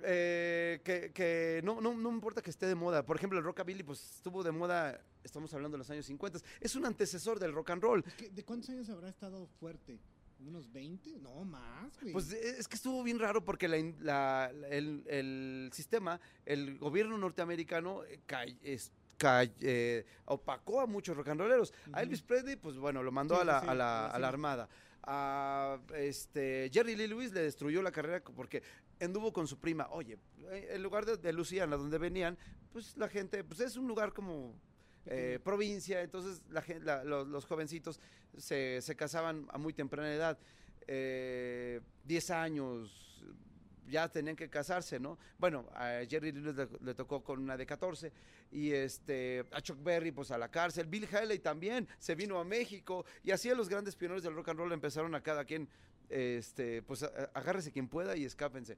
Eh, 0.04 0.80
que 0.84 1.12
que 1.12 1.60
no, 1.64 1.80
no, 1.80 1.94
no 1.94 2.10
importa 2.10 2.40
que 2.42 2.50
esté 2.50 2.66
de 2.66 2.74
moda. 2.74 3.04
Por 3.04 3.16
ejemplo, 3.16 3.38
el 3.38 3.44
rockabilly, 3.44 3.82
pues 3.82 4.02
estuvo 4.16 4.42
de 4.42 4.52
moda, 4.52 5.00
estamos 5.24 5.52
hablando 5.54 5.76
de 5.76 5.78
los 5.78 5.90
años 5.90 6.06
50. 6.06 6.38
Es 6.60 6.76
un 6.76 6.86
antecesor 6.86 7.38
del 7.38 7.52
rock 7.52 7.70
and 7.70 7.82
roll. 7.82 8.04
Es 8.06 8.14
que, 8.14 8.30
¿De 8.30 8.44
cuántos 8.44 8.70
años 8.70 8.88
habrá 8.90 9.08
estado 9.08 9.46
fuerte? 9.60 9.98
¿Unos 10.40 10.70
20? 10.72 11.18
No, 11.18 11.44
más, 11.44 11.98
güey. 12.00 12.12
Pues 12.12 12.32
eh, 12.32 12.56
es 12.58 12.68
que 12.68 12.76
estuvo 12.76 13.02
bien 13.02 13.18
raro 13.18 13.44
porque 13.44 13.66
la 13.66 13.76
in- 13.76 13.96
la- 14.00 14.52
el, 14.70 15.02
el 15.08 15.70
sistema, 15.72 16.20
el 16.46 16.78
gobierno 16.78 17.18
norteamericano 17.18 18.04
eh, 18.04 18.20
es- 18.62 18.92
eh, 19.60 20.06
opacó 20.26 20.80
a 20.80 20.86
muchos 20.86 21.16
rock 21.16 21.28
and 21.30 21.40
rolleros. 21.40 21.74
A. 21.92 22.02
Elvis 22.02 22.22
Presley, 22.22 22.54
pues 22.54 22.76
bueno, 22.76 23.02
lo 23.02 23.10
mandó 23.10 23.34
Sí, 23.34 23.40
a, 23.40 23.44
la, 23.44 23.60
sí, 23.62 23.66
a, 23.68 23.74
la, 23.74 23.74
a 23.74 23.74
la 23.74 24.06
a 24.06 24.06
la 24.10 24.14
cima. 24.18 24.28
armada. 24.28 24.68
A 25.10 25.78
este, 25.96 26.70
Jerry 26.72 26.94
Lee 26.94 27.06
Lewis 27.08 27.32
le 27.32 27.40
destruyó 27.40 27.82
la 27.82 27.90
carrera 27.90 28.22
porque 28.22 28.62
anduvo 29.00 29.32
con 29.32 29.46
su 29.46 29.58
prima. 29.58 29.88
Oye, 29.90 30.18
eh, 30.50 30.68
en 30.72 30.82
lugar 30.82 31.06
de, 31.06 31.16
de 31.16 31.32
Luciana, 31.32 31.76
donde 31.76 31.98
venían, 31.98 32.36
pues 32.72 32.96
la 32.96 33.08
gente, 33.08 33.44
pues 33.44 33.60
es 33.60 33.76
un 33.76 33.86
lugar 33.88 34.12
como 34.12 34.54
eh, 35.06 35.38
provincia, 35.42 36.02
entonces 36.02 36.42
la, 36.50 37.04
los, 37.04 37.26
los 37.26 37.46
jovencitos 37.46 38.00
se, 38.36 38.80
se 38.82 38.96
casaban 38.96 39.46
a 39.50 39.58
muy 39.58 39.72
temprana 39.72 40.12
edad, 40.12 40.38
eh, 40.86 41.80
10 42.04 42.30
años, 42.30 43.08
ya 43.88 44.08
tenían 44.08 44.36
que 44.36 44.50
casarse, 44.50 45.00
¿no? 45.00 45.18
Bueno, 45.38 45.66
a 45.74 46.00
Jerry 46.08 46.32
Lee 46.32 46.40
Lewis 46.40 46.56
le, 46.56 46.68
le 46.80 46.94
tocó 46.94 47.22
con 47.22 47.40
una 47.40 47.56
de 47.56 47.66
14 47.66 48.12
y 48.50 48.72
este 48.72 49.44
a 49.50 49.60
Chuck 49.60 49.82
Berry 49.82 50.12
pues 50.12 50.30
a 50.30 50.38
la 50.38 50.50
cárcel, 50.50 50.86
Bill 50.86 51.08
Haley 51.10 51.38
también 51.38 51.88
se 51.98 52.14
vino 52.14 52.38
a 52.38 52.44
México 52.44 53.04
y 53.22 53.30
así 53.30 53.50
a 53.50 53.54
los 53.54 53.68
grandes 53.68 53.96
pioneros 53.96 54.22
del 54.22 54.34
rock 54.34 54.48
and 54.48 54.58
roll 54.58 54.72
empezaron 54.72 55.14
a 55.14 55.22
cada 55.22 55.44
quien 55.44 55.68
este 56.08 56.82
pues 56.82 57.02
agárrese 57.34 57.72
quien 57.72 57.88
pueda 57.88 58.16
y 58.16 58.24
escápense. 58.24 58.76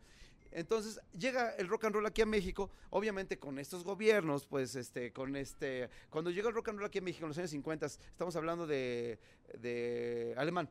Entonces 0.53 1.01
llega 1.17 1.55
el 1.57 1.69
rock 1.69 1.85
and 1.85 1.95
roll 1.95 2.07
aquí 2.07 2.23
a 2.23 2.27
México, 2.27 2.71
obviamente 2.91 3.39
con 3.39 3.59
estos 3.59 3.85
gobiernos, 3.85 4.47
pues 4.47 4.75
este, 4.75 5.13
con 5.13 5.37
este, 5.37 5.89
cuando 6.11 6.31
llega 6.31 6.49
el 6.49 6.55
rock 6.55 6.71
and 6.71 6.79
roll 6.79 6.87
aquí 6.87 6.99
a 6.99 7.03
México 7.03 7.25
en 7.25 7.29
los 7.29 7.39
años 7.39 7.51
50, 7.51 7.87
estamos 7.87 8.35
hablando 8.35 8.67
de, 8.67 9.19
de 9.59 10.35
alemán, 10.37 10.69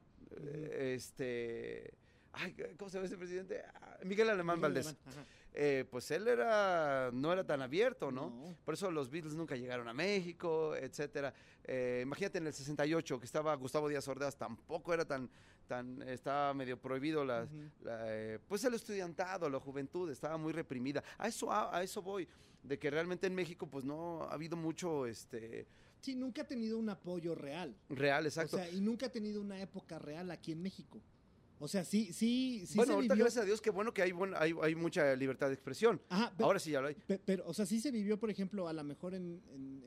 este, 0.72 1.94
ay, 2.34 2.56
¿cómo 2.78 2.90
se 2.90 2.98
llama 2.98 3.08
ese 3.08 3.18
presidente? 3.18 3.62
Ah, 3.76 3.98
Miguel 4.04 4.30
Alemán 4.30 4.58
Miguel 4.58 4.74
Valdés. 4.74 4.98
Alemán. 5.06 5.26
Eh, 5.54 5.86
pues 5.90 6.10
él 6.12 6.28
era, 6.28 7.10
no 7.12 7.34
era 7.34 7.46
tan 7.46 7.62
abierto, 7.62 8.12
¿no? 8.12 8.30
No. 8.30 8.56
Por 8.64 8.76
eso 8.76 8.92
los 8.92 9.10
Beatles 9.10 9.36
nunca 9.36 9.56
llegaron 9.56 9.88
a 9.88 9.94
México, 9.94 10.76
etcétera. 10.76 11.34
Eh, 11.64 12.02
imagínate 12.04 12.38
en 12.38 12.48
el 12.48 12.54
68 12.54 13.20
que 13.20 13.26
estaba 13.26 13.54
Gustavo 13.56 13.90
Díaz 13.90 14.08
Ordaz, 14.08 14.38
tampoco 14.38 14.94
era 14.94 15.06
tan, 15.06 15.30
tan, 15.68 16.02
estaba 16.04 16.54
medio 16.54 16.80
prohibido 16.80 17.26
la, 17.26 17.48
eh, 17.86 18.40
pues 18.48 18.64
el 18.64 18.76
estudiantado, 18.76 19.50
la 19.50 19.60
juventud, 19.60 20.10
estaba 20.12 20.38
muy 20.38 20.54
reprimida. 20.54 21.04
A 21.18 21.28
eso, 21.28 21.52
a, 21.52 21.76
a 21.76 21.84
eso 21.84 22.02
voy, 22.02 22.28
de 22.64 22.78
que 22.78 22.90
realmente 22.90 23.28
en 23.28 23.36
México 23.36 23.68
pues 23.68 23.84
no 23.86 24.24
ha 24.24 24.34
habido 24.34 24.56
mucho, 24.56 25.08
este, 25.08 25.68
Sí, 26.02 26.16
nunca 26.16 26.44
ha 26.44 26.48
tenido 26.48 26.78
un 26.78 26.90
apoyo 26.90 27.36
real. 27.36 27.76
real, 27.90 28.26
exacto. 28.26 28.56
O 28.56 28.60
sea, 28.60 28.70
y 28.70 28.80
nunca 28.80 29.08
ha 29.08 29.12
tenido 29.12 29.42
una 29.42 29.60
época 29.62 30.00
real 30.00 30.32
aquí 30.32 30.54
en 30.54 30.62
México. 30.62 31.02
O 31.62 31.68
sea, 31.68 31.84
sí, 31.84 32.14
sí, 32.14 32.64
sí 32.66 32.78
bueno, 32.78 32.92
se 32.92 32.96
ahorita 32.96 33.14
vivió. 33.16 33.26
gracias 33.26 33.44
a 33.44 33.46
Dios 33.46 33.60
que 33.62 33.70
bueno 33.70 33.94
que 33.94 34.02
hay, 34.02 34.12
buen- 34.14 34.34
hay, 34.36 34.54
hay 34.62 34.76
mucha 34.76 35.14
libertad 35.16 35.48
de 35.48 35.54
expresión. 35.56 36.02
Ajá, 36.10 36.34
pe- 36.36 36.44
Ahora 36.44 36.58
sí 36.60 36.72
ya 36.72 36.80
lo 36.82 36.88
hay. 36.88 36.96
pe- 36.96 37.20
pero, 37.20 37.44
o 37.48 37.54
sea, 37.54 37.66
sí 37.66 37.82
se 37.82 37.92
vivió, 37.92 38.18
por 38.18 38.30
ejemplo, 38.30 38.68
a 38.70 38.74
lo 38.74 38.84
mejor 38.84 39.14
en, 39.14 39.42
en- 39.54 39.80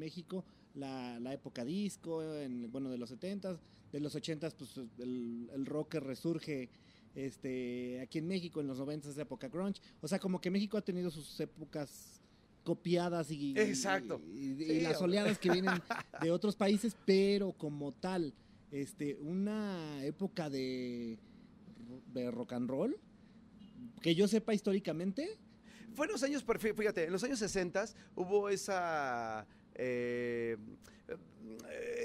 México 0.00 0.44
la, 0.74 1.20
la 1.20 1.34
época 1.34 1.62
disco, 1.64 2.22
en, 2.34 2.70
bueno, 2.72 2.88
de 2.90 2.96
los 2.96 3.10
70s, 3.12 3.58
de 3.92 4.00
los 4.00 4.14
80s, 4.16 4.54
pues 4.56 4.76
el, 4.98 5.50
el 5.52 5.66
rock 5.66 5.94
resurge 5.96 6.70
este, 7.14 8.00
aquí 8.00 8.18
en 8.18 8.26
México, 8.26 8.60
en 8.60 8.66
los 8.66 8.78
90s, 8.78 9.18
época 9.18 9.48
grunge. 9.48 9.80
O 10.00 10.08
sea, 10.08 10.18
como 10.18 10.40
que 10.40 10.50
México 10.50 10.78
ha 10.78 10.82
tenido 10.82 11.10
sus 11.10 11.38
épocas 11.38 12.20
copiadas 12.64 13.30
y, 13.30 13.52
Exacto. 13.58 14.20
y, 14.32 14.38
y- 14.38 14.62
y 14.62 14.66
Sí, 14.66 14.80
las 14.80 15.00
oleadas 15.02 15.38
que 15.38 15.50
vienen 15.50 15.74
de 16.22 16.30
otros 16.30 16.56
países, 16.56 16.96
pero 17.04 17.52
como 17.52 17.92
tal, 17.92 18.32
este, 18.70 19.16
una 19.16 20.04
época 20.04 20.48
de, 20.50 21.18
de 22.12 22.30
rock 22.30 22.52
and 22.52 22.70
roll, 22.70 22.96
que 24.02 24.14
yo 24.14 24.28
sepa 24.28 24.54
históricamente, 24.54 25.38
Fue 25.94 26.06
en 26.06 26.12
los 26.12 26.22
años, 26.22 26.44
fíjate, 26.76 27.04
en 27.04 27.12
los 27.12 27.24
años 27.24 27.38
60 27.40 27.84
hubo 28.14 28.48
esa... 28.48 29.44
eh, 29.74 30.56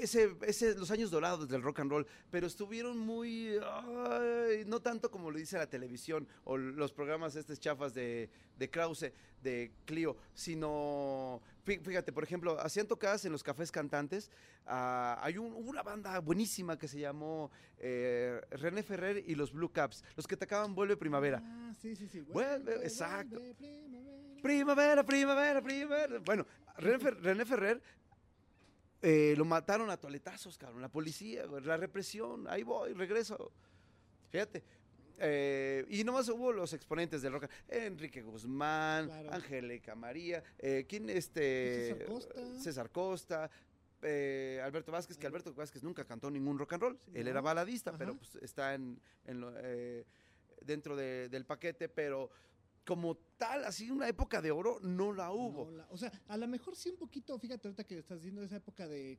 ese, 0.00 0.36
ese- 0.42 0.74
los 0.74 0.90
años 0.90 1.10
dorados 1.10 1.48
del 1.48 1.62
rock 1.62 1.80
and 1.80 1.90
roll, 1.90 2.06
pero 2.30 2.46
estuvieron 2.46 2.98
muy, 2.98 3.58
ay, 3.62 4.64
no 4.66 4.80
tanto 4.80 5.10
como 5.10 5.30
lo 5.30 5.38
dice 5.38 5.58
la 5.58 5.66
televisión 5.68 6.26
o 6.44 6.56
los 6.56 6.92
programas 6.92 7.34
estos 7.36 7.58
chafas 7.60 7.94
de, 7.94 8.30
de 8.58 8.70
Krause, 8.70 9.12
de 9.42 9.72
Clio, 9.84 10.16
sino, 10.34 11.40
fí- 11.64 11.80
fíjate, 11.80 12.12
por 12.12 12.24
ejemplo, 12.24 12.58
hacían 12.60 12.86
tocadas 12.86 13.24
en 13.24 13.32
los 13.32 13.42
cafés 13.42 13.70
cantantes, 13.70 14.30
ah, 14.66 15.18
hay 15.22 15.38
un- 15.38 15.52
una 15.54 15.82
banda 15.82 16.18
buenísima 16.20 16.78
que 16.78 16.88
se 16.88 16.98
llamó 17.00 17.50
eh, 17.78 18.40
René 18.50 18.82
Ferrer 18.82 19.22
y 19.26 19.34
los 19.34 19.52
Blue 19.52 19.70
Caps, 19.70 20.02
los 20.16 20.26
que 20.26 20.36
tocaban 20.36 20.74
Vuelve 20.74 20.96
Primavera. 20.96 21.42
Ah, 21.44 21.74
sí, 21.80 21.94
sí, 21.96 22.08
sí. 22.08 22.20
Vuelve, 22.20 22.74
exacto. 22.76 23.36
vuelve, 23.38 23.54
primavera. 23.54 24.42
Primavera, 24.42 25.02
primavera, 25.04 25.60
primavera. 25.62 26.18
Bueno, 26.24 26.46
René, 26.78 26.98
Fer- 26.98 27.20
René 27.20 27.44
Ferrer 27.44 27.82
eh, 29.08 29.34
lo 29.36 29.44
mataron 29.44 29.88
a 29.90 29.96
toletazos, 29.96 30.58
cabrón. 30.58 30.82
La 30.82 30.88
policía, 30.88 31.46
la 31.46 31.76
represión. 31.76 32.48
Ahí 32.48 32.64
voy, 32.64 32.92
regreso. 32.92 33.52
Fíjate. 34.30 34.64
Eh, 35.18 35.86
y 35.88 36.02
nomás 36.02 36.28
hubo 36.28 36.52
los 36.52 36.72
exponentes 36.72 37.22
del 37.22 37.32
rock. 37.34 37.46
Enrique 37.68 38.20
Guzmán, 38.22 39.06
Claro. 39.06 39.32
Angélica 39.32 39.94
María, 39.94 40.42
eh, 40.58 40.84
¿quién 40.88 41.08
este? 41.08 41.94
César 41.94 42.04
Costa. 42.06 42.34
César 42.60 42.90
Costa, 42.90 43.50
eh, 44.02 44.60
Alberto 44.64 44.90
Vázquez, 44.90 45.16
que 45.16 45.26
Alberto 45.26 45.54
Vázquez 45.54 45.82
nunca 45.84 46.04
cantó 46.04 46.28
ningún 46.30 46.58
rock 46.58 46.72
and 46.72 46.82
roll. 46.82 46.98
Él 47.14 47.24
No. 47.24 47.30
era 47.30 47.40
baladista, 47.40 47.90
Ajá. 47.90 47.98
pero 47.98 48.16
pues, 48.16 48.34
está 48.42 48.74
en, 48.74 49.00
en 49.24 49.40
lo- 49.40 49.52
dentro 50.62 50.96
de- 50.96 51.28
del 51.28 51.44
paquete, 51.46 51.88
pero 51.88 52.28
como 52.86 53.16
tal, 53.36 53.64
así 53.64 53.90
una 53.90 54.08
época 54.08 54.40
de 54.40 54.50
oro, 54.52 54.78
no 54.80 55.12
la 55.12 55.30
hubo. 55.32 55.66
No, 55.66 55.70
la- 55.72 55.86
o 55.90 55.98
sea, 55.98 56.10
a 56.28 56.36
lo 56.36 56.46
mejor 56.48 56.76
sí 56.76 56.88
un 56.88 56.96
poquito, 56.96 57.38
fíjate 57.38 57.68
ahorita 57.68 57.84
que 57.84 57.98
estás 57.98 58.18
diciendo 58.20 58.42
esa 58.42 58.56
época 58.56 58.86
de, 58.88 59.18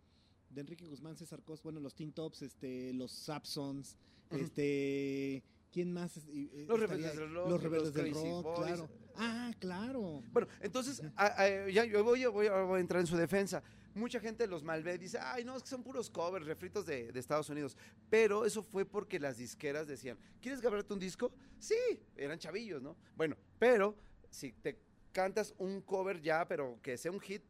de 0.49 0.61
Enrique 0.61 0.85
Guzmán, 0.87 1.15
César 1.17 1.43
Cos, 1.43 1.61
bueno, 1.61 1.79
los 1.79 1.93
Teen 1.93 2.13
Tops, 2.13 2.41
este, 2.41 2.93
los 2.93 3.11
Sapsons, 3.11 3.97
este, 4.31 5.43
¿quién 5.71 5.91
más? 5.93 6.17
eh, 6.29 6.65
Los 6.67 6.79
Rebeldes 6.79 7.15
del 7.17 7.33
Rock, 7.33 7.49
Los 7.49 7.61
Rebeldes 7.63 7.87
los 7.87 7.93
del 7.93 8.11
Crazy 8.13 8.29
Rock, 8.29 8.43
Boys. 8.43 8.65
claro. 8.67 8.89
Ah, 9.15 9.51
claro. 9.59 10.23
Bueno, 10.31 10.47
entonces, 10.61 11.01
a- 11.15 11.41
a- 11.43 11.69
ya 11.69 11.83
yo 11.85 12.03
voy, 12.03 12.23
voy, 12.25 12.47
a- 12.47 12.61
voy 12.63 12.77
a 12.77 12.81
entrar 12.81 13.01
en 13.01 13.07
su 13.07 13.17
defensa. 13.17 13.63
Mucha 13.95 14.19
gente 14.19 14.45
los 14.45 14.63
malve 14.63 14.93
y 14.93 14.97
dice, 14.99 15.17
ay, 15.19 15.43
no, 15.43 15.57
es 15.57 15.63
que 15.63 15.69
son 15.69 15.81
puros 15.81 16.07
covers, 16.11 16.45
refritos 16.45 16.85
de, 16.85 17.11
de 17.11 17.19
Estados 17.19 17.49
Unidos. 17.49 17.75
Pero 18.11 18.45
eso 18.45 18.61
fue 18.61 18.85
porque 18.85 19.19
las 19.19 19.37
disqueras 19.37 19.87
decían, 19.87 20.19
¿quieres 20.39 20.61
grabarte 20.61 20.93
un 20.93 20.99
disco? 20.99 21.31
Sí, 21.57 21.75
eran 22.15 22.37
chavillos, 22.37 22.79
¿no? 22.79 22.95
Bueno, 23.15 23.35
pero 23.59 23.95
si 24.29 24.51
te 24.51 24.79
cantas 25.11 25.53
un 25.57 25.81
cover 25.81 26.21
ya, 26.21 26.47
pero 26.47 26.79
que 26.81 26.97
sea 26.97 27.11
un 27.11 27.19
hit, 27.19 27.43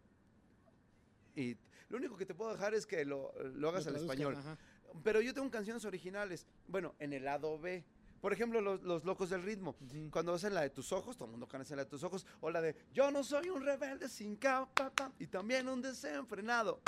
y 1.35 1.55
lo 1.89 1.97
único 1.97 2.17
que 2.17 2.25
te 2.25 2.33
puedo 2.33 2.51
dejar 2.51 2.73
es 2.73 2.85
que 2.85 3.05
lo, 3.05 3.31
lo 3.55 3.69
hagas 3.69 3.85
Lo 3.85 3.91
al 3.91 3.97
español. 3.97 4.35
ajá. 4.35 4.57
Pero 5.03 5.21
yo 5.21 5.33
tengo 5.33 5.49
canciones 5.51 5.85
originales. 5.85 6.47
Bueno, 6.67 6.95
en 6.99 7.13
el 7.13 7.25
lado 7.25 7.59
B. 7.59 7.83
Por 8.21 8.33
ejemplo, 8.33 8.61
los, 8.61 8.81
los 8.81 9.05
Locos 9.05 9.29
del 9.29 9.43
Ritmo. 9.43 9.75
Cuando 10.11 10.33
hacen 10.33 10.53
la 10.55 10.61
de 10.61 10.71
tus 10.71 10.91
ojos, 10.91 11.15
todo 11.15 11.25
el 11.25 11.31
mundo 11.31 11.47
canta 11.47 11.75
la 11.75 11.83
de 11.83 11.89
tus 11.89 12.03
ojos. 12.03 12.25
O 12.41 12.49
la 12.49 12.61
de 12.61 12.75
Yo 12.93 13.11
no 13.11 13.23
soy 13.23 13.49
un 13.49 13.63
rebelde 13.63 14.09
sin 14.09 14.35
capa 14.35 14.91
y 15.19 15.27
también 15.27 15.69
un 15.69 15.81
desenfrenado. 15.81 16.81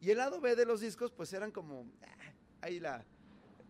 Y 0.00 0.10
el 0.10 0.18
lado 0.18 0.40
B 0.40 0.54
de 0.54 0.64
los 0.64 0.80
discos, 0.80 1.10
pues 1.10 1.32
eran 1.32 1.50
como 1.50 1.90
ah, 2.02 2.32
ahí 2.60 2.78
la 2.78 3.04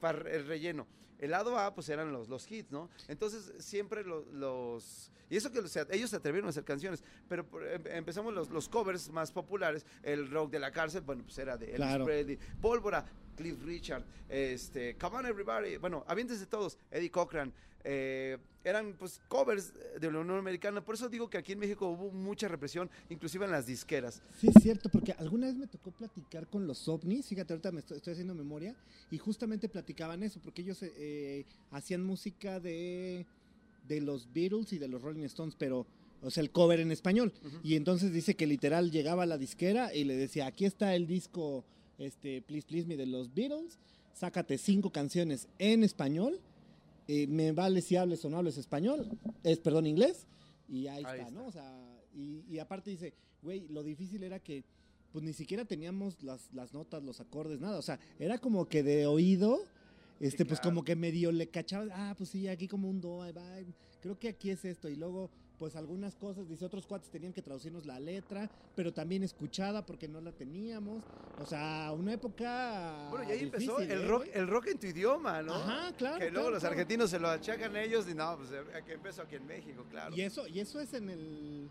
para 0.00 0.18
el 0.30 0.46
relleno. 0.46 0.86
El 1.18 1.32
lado 1.32 1.58
A, 1.58 1.74
pues 1.74 1.88
eran 1.88 2.12
los, 2.12 2.28
los 2.28 2.48
hits, 2.50 2.70
¿no? 2.70 2.88
Entonces, 3.08 3.52
siempre 3.58 4.04
lo- 4.04 4.24
los. 4.32 5.10
Y 5.30 5.36
eso 5.36 5.50
que 5.50 5.66
sea, 5.66 5.84
ellos 5.90 6.10
se 6.10 6.16
atrevieron 6.16 6.46
a 6.46 6.50
hacer 6.50 6.64
canciones, 6.64 7.02
pero 7.28 7.44
por- 7.44 7.66
em- 7.66 7.82
empezamos 7.88 8.32
los, 8.32 8.50
los 8.50 8.68
covers 8.68 9.10
más 9.10 9.32
populares. 9.32 9.84
El 10.04 10.30
rock 10.30 10.50
de 10.52 10.60
la 10.60 10.70
cárcel, 10.70 11.00
bueno, 11.02 11.24
pues 11.24 11.36
era 11.38 11.56
de 11.56 11.66
Elvis 11.66 11.76
Claro. 11.78 12.04
Presley, 12.04 12.38
Pólvora, 12.60 13.04
Cliff 13.36 13.60
Richard, 13.64 14.04
este, 14.28 14.96
Come 14.96 15.16
on 15.16 15.26
Everybody, 15.26 15.76
bueno, 15.76 16.04
avientes 16.06 16.38
de 16.40 16.46
todos, 16.46 16.78
Eddie 16.90 17.10
Cochran, 17.10 17.52
eh, 17.84 18.38
eran 18.64 18.94
pues 18.98 19.20
covers 19.28 19.72
de 19.98 20.12
la 20.12 20.18
Unión 20.18 20.38
Americana, 20.38 20.84
por 20.84 20.94
eso 20.94 21.08
digo 21.08 21.30
que 21.30 21.38
aquí 21.38 21.52
en 21.52 21.58
México 21.58 21.88
hubo 21.88 22.10
mucha 22.10 22.48
represión, 22.48 22.90
inclusive 23.08 23.44
en 23.44 23.50
las 23.50 23.66
disqueras. 23.66 24.22
Sí, 24.38 24.48
es 24.48 24.62
cierto, 24.62 24.88
porque 24.90 25.12
alguna 25.12 25.46
vez 25.46 25.56
me 25.56 25.66
tocó 25.66 25.90
platicar 25.90 26.46
con 26.48 26.66
los 26.66 26.86
ovnis, 26.88 27.26
fíjate, 27.26 27.54
ahorita 27.54 27.72
me 27.72 27.80
estoy, 27.80 27.96
estoy 27.96 28.12
haciendo 28.12 28.34
memoria, 28.34 28.76
y 29.10 29.18
justamente 29.18 29.68
platicaban 29.68 30.22
eso, 30.22 30.40
porque 30.40 30.62
ellos 30.62 30.78
eh, 30.82 31.46
hacían 31.70 32.04
música 32.04 32.60
de, 32.60 33.26
de 33.86 34.00
los 34.00 34.32
Beatles 34.32 34.72
y 34.72 34.78
de 34.78 34.88
los 34.88 35.00
Rolling 35.00 35.24
Stones, 35.24 35.54
pero, 35.56 35.86
o 36.20 36.30
sea, 36.30 36.42
el 36.42 36.50
cover 36.50 36.80
en 36.80 36.92
español. 36.92 37.32
Ujú. 37.44 37.56
Y 37.62 37.76
entonces 37.76 38.12
dice 38.12 38.34
que 38.34 38.46
literal 38.46 38.90
llegaba 38.90 39.22
a 39.22 39.26
la 39.26 39.38
disquera 39.38 39.94
y 39.94 40.04
le 40.04 40.16
decía, 40.16 40.46
aquí 40.46 40.66
está 40.66 40.94
el 40.94 41.06
disco 41.06 41.64
este, 41.96 42.42
Please 42.42 42.66
Please 42.66 42.86
Me 42.86 42.96
de 42.96 43.06
los 43.06 43.32
Beatles, 43.32 43.78
sácate 44.12 44.58
cinco 44.58 44.90
canciones 44.90 45.48
en 45.58 45.84
español, 45.84 46.40
eh, 47.08 47.26
me 47.26 47.52
vale 47.52 47.80
si 47.80 47.96
hables 47.96 48.24
o 48.24 48.30
no 48.30 48.36
hables 48.38 48.58
español, 48.58 49.08
es, 49.42 49.58
perdón, 49.58 49.86
inglés, 49.86 50.26
y 50.68 50.86
ahí, 50.86 51.02
Ahí 51.04 51.20
está, 51.20 51.28
está. 51.28 51.30
¿no? 51.30 51.46
O 51.46 51.50
sea, 51.50 52.02
y, 52.14 52.44
y 52.48 52.58
aparte 52.58 52.90
dice, 52.90 53.14
güey, 53.42 53.66
lo 53.68 53.82
difícil 53.82 54.22
era 54.22 54.38
que 54.38 54.64
pues 55.10 55.24
ni 55.24 55.32
siquiera 55.32 55.64
teníamos 55.64 56.22
las, 56.22 56.52
las 56.52 56.74
notas, 56.74 57.02
los 57.02 57.18
acordes, 57.20 57.60
nada, 57.60 57.78
o 57.78 57.82
sea, 57.82 57.98
era 58.18 58.38
como 58.38 58.66
que 58.68 58.82
de 58.82 59.06
oído, 59.06 59.58
este, 60.20 60.44
pues 60.44 60.60
claro. 60.60 60.74
como 60.74 60.84
que 60.84 60.96
medio 60.96 61.32
le 61.32 61.48
cachaba, 61.48 61.86
ah, 61.92 62.14
pues 62.16 62.30
sí, 62.30 62.46
aquí 62.46 62.68
como 62.68 62.90
un 62.90 63.00
do, 63.00 63.22
ahí 63.22 63.32
va, 63.32 63.42
creo 64.00 64.18
que 64.18 64.28
aquí 64.28 64.50
es 64.50 64.64
esto, 64.66 64.88
y 64.88 64.96
luego 64.96 65.30
pues 65.58 65.74
algunas 65.76 66.14
cosas, 66.14 66.48
dice, 66.48 66.64
otros 66.64 66.86
cuates 66.86 67.10
tenían 67.10 67.32
que 67.32 67.42
traducirnos 67.42 67.84
la 67.84 67.98
letra, 67.98 68.48
pero 68.76 68.92
también 68.92 69.22
escuchada 69.24 69.84
porque 69.84 70.06
no 70.06 70.20
la 70.20 70.32
teníamos. 70.32 71.02
O 71.40 71.46
sea, 71.46 71.92
una 71.92 72.12
época. 72.12 73.08
Bueno, 73.10 73.28
y 73.28 73.32
ahí 73.32 73.42
empezó 73.44 73.80
el 73.80 73.90
¿eh, 73.90 74.06
rock, 74.06 74.26
el 74.32 74.46
rock 74.46 74.68
en 74.68 74.78
tu 74.78 74.86
idioma, 74.86 75.42
¿no? 75.42 75.54
Ajá, 75.54 75.92
claro. 75.96 76.18
que 76.18 76.30
luego 76.30 76.34
claro, 76.34 76.50
los 76.50 76.60
claro. 76.60 76.72
argentinos 76.74 77.10
se 77.10 77.18
lo 77.18 77.28
achacan 77.28 77.74
a 77.74 77.82
ellos 77.82 78.08
y 78.08 78.14
no, 78.14 78.36
pues 78.36 78.50
eh, 78.52 78.82
que 78.86 78.92
empezó 78.92 79.22
aquí 79.22 79.36
en 79.36 79.46
México, 79.46 79.84
claro. 79.90 80.14
Y 80.14 80.20
eso, 80.22 80.46
y 80.46 80.60
eso 80.60 80.80
es 80.80 80.94
en 80.94 81.10
el. 81.10 81.68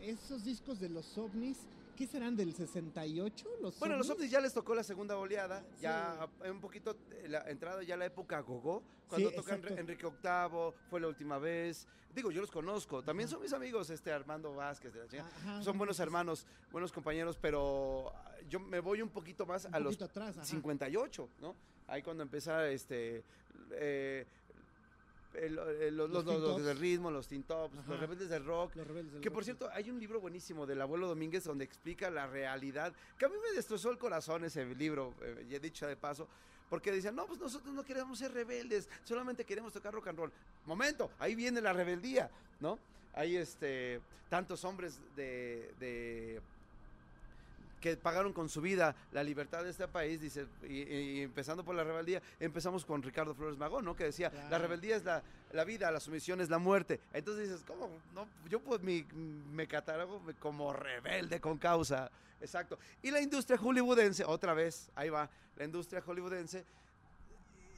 Esos 0.00 0.44
discos 0.44 0.80
de 0.80 0.88
los 0.88 1.16
ovnis, 1.18 1.58
¿qué 1.98 2.06
serán 2.06 2.36
del 2.36 2.54
68? 2.54 3.48
Los 3.60 3.76
Bueno, 3.80 3.96
los 3.96 4.08
ovnis 4.08 4.30
ya 4.30 4.40
les 4.40 4.54
tocó 4.54 4.72
la 4.72 4.84
segunda 4.84 5.16
oleada, 5.18 5.64
ya 5.80 6.28
un 6.48 6.60
poquito 6.60 6.96
eh, 7.10 7.26
la 7.28 7.40
entrada 7.50 7.82
ya 7.82 7.96
la 7.96 8.06
época 8.06 8.38
gogó, 8.38 8.84
cuando 9.08 9.30
Sí, 9.30 9.34
tocan 9.34 9.58
exacto. 9.58 9.80
Enrique 9.80 10.06
VIII, 10.06 10.72
fue 10.88 11.00
la 11.00 11.08
última 11.08 11.38
vez. 11.38 11.88
Digo, 12.14 12.30
yo 12.30 12.40
los 12.40 12.52
conozco, 12.52 13.02
también 13.02 13.26
Ajá. 13.26 13.34
son 13.34 13.42
mis 13.42 13.52
amigos, 13.52 13.90
este 13.90 14.12
Armando 14.12 14.54
Vázquez 14.54 14.94
de 14.94 15.00
la. 15.00 15.24
Ajá, 15.24 15.60
Son 15.62 15.76
buenos 15.76 15.98
hermanos, 15.98 16.46
buenos 16.70 16.92
compañeros, 16.92 17.36
pero 17.36 18.12
ah, 18.14 18.32
yo 18.48 18.60
me 18.60 18.78
voy 18.78 19.02
un 19.02 19.08
poquito 19.10 19.44
más 19.44 19.64
Un 19.64 19.74
a 19.74 19.80
los 19.80 19.96
poquito 19.96 20.04
atrás, 20.04 20.36
ajá. 20.38 20.46
58, 20.46 21.28
¿no? 21.40 21.56
Ahí 21.88 22.02
cuando 22.04 22.22
empieza 22.22 22.68
este 22.70 23.24
eh, 23.72 24.24
el- 25.34 25.58
el- 25.58 25.96
los, 25.96 26.10
Los 26.10 26.24
los, 26.24 26.40
los 26.40 26.64
del 26.64 26.78
ritmo, 26.78 27.10
los 27.10 27.28
teen 27.28 27.42
tops, 27.42 27.76
Ajá. 27.78 27.90
los 27.90 28.00
rebeldes 28.00 28.28
del 28.28 28.44
rock. 28.44 28.74
Los 28.76 28.86
rebeldes 28.86 29.12
del 29.12 29.22
Que 29.22 29.28
rock, 29.28 29.34
por 29.34 29.44
cierto, 29.44 29.68
hay 29.72 29.90
un 29.90 29.98
libro 30.00 30.20
buenísimo 30.20 30.66
del 30.66 30.80
abuelo 30.80 31.06
Domínguez 31.08 31.44
donde 31.44 31.64
explica 31.64 32.10
la 32.10 32.26
realidad, 32.26 32.92
que 33.18 33.24
a 33.26 33.28
mí 33.28 33.34
me 33.42 33.54
destrozó 33.56 33.90
el 33.90 33.98
corazón 33.98 34.44
ese 34.44 34.64
libro, 34.74 35.14
eh, 35.22 35.46
ya 35.48 35.56
he 35.56 35.60
dicho 35.60 35.86
de 35.86 35.96
paso, 35.96 36.28
porque 36.70 36.92
decían, 36.92 37.14
no, 37.16 37.26
pues 37.26 37.38
nosotros 37.40 37.72
no 37.74 37.82
queremos 37.84 38.18
ser 38.18 38.32
rebeldes, 38.32 38.88
solamente 39.04 39.44
queremos 39.44 39.72
tocar 39.72 39.94
rock 39.94 40.08
and 40.08 40.18
roll. 40.18 40.32
Momento, 40.66 41.10
ahí 41.18 41.34
viene 41.34 41.60
la 41.60 41.72
rebeldía, 41.72 42.30
¿no? 42.60 42.78
Hay 43.14 43.36
este, 43.36 44.00
tantos 44.28 44.64
hombres 44.64 44.98
de, 45.16 45.72
de- 45.80 46.40
que 47.80 47.96
pagaron 47.96 48.32
con 48.32 48.48
su 48.48 48.60
vida 48.60 48.94
la 49.12 49.22
libertad 49.22 49.64
de 49.64 49.70
este 49.70 49.88
país, 49.88 50.20
dice, 50.20 50.46
y, 50.62 50.82
y 50.82 51.22
empezando 51.22 51.64
por 51.64 51.74
la 51.74 51.84
rebeldía, 51.84 52.22
empezamos 52.40 52.84
con 52.84 53.02
Ricardo 53.02 53.34
Flores 53.34 53.58
Magón, 53.58 53.84
¿no? 53.84 53.94
Que 53.96 54.04
decía, 54.04 54.32
la 54.50 54.58
rebeldía 54.58 54.96
es 54.96 55.04
la, 55.04 55.22
la 55.52 55.64
vida, 55.64 55.90
la 55.90 56.00
sumisión 56.00 56.40
es 56.40 56.50
la 56.50 56.58
muerte. 56.58 57.00
Entonces 57.12 57.48
dices, 57.48 57.64
¿cómo? 57.66 57.90
No, 58.14 58.28
yo 58.48 58.60
pues 58.60 58.80
mi, 58.82 59.04
me 59.52 59.66
catalogo 59.66 60.22
como 60.40 60.72
rebelde 60.72 61.40
con 61.40 61.58
causa. 61.58 62.10
Exacto. 62.40 62.78
Y 63.02 63.10
la 63.10 63.20
industria 63.20 63.58
hollywoodense, 63.58 64.24
otra 64.24 64.54
vez, 64.54 64.90
ahí 64.94 65.10
va, 65.10 65.28
la 65.56 65.64
industria 65.64 66.00
hollywoodense 66.00 66.64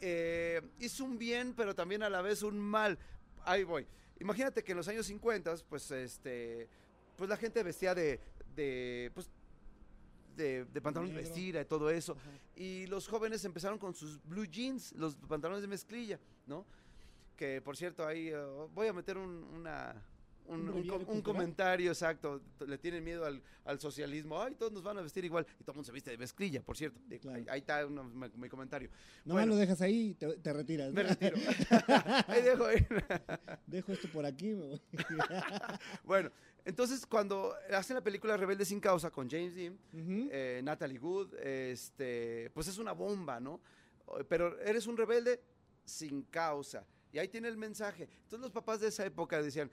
eh, 0.01 0.63
hizo 0.79 1.05
un 1.05 1.19
bien, 1.19 1.55
pero 1.55 1.75
también 1.75 2.03
a 2.03 2.11
la 2.11 2.23
vez 2.23 2.43
un 2.43 2.59
mal. 2.59 2.99
Ahí 3.45 3.65
voy. 3.65 3.87
Imagínate 4.19 4.63
que 4.63 4.73
en 4.73 4.79
los 4.79 4.89
años 4.89 5.07
50, 5.07 5.55
pues, 5.69 5.91
este, 5.91 6.69
pues 7.17 7.29
la 7.31 7.37
gente 7.37 7.63
vestía 7.63 7.95
de, 7.95 8.21
de, 8.55 9.11
pues, 9.15 9.31
de, 10.41 10.65
de 10.65 10.81
pantalones 10.81 11.15
de 11.15 11.21
vestir 11.21 11.57
y 11.57 11.65
todo 11.65 11.91
eso. 11.91 12.13
Ajá. 12.13 12.31
Y 12.57 12.87
los 12.87 13.07
jóvenes 13.09 13.45
empezaron 13.45 13.79
con 13.79 13.95
sus 13.95 14.21
blue 14.25 14.47
jeans, 14.47 14.93
los 14.93 15.17
pantalones 15.17 15.63
de 15.63 15.69
mezclilla, 15.69 16.19
¿no? 16.47 16.65
Que 17.37 17.61
por 17.63 17.77
cierto, 17.77 18.07
ahí 18.07 18.29
eh, 18.29 18.37
voy 18.75 18.89
a 18.89 18.93
meter 18.93 19.17
un, 19.17 19.45
una, 19.55 19.95
un, 20.47 21.23
comentario 21.23 21.91
exacto. 21.91 22.41
Le 22.67 22.77
tienen 22.77 23.03
miedo 23.05 23.25
al, 23.25 23.41
al 23.65 23.79
socialismo. 23.81 24.41
Ay, 24.43 24.55
todos 24.57 24.73
nos 24.73 24.83
van 24.83 24.99
a 24.99 25.01
vestir 25.03 25.25
igual. 25.25 25.47
Y 25.59 25.63
todo 25.65 25.73
el 25.73 25.77
mundo 25.77 25.87
se 25.87 25.93
viste 25.93 26.11
de 26.11 26.19
mezclilla, 26.19 26.61
por 26.63 26.77
cierto. 26.77 27.01
Claro. 27.21 27.39
Ahí, 27.39 27.47
ahí 27.49 27.61
está 27.61 27.87
uno- 27.87 28.05
mi, 28.05 28.29
mi 28.37 28.49
comentario. 28.49 28.91
Nomás 29.25 29.45
Bueno. 29.45 29.53
lo 29.55 29.57
dejas 29.61 29.81
ahí 29.81 30.11
y 30.11 30.15
te, 30.15 30.37
te 30.39 30.53
retiras. 30.53 30.93
Me 30.93 31.03
retiro. 31.05 31.37
ahí 32.27 32.43
dejo. 32.43 32.67
Dejo 33.67 33.93
esto 33.93 34.09
por 34.13 34.27
aquí. 34.27 34.55
Bueno, 36.05 36.31
entonces 36.65 37.07
cuando 37.07 37.55
hacen 37.73 37.95
la 37.97 38.03
película 38.03 38.37
Rebelde 38.37 38.65
sin 38.65 38.81
causa 38.81 39.11
con 39.11 39.29
James 39.29 39.55
Dean, 39.55 39.79
eh, 39.93 40.61
Natalie 40.63 40.99
Wood, 40.99 41.35
este, 41.39 42.51
pues 42.55 42.69
es 42.69 42.79
una 42.79 42.93
bomba, 42.93 43.41
¿no? 43.41 43.61
O- 44.07 44.19
Pero 44.25 44.59
eres 44.61 44.87
un 44.87 44.97
rebelde 44.97 45.41
sin 45.85 46.23
causa. 46.23 46.85
Y 47.13 47.19
ahí 47.19 47.29
tiene 47.29 47.49
el 47.49 47.57
mensaje. 47.57 48.05
Entonces 48.23 48.41
los 48.41 48.53
papás 48.53 48.81
de 48.81 48.89
esa 48.89 49.05
época 49.05 49.43
decían, 49.43 49.71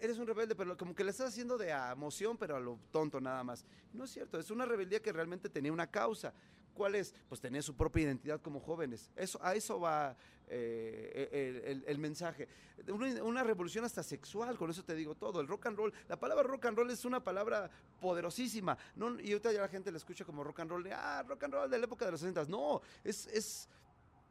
eres 0.00 0.18
un 0.18 0.26
rebelde, 0.26 0.54
pero 0.54 0.76
como 0.76 0.94
que 0.94 1.04
le 1.04 1.10
estás 1.10 1.28
haciendo 1.28 1.56
de 1.58 1.70
emoción, 1.70 2.36
pero 2.36 2.56
a 2.56 2.60
lo 2.60 2.78
tonto 2.90 3.20
nada 3.20 3.44
más. 3.44 3.64
No 3.92 4.04
es 4.04 4.10
cierto, 4.10 4.38
es 4.38 4.50
una 4.50 4.64
rebeldía 4.64 5.00
que 5.00 5.12
realmente 5.12 5.48
tenía 5.48 5.72
una 5.72 5.88
causa. 5.90 6.32
¿Cuál 6.80 6.94
es? 6.94 7.14
Pues 7.28 7.42
tener 7.42 7.62
su 7.62 7.76
propia 7.76 8.04
identidad 8.04 8.40
como 8.40 8.58
jóvenes. 8.58 9.10
Eso, 9.14 9.38
a 9.42 9.54
eso 9.54 9.78
va 9.78 10.16
eh, 10.48 11.60
el, 11.66 11.84
el- 11.86 11.98
mensaje. 11.98 12.48
Una, 12.88 13.44
revolución 13.44 13.84
hasta 13.84 14.02
sexual, 14.02 14.56
con 14.56 14.70
eso 14.70 14.82
te 14.82 14.94
digo 14.94 15.14
todo. 15.14 15.42
El 15.42 15.46
rock 15.46 15.66
and 15.66 15.76
roll, 15.76 15.92
la 16.08 16.18
palabra 16.18 16.42
rock 16.44 16.64
and 16.64 16.78
roll 16.78 16.90
es 16.90 17.04
una 17.04 17.22
palabra 17.22 17.70
poderosísima. 18.00 18.78
No, 18.96 19.20
y 19.20 19.32
ahorita 19.32 19.52
ya 19.52 19.60
la 19.60 19.68
gente 19.68 19.90
la 19.92 19.98
escucha 19.98 20.24
como 20.24 20.42
rock 20.42 20.60
and 20.60 20.70
roll. 20.70 20.82
de, 20.82 20.94
Ah, 20.94 21.22
rock 21.28 21.44
and 21.44 21.52
roll 21.52 21.70
de 21.70 21.78
la 21.78 21.84
época 21.84 22.06
de 22.06 22.12
los 22.12 22.20
60. 22.20 22.46
No, 22.46 22.80
es, 23.04 23.26
es, 23.26 23.68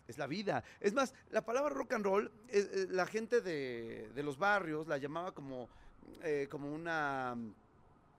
es 0.08 0.18
la 0.18 0.26
vida. 0.26 0.64
Es 0.80 0.92
más, 0.92 1.14
la 1.30 1.46
palabra 1.46 1.70
rock 1.72 1.94
and 1.94 2.04
roll, 2.04 2.32
eh, 2.48 2.68
eh, 2.74 2.88
la 2.90 3.06
gente 3.06 3.42
de, 3.42 4.10
de 4.16 4.24
los 4.24 4.40
barrios 4.40 4.88
la 4.88 4.98
llamaba 4.98 5.34
como, 5.36 5.70
como 6.50 6.74
una 6.74 7.38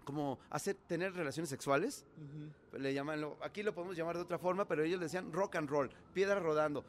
como 0.04 0.38
hacer 0.50 0.76
tener 0.86 1.12
relaciones 1.14 1.48
sexuales 1.48 2.04
le 2.78 2.94
llaman 2.94 3.20
lo- 3.20 3.36
aquí 3.42 3.62
lo 3.62 3.74
podemos 3.74 3.96
llamar 3.96 4.16
de 4.16 4.22
otra 4.22 4.38
forma 4.38 4.66
pero 4.66 4.82
ellos 4.82 4.98
le 4.98 5.04
decían 5.06 5.32
rock 5.32 5.56
and 5.56 5.68
roll 5.68 5.90
piedra 6.14 6.38
rodando 6.40 6.84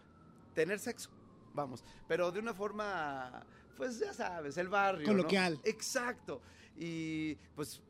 tener 0.55 0.80
sexo 0.80 1.09
vamos 1.53 1.84
pero 2.07 2.32
de 2.32 2.39
una 2.39 2.53
forma 2.53 3.45
pues 3.78 3.99
ya 3.99 4.14
sabes 4.14 4.57
el 4.57 4.70
barrio 4.70 5.05
¿no? 5.07 5.14
Coloquial. 5.14 5.59
exacto 5.64 6.41
y 6.76 7.36
pues 7.55 7.82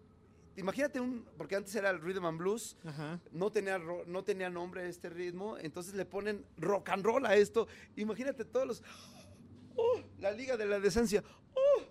imagínate 0.57 0.99
un 0.99 1.25
porque 1.37 1.55
antes 1.55 1.73
era 1.75 1.89
el 1.91 2.01
rhythm 2.01 2.25
and 2.25 2.37
blues 2.39 2.75
Ajá. 2.83 3.19
no 3.31 3.51
tenía, 3.51 3.77
no 3.77 4.23
tenía 4.23 4.49
nombre 4.49 4.87
este 4.89 5.09
ritmo, 5.09 5.57
entonces 5.57 5.93
le 5.93 6.05
ponen 6.05 6.45
rock 6.57 6.89
and 6.89 7.05
roll 7.05 7.25
a 7.25 7.35
esto. 7.35 7.67
Imagínate 7.95 8.43
todos 8.43 8.67
los... 8.67 8.83
¡Oh! 9.75 10.01
la 10.19 10.31
Liga 10.31 10.57
de 10.57 10.65
la 10.65 10.79
Decencia. 10.79 11.23
¡Oh! 11.53 11.83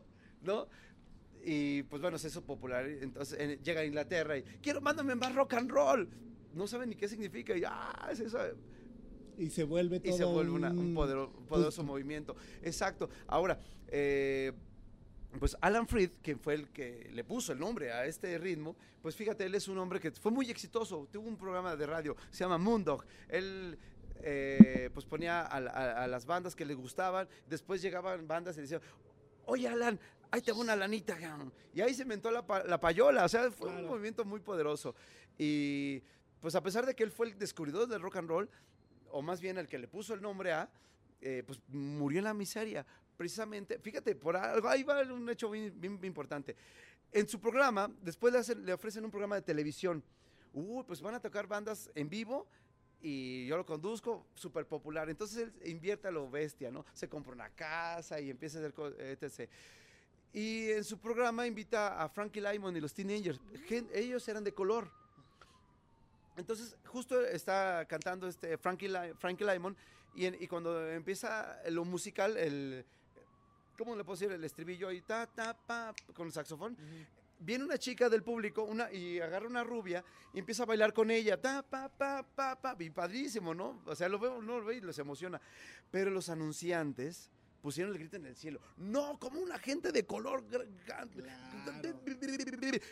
¿No? 0.42 0.68
Y 1.44 1.82
pues 1.84 2.02
bueno, 2.02 2.18
se 2.18 2.28
hizo 2.28 2.42
popular. 2.42 2.86
Entonces 2.86 3.38
en- 3.40 3.62
llega 3.62 3.80
a 3.80 3.84
Inglaterra 3.84 4.36
y 4.38 4.42
quiero, 4.62 4.80
mándame 4.80 5.14
más 5.14 5.34
rock 5.34 5.54
and 5.54 5.70
roll. 5.70 6.08
No 6.54 6.66
saben 6.66 6.88
ni 6.90 6.96
qué 6.96 7.08
significa. 7.08 7.56
Y, 7.56 7.62
ah, 7.66 8.08
es 8.12 8.20
eso. 8.20 8.38
Y 9.38 9.48
se 9.50 9.64
vuelve 9.64 9.96
Y 9.96 10.00
todo 10.00 10.16
se 10.18 10.24
vuelve 10.24 10.50
una- 10.52 10.70
un 10.70 10.78
un- 10.78 10.94
podero- 10.94 11.30
poderoso 11.46 11.82
movimiento. 11.82 12.36
Exacto. 12.62 13.08
Ahora, 13.26 13.58
eh, 13.88 14.52
pues 15.38 15.56
Alan 15.60 15.86
Freed, 15.86 16.10
que 16.22 16.36
fue 16.36 16.54
el 16.54 16.68
que 16.70 17.08
le 17.12 17.24
puso 17.24 17.52
el 17.52 17.58
nombre 17.60 17.92
a 17.92 18.04
este 18.04 18.36
ritmo, 18.36 18.76
pues 19.00 19.14
fíjate, 19.16 19.44
él 19.46 19.54
es 19.54 19.68
un 19.68 19.78
hombre 19.78 20.00
que 20.00 20.10
fue 20.10 20.30
muy 20.32 20.50
exitoso. 20.50 21.08
Tuvo 21.10 21.26
un 21.28 21.36
programa 21.36 21.74
de 21.76 21.86
radio, 21.86 22.16
se 22.30 22.40
llama 22.44 22.58
Moondog. 22.58 23.04
Él 23.28 23.78
eh, 24.22 24.90
pues 24.92 25.06
ponía 25.06 25.40
a, 25.46 25.60
la- 25.60 25.70
a- 25.70 26.04
a 26.04 26.06
las 26.06 26.26
bandas 26.26 26.54
que 26.54 26.66
le 26.66 26.74
gustaban. 26.74 27.26
Después 27.48 27.80
llegaban 27.80 28.28
bandas 28.28 28.58
y 28.58 28.60
decían, 28.60 28.82
oye 29.46 29.66
Alan, 29.66 29.98
ahí 30.30 30.40
te 30.42 30.52
va 30.52 30.58
una 30.58 30.76
lanita. 30.76 31.18
cabrón". 31.18 31.52
Y 31.74 31.80
ahí 31.80 31.94
se 31.94 32.02
inventó 32.02 32.30
la, 32.30 32.46
pa- 32.46 32.64
la 32.64 32.78
payola. 32.80 33.24
O 33.24 33.28
sea, 33.28 33.50
fue 33.50 33.68
un 33.68 33.74
Claro. 33.74 33.88
movimiento 33.88 34.24
muy 34.24 34.40
poderoso. 34.40 34.94
Y 35.38 36.02
pues 36.40 36.54
a 36.54 36.62
pesar 36.62 36.86
de 36.86 36.94
que 36.94 37.02
él 37.04 37.10
fue 37.10 37.26
el 37.28 37.38
descubridor 37.38 37.86
del 37.88 38.00
rock 38.00 38.16
and 38.16 38.28
roll, 38.28 38.48
o 39.10 39.22
más 39.22 39.40
bien 39.40 39.58
el 39.58 39.66
que 39.68 39.78
le 39.78 39.88
puso 39.88 40.14
el 40.14 40.22
nombre 40.22 40.52
a, 40.52 40.70
eh, 41.20 41.42
pues 41.46 41.60
murió 41.68 42.18
en 42.18 42.24
la 42.24 42.34
miseria. 42.34 42.86
Precisamente, 43.16 43.78
fíjate, 43.78 44.14
por 44.14 44.36
algo, 44.36 44.68
ahí 44.68 44.82
va 44.82 45.02
un 45.02 45.28
hecho 45.28 45.50
bien, 45.50 45.78
bien 45.78 46.02
importante. 46.04 46.56
En 47.12 47.28
su 47.28 47.40
programa, 47.40 47.90
después 48.00 48.32
le, 48.32 48.38
hacen- 48.38 48.64
le 48.64 48.72
ofrecen 48.72 49.04
un 49.04 49.10
programa 49.10 49.34
de 49.36 49.42
televisión. 49.42 50.02
Uh, 50.52 50.82
pues 50.84 51.00
van 51.02 51.14
a 51.14 51.20
tocar 51.20 51.46
bandas 51.46 51.90
en 51.94 52.08
vivo 52.08 52.48
y 53.02 53.46
yo 53.46 53.56
lo 53.56 53.64
conduzco, 53.66 54.26
súper 54.34 54.66
popular. 54.66 55.08
Entonces 55.10 55.38
él 55.38 55.52
invierte 55.70 56.08
a 56.08 56.10
lo 56.10 56.30
bestia, 56.30 56.70
¿no? 56.70 56.84
Se 56.94 57.08
compra 57.08 57.32
una 57.32 57.50
casa 57.50 58.20
y 58.20 58.30
empieza 58.30 58.58
a 58.58 58.66
hacer 58.66 58.74
etc. 59.22 59.50
Y 60.32 60.70
en 60.70 60.84
su 60.84 60.98
programa 60.98 61.46
invita 61.46 62.00
a 62.02 62.08
Frankie 62.08 62.40
Lymon 62.40 62.76
y 62.76 62.80
los 62.80 62.94
Teenagers. 62.94 63.40
Ellos 63.92 64.26
eran 64.28 64.44
de 64.44 64.52
color. 64.54 64.90
Entonces, 66.36 66.76
justo 66.86 67.20
está 67.26 67.84
cantando 67.86 68.28
este 68.28 68.56
Frankie, 68.56 68.88
Ly- 68.88 69.14
Frankie 69.18 69.44
Lymon 69.44 69.76
y, 70.14 70.26
en- 70.26 70.36
y 70.40 70.46
cuando 70.46 70.88
empieza 70.88 71.58
lo 71.70 71.84
musical, 71.84 72.36
el... 72.36 72.84
¿Cómo 73.76 73.96
le 73.96 74.04
puedo 74.04 74.18
decir? 74.18 74.30
El 74.32 74.44
estribillo 74.44 74.88
ahí, 74.88 75.00
ta, 75.00 75.26
ta, 75.26 75.54
pa, 75.56 75.94
con 76.14 76.26
el 76.26 76.32
saxofón. 76.32 76.74
ujú. 76.74 77.06
viene 77.40 77.64
una 77.64 77.78
chica 77.78 78.10
del 78.10 78.22
público 78.22 78.62
una, 78.62 78.92
y 78.92 79.18
agarra 79.18 79.46
una 79.46 79.64
rubia 79.64 80.04
y 80.34 80.38
empieza 80.38 80.62
a 80.64 80.66
bailar 80.66 80.92
con 80.92 81.10
ella. 81.10 81.40
Ta, 81.40 81.62
pa, 81.62 81.88
pa, 81.88 82.22
pa, 82.22 82.60
pa, 82.60 82.76
y 82.78 82.90
padrísimo, 82.90 83.54
¿no? 83.54 83.80
O 83.86 83.96
sea, 83.96 84.08
lo 84.08 84.18
veo, 84.18 84.40
no 84.42 84.58
lo 84.60 84.64
ve 84.66 84.76
y 84.76 84.80
les 84.82 84.98
emociona. 84.98 85.40
Pero 85.90 86.10
los 86.10 86.28
anunciantes 86.28 87.30
pusieron 87.60 87.92
el 87.92 87.98
grito 87.98 88.16
en 88.16 88.26
el 88.26 88.36
cielo. 88.36 88.60
No, 88.76 89.18
como 89.18 89.40
una 89.40 89.58
gente 89.58 89.92
de 89.92 90.04
color. 90.04 90.44
Claro. 90.84 91.10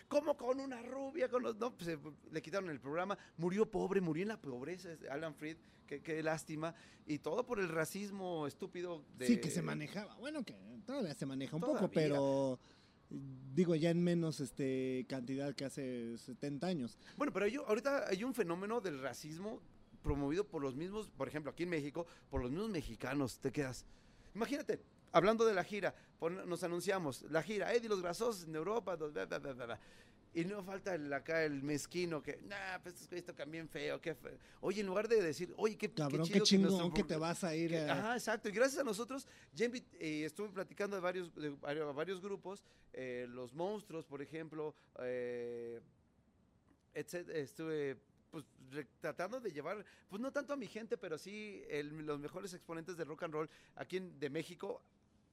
Como 0.08 0.36
con 0.36 0.60
una 0.60 0.82
rubia. 0.82 1.28
Con 1.28 1.42
los, 1.42 1.56
no, 1.56 1.76
pues, 1.76 1.98
le 2.30 2.42
quitaron 2.42 2.70
el 2.70 2.80
programa. 2.80 3.18
Murió 3.36 3.70
pobre, 3.70 4.00
murió 4.00 4.22
en 4.22 4.28
la 4.28 4.40
pobreza. 4.40 4.90
Alan 5.10 5.34
Freed, 5.34 5.56
qué, 5.86 6.00
qué 6.00 6.22
lástima. 6.22 6.74
Y 7.06 7.18
todo 7.18 7.44
por 7.44 7.60
el 7.60 7.68
racismo 7.68 8.46
estúpido. 8.46 9.04
De, 9.16 9.26
Sí, 9.26 9.40
que 9.40 9.50
se 9.50 9.62
manejaba. 9.62 10.14
Bueno, 10.16 10.44
que 10.44 10.54
todavía 10.86 11.14
se 11.14 11.26
maneja 11.26 11.56
un 11.56 11.62
poco, 11.62 11.90
pero 11.90 12.58
digo 13.54 13.74
ya 13.74 13.90
en 13.90 14.02
menos 14.02 14.40
este 14.40 15.06
cantidad 15.08 15.54
que 15.54 15.64
hace 15.64 16.18
70 16.18 16.66
años. 16.66 16.98
Bueno, 17.16 17.32
pero 17.32 17.46
hay, 17.46 17.56
ahorita 17.56 18.08
hay 18.08 18.24
un 18.24 18.34
fenómeno 18.34 18.80
del 18.80 19.00
racismo 19.00 19.60
promovido 20.02 20.46
por 20.46 20.62
los 20.62 20.74
mismos, 20.74 21.10
por 21.10 21.28
ejemplo, 21.28 21.50
aquí 21.50 21.64
en 21.64 21.70
México, 21.70 22.06
por 22.30 22.42
los 22.42 22.50
mismos 22.50 22.70
mexicanos. 22.70 23.38
Te 23.38 23.52
quedas. 23.52 23.84
Imagínate, 24.34 24.80
hablando 25.12 25.44
de 25.44 25.54
la 25.54 25.64
gira, 25.64 25.94
nos 26.46 26.62
anunciamos, 26.64 27.22
la 27.30 27.42
gira, 27.42 27.72
Eddie 27.72 27.88
los 27.88 28.02
grasosos 28.02 28.44
en 28.44 28.54
Europa, 28.54 28.96
dos, 28.96 29.12
bla, 29.12 29.26
bla, 29.26 29.38
bla, 29.38 29.52
bla, 29.52 29.66
bla". 29.66 29.80
Y 30.34 30.44
no 30.44 30.62
falta 30.62 30.94
el, 30.94 31.10
acá 31.12 31.42
el 31.42 31.62
mezquino 31.62 32.22
que, 32.22 32.38
nah, 32.42 32.78
pues 32.82 33.00
estos 33.00 33.24
tocan 33.24 33.50
bien 33.50 33.66
feo, 33.68 33.98
qué 34.00 34.14
feo. 34.14 34.36
Oye, 34.60 34.82
en 34.82 34.86
lugar 34.86 35.08
de 35.08 35.22
decir, 35.22 35.52
oye, 35.56 35.76
qué, 35.78 35.90
Cabrón, 35.90 36.26
qué, 36.26 36.34
chido 36.34 36.44
chingón 36.44 36.70
nuestro 36.70 36.94
que 36.94 37.02
te 37.04 37.16
vas 37.16 37.42
a 37.44 37.56
ir 37.56 37.70
que-. 37.70 37.80
Ajá, 37.80 38.14
exacto. 38.14 38.48
Y 38.50 38.52
gracias 38.52 38.80
a 38.80 38.84
nosotros, 38.84 39.26
invi- 39.56 39.86
eh, 39.94 40.24
estuve 40.26 40.50
platicando 40.50 40.96
de 40.96 41.02
varios, 41.02 41.34
de 41.34 41.48
varios, 41.50 41.94
varios 41.94 42.20
grupos, 42.20 42.62
eh, 42.92 43.26
Los 43.30 43.54
Monstruos, 43.54 44.04
por 44.04 44.20
ejemplo, 44.20 44.74
eh, 45.00 45.80
etcétera, 46.92 47.38
estuve 47.38 47.96
pues, 48.30 48.44
tratando 49.00 49.40
de 49.40 49.50
llevar, 49.50 49.84
pues 50.08 50.20
no 50.20 50.30
tanto 50.32 50.52
a 50.52 50.56
mi 50.56 50.66
gente, 50.66 50.96
pero 50.98 51.16
sí 51.18 51.62
el- 51.68 52.06
los 52.06 52.18
mejores 52.20 52.52
exponentes 52.54 52.96
del 52.96 53.08
rock 53.08 53.24
and 53.24 53.34
roll 53.34 53.50
aquí 53.76 53.96
en- 53.98 54.18
de 54.20 54.30
México 54.30 54.80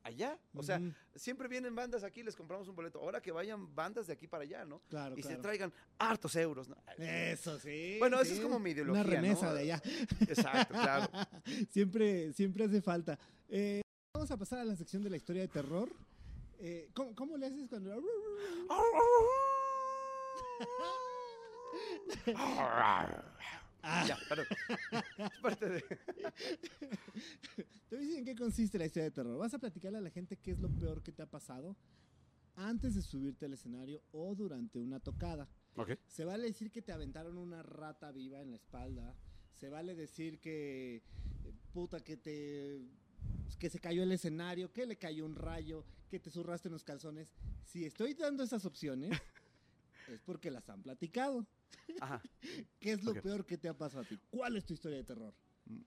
allá. 0.04 0.38
O 0.54 0.62
sea, 0.62 0.80
siempre 1.16 1.48
vienen 1.48 1.74
bandas 1.76 2.04
aquí, 2.04 2.22
les 2.22 2.36
compramos 2.36 2.68
un 2.68 2.76
boleto. 2.76 3.00
Ahora 3.00 3.20
que 3.22 3.32
vayan 3.32 3.74
bandas 3.74 4.06
de 4.06 4.14
aquí 4.14 4.28
para 4.28 4.44
allá, 4.44 4.64
¿no? 4.64 4.80
claro, 4.88 5.18
y 5.18 5.24
se 5.24 5.36
traigan 5.38 5.74
hartos 5.98 6.36
euros, 6.36 6.70
¿no? 6.70 6.78
Eso 6.98 7.58
sí. 7.60 7.96
Bueno, 8.00 8.18
esa 8.22 8.32
sí. 8.32 8.38
es 8.38 8.44
como 8.44 8.60
mi 8.60 8.70
ideología, 8.70 9.02
Una 9.02 9.10
remesa 9.12 9.48
¿no? 9.48 9.54
de 9.56 9.62
allá. 9.62 9.82
Exacto, 10.22 10.74
claro. 10.76 11.10
siempre, 11.72 12.32
siempre 12.34 12.66
hace 12.66 12.82
falta. 12.84 13.18
Eh, 13.50 13.82
vamos 14.14 14.30
a 14.30 14.38
pasar 14.38 14.60
a 14.60 14.64
la 14.66 14.76
sección 14.76 15.02
de 15.04 15.10
la 15.10 15.18
historia 15.18 15.42
de 15.42 15.48
terror. 15.48 15.90
Eh, 16.60 16.90
¿cómo, 16.94 17.16
cómo 17.16 17.36
le 17.36 17.48
haces 17.48 17.68
cuando.? 17.68 18.00
Ah, 23.88 24.04
ya, 24.08 24.18
perdón. 24.28 24.48
Es 25.18 25.40
parte 25.42 25.70
de... 25.70 25.82
Te 27.88 27.96
voy 27.96 27.98
a 27.98 28.00
decir 28.00 28.18
en 28.18 28.26
qué 28.26 28.36
consiste 28.36 28.80
la 28.80 28.86
historia 28.86 29.06
de 29.06 29.12
terror. 29.12 29.38
Vas 29.38 29.54
a 29.54 29.60
platicarle 29.60 30.00
a 30.00 30.02
la 30.02 30.10
gente 30.10 30.38
qué 30.38 30.52
es 30.52 30.60
lo 30.60 30.70
peor 30.70 31.04
que 31.04 31.12
te 31.12 31.22
ha 31.22 31.30
pasado 31.30 31.76
antes 32.56 32.96
de 32.96 33.02
subirte 33.02 33.46
al 33.46 33.54
escenario 33.54 34.02
o 34.12 34.34
durante 34.36 34.80
una 34.80 35.00
tocada. 35.00 35.48
Se 36.08 36.26
vale 36.26 36.46
decir 36.46 36.72
que 36.72 36.82
te 36.82 36.94
aventaron 36.94 37.38
una 37.38 37.62
rata 37.62 38.12
viva 38.12 38.42
en 38.42 38.52
la 38.52 38.58
espalda. 38.58 39.16
Se 39.54 39.70
vale 39.70 39.94
decir 39.94 40.40
que, 40.40 41.04
eh, 41.44 41.54
puta, 41.74 42.00
que 42.00 42.18
te. 42.18 42.82
que 43.60 43.70
se 43.70 43.80
cayó 43.80 44.04
el 44.04 44.12
escenario, 44.12 44.72
que 44.72 44.86
le 44.86 44.98
cayó 44.98 45.26
un 45.26 45.36
rayo, 45.36 45.86
que 46.10 46.20
te 46.20 46.30
zurraste 46.30 46.70
en 46.70 46.74
los 46.74 46.84
calzones. 46.84 47.34
Si 47.64 47.86
estoy 47.86 48.14
dando 48.14 48.44
esas 48.44 48.66
opciones, 48.66 49.12
es 50.10 50.22
porque 50.22 50.50
las 50.50 50.70
han 50.70 50.82
platicado. 50.82 51.46
Ajá. 52.00 52.22
¿Qué 52.80 52.92
es 52.94 53.04
lo 53.04 53.12
Ok. 53.12 53.22
peor 53.22 53.46
que 53.46 53.58
te 53.58 53.68
ha 53.70 53.74
pasado 53.78 54.04
a 54.04 54.06
ti? 54.06 54.20
¿Cuál 54.30 54.58
es 54.58 54.66
tu 54.66 54.74
historia 54.74 54.98
de 54.98 55.04
terror? 55.04 55.34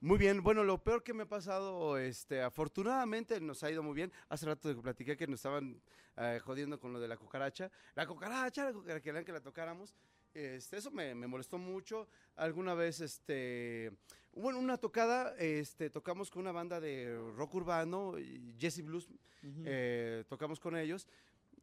Muy 0.00 0.18
bien, 0.18 0.42
bueno, 0.42 0.64
lo 0.64 0.82
peor 0.82 1.04
que 1.04 1.14
me 1.14 1.22
ha 1.22 1.28
pasado, 1.28 1.98
este, 1.98 2.42
afortunadamente 2.42 3.40
nos 3.40 3.62
ha 3.62 3.70
ido 3.70 3.82
muy 3.82 3.94
bien. 3.94 4.12
Hace 4.28 4.46
rato 4.46 4.74
que 4.74 4.82
platiqué 4.82 5.16
que 5.16 5.28
nos 5.28 5.38
estaban 5.38 5.80
eh, 6.16 6.40
jodiendo 6.42 6.80
con 6.80 6.92
lo 6.92 6.98
de 6.98 7.06
la 7.06 7.16
cucaracha. 7.16 7.70
La 7.94 8.04
cucaracha, 8.06 8.64
la 8.64 8.72
cucaracha, 8.72 9.00
querían 9.00 9.24
que 9.24 9.30
la 9.32 9.40
tocáramos. 9.40 9.94
Este, 10.34 10.78
eso 10.78 10.90
me, 10.90 11.14
me 11.14 11.28
molestó 11.28 11.58
mucho. 11.58 12.08
Alguna 12.34 12.74
vez, 12.74 13.00
este, 13.00 13.92
bueno, 14.32 14.58
una 14.58 14.78
tocada, 14.78 15.36
este, 15.38 15.90
tocamos 15.90 16.28
con 16.28 16.42
una 16.42 16.52
banda 16.52 16.80
de 16.80 17.16
rock 17.36 17.54
urbano, 17.54 18.14
Jesse 18.58 18.82
Blues, 18.82 19.06
Ujú. 19.44 19.62
eh, 19.64 20.24
tocamos 20.28 20.58
con 20.58 20.76
ellos. 20.76 21.06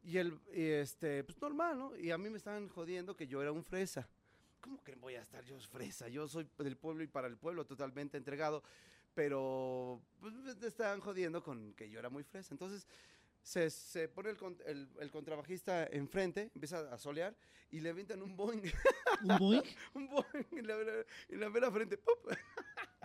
Y 0.05 0.17
el, 0.19 0.39
y 0.53 0.63
este, 0.69 1.23
pues 1.23 1.41
normal, 1.41 1.77
¿no? 1.77 1.95
Y 1.97 2.11
a 2.11 2.17
mí 2.17 2.29
me 2.29 2.37
estaban 2.37 2.67
jodiendo 2.69 3.15
que 3.15 3.27
yo 3.27 3.41
era 3.41 3.51
un 3.51 3.63
fresa. 3.63 4.07
¿Cómo 4.61 4.83
que 4.83 4.95
voy 4.95 5.15
a 5.15 5.21
estar 5.21 5.43
yo 5.45 5.59
fresa? 5.59 6.07
Yo 6.09 6.27
soy 6.27 6.47
del 6.59 6.77
pueblo 6.77 7.03
y 7.03 7.07
para 7.07 7.27
el 7.27 7.37
pueblo, 7.37 7.65
totalmente 7.65 8.17
entregado. 8.17 8.63
Pero 9.13 10.01
pues, 10.19 10.33
me 10.33 10.67
estaban 10.67 10.99
jodiendo 10.99 11.41
con 11.43 11.73
que 11.73 11.89
yo 11.89 11.99
era 11.99 12.09
muy 12.09 12.23
fresa. 12.23 12.53
Entonces 12.53 12.85
se, 13.41 13.69
se 13.69 14.07
pone 14.07 14.29
el, 14.31 14.37
el- 14.65 14.89
el 14.99 15.11
contrabajista 15.11 15.85
enfrente, 15.87 16.51
empieza 16.53 16.91
a 16.93 16.97
solear 16.97 17.35
y 17.71 17.79
le 17.79 17.89
avientan 17.89 18.21
un 18.21 18.35
boing, 18.35 18.61
¿Un 19.23 19.37
boing? 19.39 19.63
un 19.95 20.07
boing 20.07 20.45
en 20.51 20.67
la, 20.67 20.75
en 21.29 21.39
la 21.39 21.49
vera 21.49 21.71
frente. 21.71 21.97
¡pup! 21.97 22.31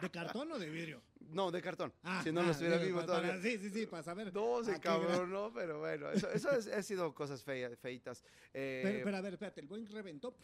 ¿De 0.01 0.11
cartón 0.11 0.53
o 0.53 0.59
de 0.59 0.69
vidrio? 0.71 1.03
No, 1.31 1.51
de 1.51 1.61
cartón. 1.63 1.93
Ah, 2.03 2.21
si 2.25 2.33
no 2.33 2.41
ah, 2.41 2.45
lo 2.45 2.51
estuviera 2.53 2.79
vivo 2.79 3.01
pa- 3.01 3.07
todavía. 3.07 3.31
para- 3.31 3.43
sí, 3.43 3.59
sí, 3.59 3.71
sí, 3.71 3.87
para 3.87 4.03
saber. 4.03 4.33
No, 4.35 4.65
se 4.65 4.73
a 4.73 4.75
qué 4.75 4.89
gra- 4.89 5.07
cabrón, 5.07 5.31
no, 5.31 5.53
pero 5.53 5.79
bueno, 5.81 6.11
eso, 6.11 6.29
eso 6.31 6.51
es- 6.51 6.67
ha 6.69 6.83
sido 6.83 7.15
cosas 7.15 7.45
fea- 7.45 7.77
feitas. 7.77 8.25
Eh, 8.53 8.81
Pero, 8.83 9.05
pero 9.05 9.17
a 9.17 9.21
ver, 9.21 9.33
espérate, 9.35 9.61
el 9.61 9.67
boing 9.69 9.87
reventó. 9.87 10.37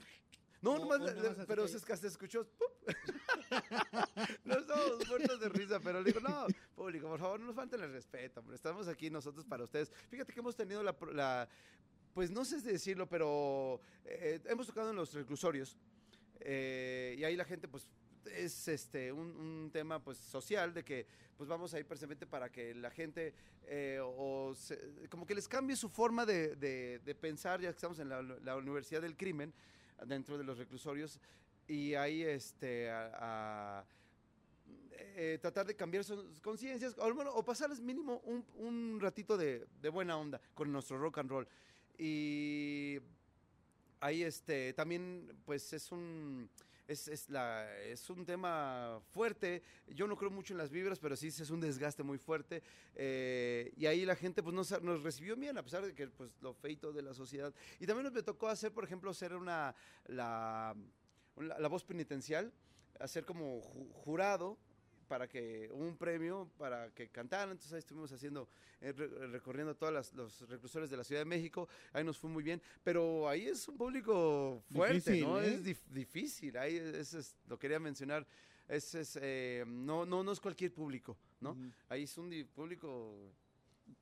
No, 0.63 0.73
O- 0.73 0.79
nomás, 0.79 1.01
o 1.01 1.05
le- 1.07 1.15
le- 1.15 1.47
pero 1.47 1.67
se, 1.69 1.77
escuchó. 2.07 2.47
Nos 4.45 4.59
estamos 4.59 5.09
muertos 5.09 5.41
de 5.41 5.49
risa, 5.49 5.81
pero 5.81 6.01
le 6.01 6.13
digo, 6.13 6.21
no, 6.21 6.47
público, 6.75 7.09
por 7.09 7.19
favor, 7.21 7.41
no 7.41 7.47
nos 7.47 7.55
falten 7.57 7.83
el 7.83 7.93
respeto, 7.93 8.41
hombre. 8.41 8.57
Estamos 8.57 8.89
aquí 8.89 9.11
nosotros 9.11 9.45
para 9.45 9.65
ustedes. 9.65 9.91
Fíjate 10.09 10.33
que 10.33 10.41
hemos 10.41 10.57
tenido 10.57 10.83
la- 10.83 11.49
pues 12.15 12.31
no 12.31 12.45
sé 12.45 12.61
si 12.61 12.69
decirlo, 12.69 13.07
pero 13.09 13.81
eh, 14.05 14.41
hemos 14.47 14.67
tocado 14.67 14.91
en 14.91 14.97
los 14.97 15.13
reclusorios. 15.13 15.77
eh, 16.41 17.17
y 17.19 17.25
ahí 17.25 17.35
la 17.37 17.45
gente, 17.45 17.67
pues. 17.67 17.89
Es 18.33 18.69
este 18.69 19.13
un, 19.13 19.29
un 19.37 19.71
tema 19.73 20.03
pues 20.03 20.19
social 20.19 20.73
de 20.75 20.85
que 20.85 21.07
pues 21.37 21.49
vamos 21.49 21.73
a 21.75 21.79
ir 21.79 21.87
precisamente 21.87 22.27
para 22.27 22.51
que 22.51 22.75
la 22.75 22.91
gente 22.91 23.35
eh, 23.67 24.01
o 24.03 24.55
se- 24.55 25.09
como 25.11 25.27
que 25.27 25.35
les 25.35 25.47
cambie 25.49 25.77
su 25.77 25.89
forma 25.89 26.25
de, 26.25 26.57
de- 26.57 27.15
pensar 27.15 27.61
ya 27.61 27.69
que 27.71 27.77
estamos 27.77 27.99
en 27.99 28.09
la, 28.09 28.21
universidad 28.57 29.03
del 29.03 29.17
crimen 29.17 29.53
dentro 30.07 30.39
de 30.39 30.45
los 30.45 30.57
reclusorios 30.59 31.21
y 31.69 31.95
ahí 31.95 32.23
este 32.23 32.91
a, 32.91 33.85
eh, 35.19 35.39
tratar 35.41 35.67
de 35.67 35.75
cambiar 35.75 36.05
sus 36.05 36.41
conciencias 36.41 36.95
o, 36.99 37.13
bueno, 37.15 37.33
o 37.35 37.43
pasarles 37.45 37.81
mínimo 37.81 38.21
un, 38.25 38.45
un 38.57 38.99
ratito 39.01 39.37
de, 39.37 39.67
de 39.81 39.89
buena 39.89 40.17
onda 40.17 40.41
con 40.55 40.71
nuestro 40.73 40.99
rock 40.99 41.19
and 41.19 41.31
roll. 41.31 41.49
Y 41.99 42.99
ahí 44.01 44.23
este 44.23 44.73
también 44.75 45.29
pues 45.45 45.73
es 45.73 45.91
un 45.93 46.49
es, 46.89 47.09
es, 47.09 47.29
la, 47.31 47.77
es 47.83 48.09
un 48.11 48.25
tema 48.25 49.01
fuerte. 49.13 49.63
Yo 49.89 50.07
no 50.07 50.17
creo 50.17 50.31
mucho 50.31 50.55
en 50.55 50.59
las 50.59 50.71
vibras, 50.71 50.99
pero 50.99 51.17
sí 51.17 51.29
es 51.29 51.51
un 51.51 51.61
desgaste 51.61 52.03
muy 52.03 52.19
fuerte. 52.19 52.63
eh, 52.95 53.73
y 53.77 53.87
ahí 53.87 54.05
la 54.05 54.17
gente 54.17 54.43
pues 54.43 54.55
nos, 54.55 54.83
nos 54.83 55.03
recibió 55.03 55.37
bien, 55.37 55.59
a 55.59 55.63
pesar 55.63 55.85
de 55.85 55.95
que 55.95 56.07
pues 56.09 56.31
lo 56.41 56.55
feito 56.55 56.93
de 56.93 57.03
la 57.03 57.15
sociedad. 57.15 57.53
Y 57.81 57.87
también 57.87 58.05
nos 58.05 58.13
me 58.13 58.23
tocó 58.23 58.49
hacer, 58.49 58.73
por 58.73 58.85
ejemplo, 58.85 59.13
ser 59.15 59.35
una 59.35 59.75
la, 60.07 60.75
voz 61.69 61.85
penitencial, 61.85 62.53
hacer 63.01 63.25
como 63.25 63.61
ju- 63.61 63.93
jurado 63.93 64.59
para 65.07 65.29
que 65.29 65.69
un 65.73 65.97
premio 65.97 66.51
para 66.59 66.91
que 66.93 67.09
cantaran. 67.09 67.51
Entonces 67.51 67.73
ahí 67.73 67.79
estuvimos 67.79 68.11
haciendo, 68.13 68.49
eh, 68.81 68.93
re- 68.93 69.27
recorriendo 69.29 69.75
todos 69.77 70.13
los 70.15 70.49
reclusores 70.49 70.91
de 70.91 70.97
la 70.97 71.05
Ciudad 71.05 71.21
de 71.23 71.25
México. 71.27 71.69
Ahí 71.93 72.05
nos 72.05 72.19
fue 72.19 72.29
muy 72.31 72.43
bien. 72.43 72.61
Pero 72.83 73.29
ahí 73.29 73.47
es 73.47 73.67
un 73.69 73.77
público 73.77 74.63
fuerte, 74.73 74.95
Difícil, 75.13 75.25
¿no? 75.25 75.41
¿eh? 75.41 75.55
Es 75.55 75.65
dif- 75.65 75.87
difícil. 75.91 76.57
Ahí 76.59 76.77
es, 76.77 77.15
es- 77.15 77.37
lo 77.47 77.59
quería 77.59 77.79
mencionar. 77.79 78.27
Es, 78.69 78.95
es, 78.97 79.17
eh, 79.23 79.65
no, 79.67 80.05
no, 80.05 80.23
no 80.25 80.33
es 80.33 80.41
cualquier 80.41 80.73
público, 80.75 81.17
¿no? 81.41 81.53
Ujú. 81.53 81.71
Ahí 81.89 82.03
es 82.03 82.19
un 82.19 82.31
público. 82.53 83.33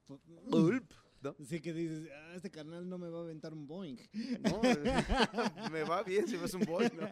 Pu- 0.08 0.20
Ulp, 0.52 0.90
¿no? 1.24 1.34
Sí 1.44 1.60
que 1.60 1.72
dices, 1.72 2.08
"Ah, 2.14 2.34
este 2.36 2.50
carnal 2.50 2.88
no 2.88 2.98
me 2.98 3.08
va 3.08 3.18
a 3.18 3.22
aventar 3.22 3.52
un 3.52 3.66
Boeing. 3.66 3.96
No, 4.42 4.60
me 5.72 5.82
va 5.84 6.02
bien 6.02 6.28
si 6.28 6.36
ves 6.36 6.54
un 6.54 6.62
boy, 6.64 6.90
¿no? 6.94 7.08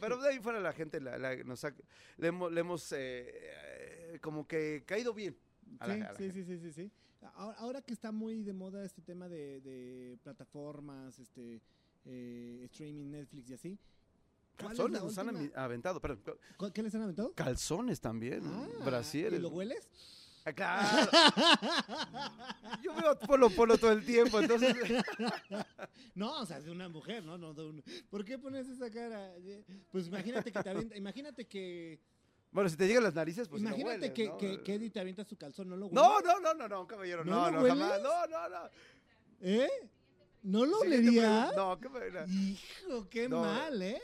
Pero 0.00 0.18
de 0.20 0.28
ahí 0.30 0.40
fuera 0.40 0.60
la 0.60 0.72
gente 0.72 1.00
la- 1.00 1.16
la- 1.18 1.36
nos 1.44 1.64
ha- 1.64 1.74
le 2.18 2.28
hemos, 2.28 2.52
le 2.52 2.60
hemos, 2.60 2.92
eh, 2.92 2.96
eh, 4.14 4.18
como 4.20 4.46
que 4.46 4.82
caído 4.86 5.14
bien. 5.14 5.36
a 5.78 5.86
la- 5.86 5.94
Sí, 5.94 6.00
a 6.02 6.14
sí, 6.14 6.30
sí, 6.32 6.44
sí, 6.44 6.58
sí, 6.58 6.72
sí. 6.72 6.90
Ahora, 7.34 7.56
ahora 7.58 7.82
que 7.82 7.92
está 7.92 8.10
muy 8.12 8.42
de 8.42 8.52
moda 8.52 8.84
este 8.84 9.00
tema 9.00 9.28
de, 9.28 9.60
de 9.60 10.18
plataformas, 10.24 11.18
este 11.20 11.62
eh, 12.04 12.62
streaming, 12.64 13.06
Netflix 13.10 13.48
y 13.50 13.54
así. 13.54 13.78
¿cuál 14.58 14.72
es 14.72 14.78
Calzones 14.78 15.02
nos 15.02 15.16
han 15.18 15.52
aventado, 15.54 16.00
perdón. 16.00 16.36
¿Cuál- 16.56 16.72
¿Qué 16.72 16.82
les 16.82 16.94
han 16.94 17.02
aventado? 17.02 17.32
Calzones 17.34 18.00
también, 18.00 18.42
Ah, 18.44 18.68
¿Y 18.80 18.84
brasieres. 18.84 19.40
lo 19.40 19.48
hueles? 19.50 19.88
Ah, 20.44 20.52
claro. 20.52 21.08
Yo 22.82 22.94
veo 22.94 23.18
Polo 23.20 23.48
Polo 23.50 23.78
todo 23.78 23.92
el 23.92 24.04
tiempo, 24.04 24.40
entonces. 24.40 24.74
No, 26.14 26.40
o 26.40 26.46
sea, 26.46 26.60
de 26.60 26.70
una 26.70 26.88
mujer, 26.90 27.24
¿no? 27.24 27.38
no 27.38 27.54
de 27.54 27.62
un- 27.64 27.82
¿Por 28.10 28.22
qué 28.24 28.38
pones 28.38 28.68
esa 28.68 28.90
cara? 28.90 29.32
Pues 29.90 30.08
imagínate 30.08 30.52
que 30.52 30.62
te 30.62 30.68
avienta, 30.70 30.94
imagínate 30.96 31.46
que, 31.46 31.98
Bueno, 32.50 32.68
si 32.68 32.76
te 32.76 32.86
llegan 32.86 33.02
las 33.04 33.14
narices, 33.14 33.48
pues. 33.48 33.62
imagínate 33.62 33.94
hueles, 33.96 34.10
que, 34.12 34.26
¿no? 34.26 34.36
que, 34.36 34.62
que 34.62 34.74
Eddie 34.74 34.90
te 34.90 35.00
avienta 35.00 35.24
su 35.24 35.36
calzón, 35.36 35.70
¿no 35.70 35.76
lo 35.76 35.88
No, 35.90 36.16
hueles? 36.16 36.24
no, 36.26 36.40
no, 36.40 36.54
no, 36.54 36.68
no, 36.68 36.86
caballero, 36.86 37.24
¿No 37.24 37.50
no, 37.50 37.62
no, 37.62 37.66
jamás. 37.66 38.02
No, 38.02 38.26
no, 38.26 38.48
no. 38.48 38.70
¿Eh? 39.40 39.70
¿No 40.42 40.66
lo 40.66 40.80
pregunta. 40.80 41.52
No, 41.54 41.78
qué 41.78 41.88
pena. 41.88 42.26
Hijo, 42.26 43.08
qué 43.08 43.28
No. 43.28 43.40
mal, 43.42 43.80
¿eh? 43.80 44.00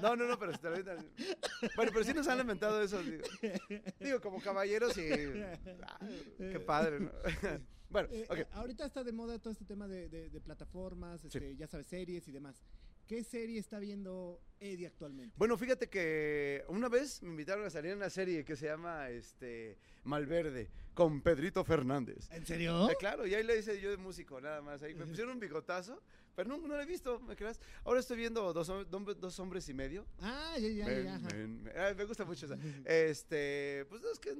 No, 0.00 0.16
no, 0.16 0.26
no, 0.26 0.38
pero 0.38 0.52
si 0.52 0.58
te 0.58 0.70
lo 0.70 0.76
Bueno, 1.76 1.92
pero 1.92 2.02
sí 2.04 2.14
nos 2.14 2.26
han 2.28 2.40
inventado 2.40 2.80
eso. 2.82 3.02
Digo, 3.02 3.24
Digo, 4.00 4.20
como 4.20 4.40
caballeros 4.40 4.96
y. 4.96 5.02
ah, 5.82 5.98
qué 6.38 6.60
padre, 6.60 7.00
¿no? 7.00 7.10
Bueno, 7.92 8.08
Eh, 8.10 8.24
ok. 8.30 8.38
eh, 8.38 8.46
ahorita 8.52 8.86
está 8.86 9.04
de 9.04 9.12
moda 9.12 9.38
todo 9.38 9.52
este 9.52 9.66
tema 9.66 9.86
de, 9.86 10.08
de- 10.08 10.30
de 10.30 10.40
plataformas, 10.40 11.22
este, 11.26 11.54
ya 11.56 11.66
sabes, 11.66 11.86
series 11.88 12.26
y 12.26 12.32
demás. 12.32 12.62
¿Qué 13.06 13.22
serie 13.24 13.58
está 13.58 13.78
viendo 13.78 14.40
Eddie 14.60 14.86
actualmente? 14.86 15.34
Bueno, 15.36 15.56
fíjate 15.58 15.88
que 15.88 16.64
una 16.68 16.88
vez 16.88 17.22
me 17.22 17.30
invitaron 17.30 17.64
a 17.66 17.70
salir 17.70 17.90
en 17.92 17.98
una 17.98 18.10
serie 18.10 18.44
que 18.44 18.56
se 18.56 18.66
llama 18.66 19.10
este 19.10 19.76
Malverde 20.04 20.70
con 20.94 21.20
Pedrito 21.20 21.64
Fernández. 21.64 22.30
¿En 22.30 22.46
serio? 22.46 22.88
Eh, 22.90 22.96
claro, 22.98 23.26
y 23.26 23.34
ahí 23.34 23.42
le 23.42 23.58
hice 23.58 23.80
yo 23.80 23.90
de 23.90 23.96
músico, 23.96 24.40
nada 24.40 24.62
más. 24.62 24.82
Ahí 24.82 24.94
me 24.94 25.04
pusieron 25.06 25.34
un 25.34 25.40
bigotazo, 25.40 26.00
pero 26.34 26.48
no, 26.48 26.58
no 26.58 26.68
lo 26.68 26.80
he 26.80 26.86
visto, 26.86 27.20
¿me 27.20 27.36
creas? 27.36 27.60
Ahora 27.84 28.00
estoy 28.00 28.16
viendo 28.18 28.52
dos, 28.52 28.70
dos 28.88 29.38
hombres 29.40 29.68
y 29.68 29.74
medio. 29.74 30.06
Ah, 30.20 30.56
ya, 30.58 30.68
ya, 30.68 30.86
me, 30.86 31.04
ya. 31.04 31.14
ajá. 31.16 31.28
me- 31.34 31.46
me- 31.48 31.70
ah, 31.72 31.94
me 31.94 32.04
gusta 32.04 32.24
mucho 32.24 32.46
esa. 32.46 32.56
Este, 32.84 33.84
pues 33.90 34.00
no, 34.00 34.10
es 34.12 34.18
que 34.18 34.34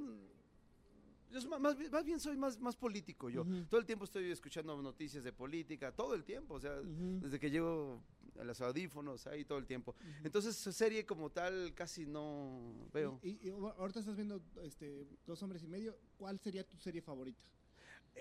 yo 1.30 1.48
más, 1.58 1.76
más 1.90 2.04
bien 2.04 2.20
soy 2.20 2.36
más, 2.36 2.60
más 2.60 2.76
político 2.76 3.28
yo. 3.30 3.44
Todo 3.68 3.80
el 3.80 3.86
tiempo 3.86 4.04
estoy 4.04 4.30
escuchando 4.30 4.80
noticias 4.82 5.24
de 5.24 5.32
política, 5.32 5.90
todo 5.90 6.14
el 6.14 6.24
tiempo, 6.24 6.54
o 6.54 6.60
sea, 6.60 6.74
desde 6.82 7.38
que 7.40 7.50
llego 7.50 8.02
los 8.44 8.60
audífonos, 8.60 9.26
ahí 9.26 9.44
todo 9.44 9.58
el 9.58 9.66
tiempo. 9.66 9.94
Entonces, 10.24 10.56
serie 10.56 11.04
como 11.06 11.30
tal 11.30 11.72
casi 11.74 12.06
no 12.06 12.88
veo. 12.92 13.18
Y, 13.22 13.30
y- 13.30 13.48
y 13.48 13.50
ahorita 13.50 14.00
estás 14.00 14.16
viendo 14.16 14.42
este, 14.62 15.06
Dos 15.26 15.42
Hombres 15.42 15.62
y 15.62 15.66
Medio. 15.68 15.96
¿Cuál 16.16 16.38
sería 16.38 16.64
tu 16.66 16.76
serie 16.78 17.00
favorita? 17.02 17.48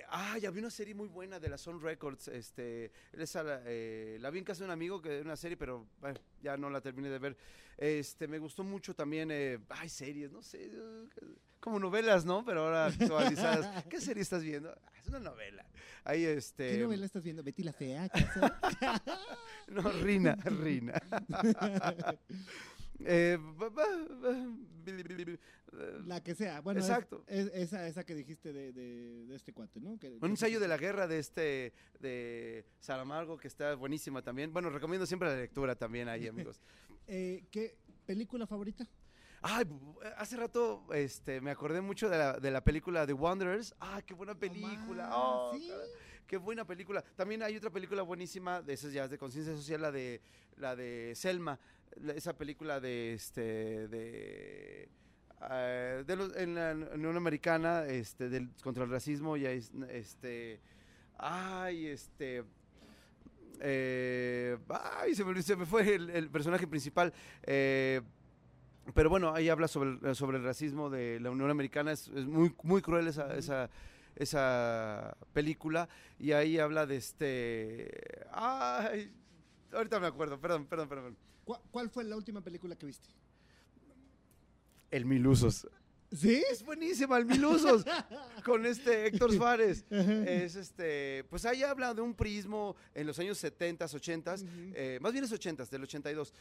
Ah, 0.08 0.38
ya 0.38 0.50
vi 0.52 0.60
una 0.60 0.70
serie 0.70 0.96
muy 0.96 1.10
buena 1.10 1.40
de 1.40 1.50
la 1.50 1.58
Sun 1.58 1.82
Records. 1.82 2.30
Este, 2.30 2.92
esa 3.12 3.62
eh, 3.66 4.18
la 4.22 4.30
vi 4.30 4.40
en 4.40 4.46
casa 4.46 4.60
de 4.60 4.66
un 4.66 4.72
amigo 4.72 5.02
que 5.02 5.16
era 5.16 5.22
una 5.26 5.36
serie, 5.36 5.58
pero 5.58 5.86
bueno, 6.00 6.18
ya 6.42 6.56
no 6.56 6.70
la 6.70 6.80
terminé 6.82 7.10
de 7.10 7.20
ver. 7.20 7.38
Este, 7.78 8.28
me 8.28 8.40
gustó 8.40 8.64
mucho 8.64 8.96
también. 8.96 9.30
Eh, 9.32 9.60
ay, 9.70 9.90
series, 9.90 10.32
no 10.32 10.42
sé, 10.42 10.72
como 11.62 11.80
novelas, 11.80 12.26
¿no? 12.26 12.44
Pero 12.44 12.66
ahora 12.66 12.88
actualizadas. 12.88 13.86
¿Qué 13.90 14.02
serie 14.02 14.22
estás 14.24 14.44
viendo? 14.44 14.70
Ah, 14.72 14.92
es 15.00 15.08
una 15.08 15.20
novela. 15.20 15.66
Ahí, 16.04 16.26
este. 16.26 16.72
¿Qué 16.72 16.78
novela 16.80 17.06
estás 17.06 17.24
viendo? 17.24 17.44
¿Betty 17.44 17.64
la 17.64 17.74
Fea? 17.74 18.10
No, 19.68 19.90
Rina, 19.90 20.36
Rina. 20.44 20.94
Eh, 23.04 23.38
La 26.06 26.22
que 26.22 26.36
sea. 26.36 26.62
Bueno, 26.62 26.82
Exacto. 26.82 27.24
es- 27.28 27.50
esa, 27.54 27.88
esa 27.88 28.04
que 28.04 28.14
dijiste 28.14 28.52
de, 28.54 28.74
de- 28.74 29.26
de 29.26 29.36
este 29.36 29.54
cuate, 29.54 29.80
¿no? 29.80 29.98
Que- 29.98 30.10
Un 30.12 30.20
que- 30.20 30.26
ensayo 30.28 30.60
de 30.60 30.68
la 30.68 30.78
guerra 30.78 31.08
de 31.08 31.18
este, 31.20 31.74
de 32.00 32.66
Saramago, 32.80 33.38
que 33.38 33.48
está 33.48 33.76
buenísima 33.76 34.22
también. 34.22 34.52
Bueno, 34.54 34.70
recomiendo 34.70 35.06
siempre 35.06 35.30
la 35.30 35.36
lectura 35.38 35.76
también 35.76 36.10
ahí, 36.10 36.28
amigos. 36.28 36.62
Eh, 37.08 37.46
¿Qué 37.52 37.78
película 38.06 38.46
favorita? 38.46 38.86
Ay, 39.44 39.66
bu- 39.66 39.98
hace 40.18 40.38
rato 40.38 40.86
este, 40.94 41.42
me 41.42 41.50
acordé 41.52 41.82
mucho 41.82 42.10
de 42.10 42.18
la, 42.18 42.34
de 42.34 42.52
la 42.52 42.64
película 42.64 43.08
The 43.08 43.14
Wanderers. 43.14 43.74
Ah, 43.80 44.02
qué 44.06 44.14
buena 44.14 44.36
película. 44.36 45.10
Oh, 45.14 45.52
sí. 45.56 45.72
qué 46.28 46.38
buena 46.38 46.66
película. 46.66 47.04
También 47.16 47.42
hay 47.42 47.58
otra 47.58 47.72
película 47.72 48.04
buenísima, 48.04 48.62
de 48.62 48.74
esas 48.74 48.94
ya 48.94 49.08
de 49.08 49.18
conciencia 49.18 49.56
social, 49.56 49.82
la 49.82 49.92
de, 49.92 50.22
la 50.58 50.76
de 50.76 51.14
Selma. 51.16 51.60
La- 52.02 52.14
esa 52.14 52.38
película 52.38 52.80
de, 52.80 53.14
este, 53.16 53.88
de... 53.88 54.90
eh, 55.50 56.04
de 56.06 56.16
los- 56.16 56.36
en 56.38 56.54
la 56.56 56.74
Unión 56.94 57.18
Americana 57.18 57.86
este, 57.86 58.30
del, 58.30 58.50
contra 58.64 58.84
el 58.84 58.92
racismo 58.92 59.36
y 59.38 59.46
es- 59.46 59.72
este 59.90 60.62
ay 61.24 61.88
este 61.88 62.44
eh, 63.60 64.58
ay 64.70 65.14
se 65.16 65.24
me, 65.26 65.42
se 65.42 65.56
me 65.56 65.66
fue 65.66 65.94
el, 65.96 66.10
el 66.10 66.30
personaje 66.30 66.66
principal 66.68 67.14
eh, 67.44 68.02
pero 68.94 69.10
bueno, 69.10 69.34
ahí 69.34 69.50
habla 69.50 69.68
sobre 69.68 69.92
el, 70.02 70.16
sobre 70.16 70.38
el 70.38 70.44
racismo 70.44 70.90
de 70.90 71.20
la 71.20 71.30
Unión 71.32 71.50
Americana. 71.50 71.92
Es, 71.92 72.08
es 72.10 72.26
muy, 72.26 72.54
muy 72.64 72.82
cruel 72.82 73.08
esa, 73.08 73.36
esa, 73.36 73.70
esa 74.16 75.16
película. 75.34 75.88
Y 76.20 76.32
ahí 76.32 76.58
habla 76.60 76.86
de 76.86 76.98
este. 76.98 78.26
Ay, 78.32 79.12
ahorita 79.72 80.00
me 80.00 80.08
acuerdo, 80.08 80.40
perdón, 80.40 80.66
perdón, 80.66 80.90
perdón. 80.90 81.18
¿Cuál, 81.46 81.62
cuál 81.72 81.90
fue 81.90 82.04
la 82.04 82.16
última 82.16 82.42
película 82.42 82.76
que 82.76 82.86
viste? 82.86 83.10
El 84.90 85.06
Milusos. 85.06 85.68
¿Sí? 86.12 86.44
Es 86.52 86.64
buenísima, 86.64 87.18
el 87.18 87.26
Milusos. 87.26 87.86
con 88.44 88.66
este 88.66 89.08
Héctor 89.08 89.32
Suárez. 89.34 89.86
Es 89.90 90.56
este. 90.56 91.24
Pues 91.30 91.46
ahí 91.46 91.64
habla 91.64 91.94
de 91.94 92.02
un 92.02 92.14
prismo 92.14 92.76
en 92.94 93.08
los 93.08 93.18
años 93.20 93.38
70, 93.38 93.86
80. 93.86 94.34
Ujú. 94.34 94.44
eh, 94.76 95.00
más 95.02 95.14
bien 95.14 95.24
es 95.24 95.32
80, 95.32 95.66
del 95.66 95.84
82, 95.84 96.34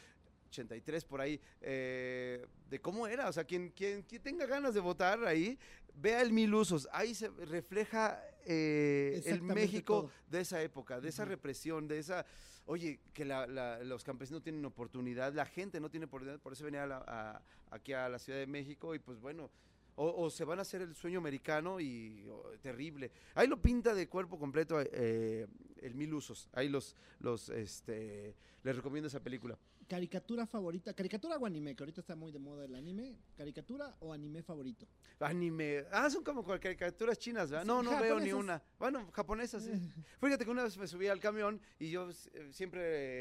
83 0.50 1.04
por 1.04 1.20
ahí, 1.20 1.40
eh, 1.60 2.44
de 2.68 2.80
cómo 2.80 3.06
era. 3.06 3.28
O 3.28 3.32
sea, 3.32 3.44
quien, 3.44 3.70
quien, 3.70 4.02
quien 4.02 4.22
tenga 4.22 4.46
ganas 4.46 4.74
de 4.74 4.80
votar 4.80 5.24
ahí, 5.24 5.58
vea 5.94 6.20
el 6.20 6.32
Mil 6.32 6.52
Usos. 6.54 6.88
Ahí 6.92 7.14
se 7.14 7.28
refleja 7.28 8.22
eh, 8.44 9.22
el 9.26 9.42
México 9.42 10.02
todo. 10.02 10.10
de 10.28 10.40
esa 10.40 10.62
época, 10.62 11.00
de 11.00 11.08
esa 11.08 11.24
represión, 11.24 11.86
de 11.88 11.98
esa. 11.98 12.26
Oye, 12.66 13.00
que 13.14 13.24
la- 13.24 13.46
la- 13.46 13.82
los 13.84 14.04
campesinos 14.04 14.42
tienen 14.42 14.64
oportunidad, 14.64 15.32
la 15.32 15.46
gente 15.46 15.80
no 15.80 15.90
tiene 15.90 16.06
oportunidad, 16.06 16.38
por 16.40 16.52
eso 16.52 16.64
venía 16.64 16.84
a 16.84 16.86
la- 16.86 17.04
a- 17.06 17.42
aquí 17.74 17.92
a 17.92 18.08
la 18.08 18.18
Ciudad 18.18 18.38
de 18.38 18.46
México 18.46 18.94
y 18.94 18.98
pues 18.98 19.18
bueno. 19.20 19.50
O, 19.96 20.24
o 20.24 20.30
se 20.30 20.44
van 20.44 20.58
a 20.60 20.62
hacer 20.62 20.80
el 20.80 20.94
sueño 20.94 21.18
americano 21.18 21.78
y 21.78 22.24
oh, 22.30 22.52
terrible. 22.62 23.10
Ahí 23.34 23.46
lo 23.46 23.60
pinta 23.60 23.92
de 23.92 24.08
cuerpo 24.08 24.38
completo 24.38 24.80
eh, 24.80 25.46
el 25.82 25.94
Mil 25.94 26.14
Usos. 26.14 26.48
Ahí 26.54 26.70
los, 26.70 26.96
los, 27.18 27.50
este, 27.50 28.34
les 28.62 28.76
recomiendo 28.76 29.08
esa 29.08 29.20
película. 29.20 29.58
¿Caricatura 29.90 30.46
favorita? 30.46 30.94
¿Caricatura 30.94 31.36
o 31.36 31.44
anime? 31.44 31.74
Que 31.74 31.82
ahorita 31.82 32.00
está 32.00 32.14
muy 32.14 32.30
de 32.30 32.38
moda 32.38 32.64
el 32.64 32.76
anime. 32.76 33.16
¿Caricatura 33.36 33.92
o 33.98 34.12
anime 34.12 34.40
favorito? 34.40 34.86
Anime. 35.18 35.84
Ah, 35.90 36.08
son 36.08 36.22
como 36.22 36.44
caricaturas 36.44 37.18
chinas, 37.18 37.50
¿verdad? 37.50 37.64
Sí, 37.64 37.66
No, 37.68 37.82
no 37.82 38.00
veo 38.00 38.20
ni 38.20 38.32
una. 38.32 38.62
Bueno, 38.78 39.10
japonesas, 39.10 39.64
sí. 39.64 39.72
Fíjate 40.20 40.44
que 40.44 40.50
una 40.52 40.62
vez 40.62 40.78
me 40.78 40.86
subí 40.86 41.08
al 41.08 41.18
camión 41.18 41.60
y 41.80 41.90
yo 41.90 42.08
eh, 42.34 42.50
siempre 42.52 42.80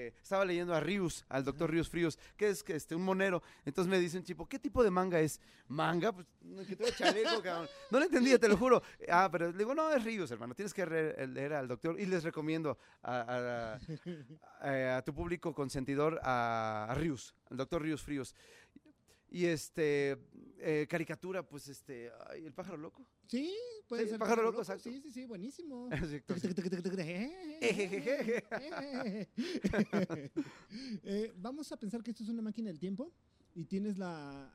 eh, 0.10 0.14
estaba 0.22 0.46
leyendo 0.46 0.76
a 0.76 0.80
Rius, 0.80 1.26
al 1.28 1.44
doctor 1.44 1.72
Rius 1.72 1.90
Fríos, 1.90 2.20
que 2.38 2.50
es 2.50 2.62
que 2.62 2.76
este, 2.76 2.94
un 2.94 3.02
monero. 3.04 3.42
Entonces 3.66 3.90
me 3.90 3.98
dice 3.98 4.20
un 4.20 4.24
tipo, 4.24 4.46
¿qué 4.48 4.60
tipo 4.60 4.84
de 4.84 4.92
manga 4.92 5.20
es? 5.20 5.42
¿Manga? 5.70 6.12
Pues 6.12 6.28
no, 6.44 6.64
que 6.64 6.76
chaleco, 6.96 7.42
cabrón. 7.44 7.68
No 7.90 7.98
lo 7.98 8.06
entendía, 8.06 8.38
te 8.38 8.48
lo 8.48 8.56
juro. 8.58 8.84
Ah, 9.10 9.28
pero 9.32 9.52
le 9.52 9.58
digo, 9.58 9.74
no, 9.74 9.92
es 9.92 10.04
Rius, 10.04 10.30
hermano. 10.30 10.54
Tienes 10.54 10.74
que 10.76 10.86
leer 10.86 11.54
al 11.54 11.68
doctor. 11.68 12.00
Y 12.00 12.06
les 12.06 12.24
recomiendo 12.24 12.78
a, 13.02 13.22
a- 13.22 13.80
a- 14.62 14.98
a 14.98 15.02
tu 15.02 15.14
público 15.16 15.52
consentidor 15.54 16.20
a, 16.22 16.59
a 16.60 16.93
Rius, 16.95 17.36
al 17.49 17.57
doctor 17.57 17.82
Rius 17.82 18.01
Fríos. 18.01 18.36
Y 19.32 19.45
este, 19.45 20.18
eh, 20.57 20.88
caricatura, 20.89 21.47
pues 21.47 21.68
este, 21.68 22.12
ay, 22.30 22.45
el 22.45 22.53
pájaro 22.53 22.78
loco. 22.78 23.05
Sí, 23.28 23.53
puede 23.88 24.03
Sí, 24.03 24.10
ser. 24.10 24.20
Pájaro 24.20 24.41
Loco, 24.41 24.62
exacto. 24.62 24.89
Sí, 24.89 25.01
sí, 25.01 25.12
sí, 25.12 25.26
buenísimo. 25.26 25.88
Eh, 31.03 31.32
vamos 31.38 31.72
a 31.72 31.78
pensar 31.78 32.03
que 32.03 32.12
esto 32.12 32.24
es 32.24 32.30
una 32.30 32.41
máquina 32.41 32.70
del 32.70 32.80
tiempo 32.80 33.12
y 33.53 33.66
tienes 33.66 33.97
la 33.97 34.51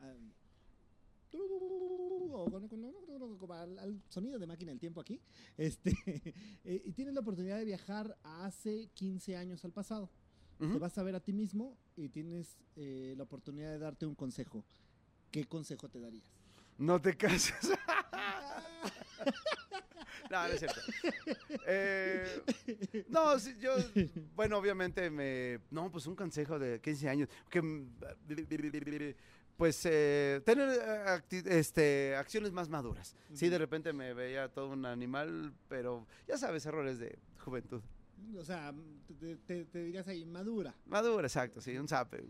al, 3.50 3.78
al 3.78 4.02
sonido 4.08 4.38
de 4.38 4.46
máquina 4.46 4.70
del 4.70 4.80
tiempo 4.80 5.00
aquí 5.00 5.20
este 5.56 5.90
eh, 6.64 6.82
y 6.84 6.92
tienes 6.92 7.14
la 7.14 7.20
oportunidad 7.20 7.58
de 7.58 7.64
viajar 7.64 8.16
hace 8.22 8.88
15 8.94 9.36
años 9.36 9.64
al 9.64 9.72
pasado 9.72 10.10
te 10.72 10.78
vas 10.78 10.98
a 10.98 11.02
ver 11.02 11.14
a 11.14 11.20
ti 11.20 11.32
mismo 11.32 11.76
y 11.96 12.08
tienes 12.08 12.56
eh, 12.76 13.14
la 13.16 13.24
oportunidad 13.24 13.70
de 13.70 13.78
darte 13.78 14.06
un 14.06 14.14
consejo 14.14 14.64
¿qué 15.34 15.44
consejo 15.46 15.88
te 15.88 15.98
darías? 15.98 16.30
No 16.78 17.00
te 17.00 17.16
cases. 17.16 17.56
no, 20.30 20.46
no 20.46 20.48
es 20.54 20.60
cierto. 20.60 20.80
Eh, 21.66 22.42
no, 23.08 23.36
sí, 23.40 23.56
yo, 23.58 23.74
bueno, 24.36 24.58
obviamente 24.58 25.10
me, 25.10 25.58
no, 25.72 25.90
pues 25.90 26.06
un 26.06 26.14
consejo 26.14 26.60
de 26.60 26.80
15 26.80 27.08
años, 27.08 27.28
que, 27.50 27.60
pues, 29.56 29.84
eh, 29.86 30.40
tener 30.46 30.68
eh, 30.70 31.20
este, 31.46 32.14
acciones 32.14 32.52
más 32.52 32.68
maduras. 32.68 33.16
Sí, 33.32 33.48
de 33.48 33.58
repente 33.58 33.92
me 33.92 34.14
veía 34.14 34.48
todo 34.48 34.68
un 34.68 34.86
animal, 34.86 35.52
pero 35.68 36.06
ya 36.28 36.38
sabes, 36.38 36.64
errores 36.64 37.00
de 37.00 37.18
juventud. 37.38 37.82
O 38.38 38.44
sea 38.44 38.74
te, 39.20 39.36
te- 39.36 39.64
te 39.66 39.84
dirías 39.84 40.06
ahí 40.08 40.24
madura 40.24 40.74
Madura, 40.86 41.26
exacto, 41.26 41.60
sí, 41.60 41.76
un 41.76 41.88
zape. 41.88 42.24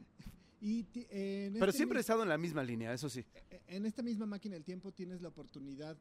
y 0.60 0.82
Pero 0.84 1.66
este 1.66 1.72
siempre 1.72 1.98
he 1.98 2.00
estado 2.00 2.22
en 2.22 2.28
la 2.28 2.38
misma 2.38 2.62
línea, 2.64 2.92
eso 2.92 3.08
sí. 3.08 3.24
en 3.68 3.86
esta 3.86 4.02
misma 4.02 4.26
máquina 4.26 4.54
del 4.54 4.64
tiempo 4.64 4.92
tienes 4.92 5.20
la 5.22 5.28
oportunidad 5.28 5.96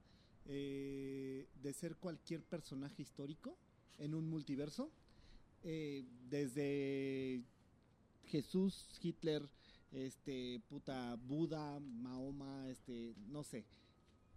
eh, 0.46 1.48
de 1.62 1.74
ser 1.74 1.96
cualquier 1.98 2.42
personaje 2.44 3.02
histórico 3.02 3.58
en 3.98 4.14
un 4.14 4.30
multiverso. 4.30 4.92
Eh, 5.64 6.04
desde 6.30 7.42
Jesús, 8.26 9.00
Hitler, 9.02 9.48
este, 9.94 10.60
puta, 10.68 11.16
Buda, 11.16 11.80
Mahoma, 11.80 12.68
este, 12.70 13.14
no 13.28 13.44
sé. 13.44 13.64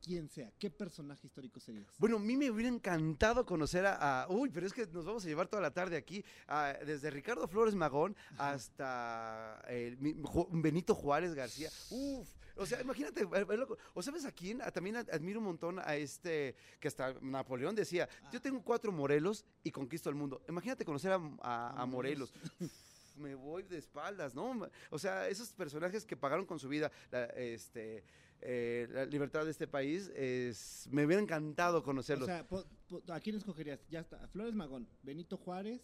Quien 0.07 0.29
sea, 0.29 0.53
¿qué 0.61 0.71
personaje 0.71 1.27
histórico 1.27 1.59
serías? 1.59 1.85
Bueno, 1.99 2.19
a 2.19 2.21
mí 2.21 2.37
me 2.37 2.49
hubiera 2.49 2.69
encantado 2.69 3.45
conocer 3.45 3.85
a, 3.87 4.23
a- 4.23 4.29
Uy, 4.29 4.51
pero 4.51 4.65
es 4.65 4.73
que 4.73 4.87
nos 4.87 5.05
vamos 5.05 5.25
a 5.25 5.27
llevar 5.29 5.49
toda 5.49 5.61
la 5.61 5.73
tarde 5.73 5.97
aquí. 5.97 6.25
a- 6.47 6.75
desde 6.87 7.11
Ricardo 7.11 7.49
Flores 7.49 7.75
Magón 7.75 8.15
hasta 8.39 9.61
el 9.69 9.99
Ju- 9.99 10.47
Benito 10.63 10.95
Juárez 10.95 11.35
García. 11.35 11.71
Uf, 11.91 12.29
o 12.55 12.65
sea, 12.67 12.81
imagínate, 12.81 13.23
eh, 13.23 13.29
eh, 13.51 13.67
o 13.95 14.01
sabes 14.03 14.25
a 14.27 14.31
quién, 14.31 14.63
A- 14.63 14.71
también 14.71 14.95
ad- 14.95 15.11
admiro 15.11 15.41
un 15.41 15.47
montón 15.47 15.81
a 15.81 15.97
este, 15.97 16.55
que 16.79 16.87
hasta 16.87 17.15
Napoleón 17.21 17.75
decía, 17.75 18.09
yo 18.33 18.41
tengo 18.41 18.63
cuatro 18.63 18.93
Morelos 18.93 19.45
y 19.65 19.73
conquisto 19.73 20.09
el 20.09 20.15
mundo. 20.15 20.41
Imagínate 20.49 20.85
conocer 20.85 21.11
a, 21.11 21.21
a- 21.43 21.83
a 21.83 21.85
Morelos. 21.87 22.33
me 23.17 23.35
voy 23.35 23.63
de 23.63 23.79
espaldas, 23.79 24.35
¿no? 24.35 24.69
O 24.91 24.99
sea, 24.99 25.27
esos 25.29 25.49
personajes 25.51 26.05
que 26.05 26.17
pagaron 26.17 26.45
con 26.45 26.59
su 26.59 26.69
vida 26.69 26.93
la, 27.11 27.25
este, 27.25 28.05
eh, 28.41 28.87
la 28.91 29.05
libertad 29.07 29.45
de 29.45 29.51
este 29.51 29.67
país, 29.67 30.11
es, 30.15 30.89
me 30.91 31.05
hubiera 31.07 31.23
encantado 31.23 31.79
O 31.79 31.83
conocerlos. 31.83 32.27
sea, 32.27 32.47
po- 32.47 32.65
po- 32.89 33.03
¿a 33.13 33.21
quién 33.21 33.37
escogerías? 33.37 33.81
Ya 33.89 34.01
está, 34.01 34.27
Flores 34.29 34.55
Magón, 34.55 34.87
Benito 35.03 35.37
Juárez, 35.37 35.81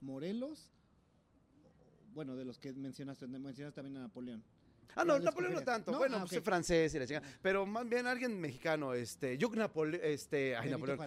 Morelos, 0.00 0.70
bueno, 2.12 2.36
de 2.36 2.44
los 2.44 2.58
que 2.58 2.72
mencionaste, 2.72 3.26
mencionaste 3.26 3.74
también 3.80 3.96
a 3.96 4.00
Napoleón. 4.06 4.44
Ah, 4.94 5.04
no, 5.04 5.14
¿cuál 5.14 5.24
Napoleón 5.24 5.52
no 5.54 5.62
tanto. 5.62 5.92
No, 5.92 5.98
bueno, 5.98 6.16
ah, 6.18 6.26
pues 6.28 6.42
francés 6.42 6.94
y 6.94 6.98
la 6.98 7.06
chingada. 7.06 7.26
Pero 7.42 7.66
más 7.66 7.88
bien 7.88 8.06
alguien 8.06 8.40
mexicano, 8.40 8.94
este, 8.94 9.36
yo 9.38 9.48
Napoleón, 9.50 10.00
este, 10.04 10.56
ay, 10.56 10.70
Napoleón, 10.70 10.98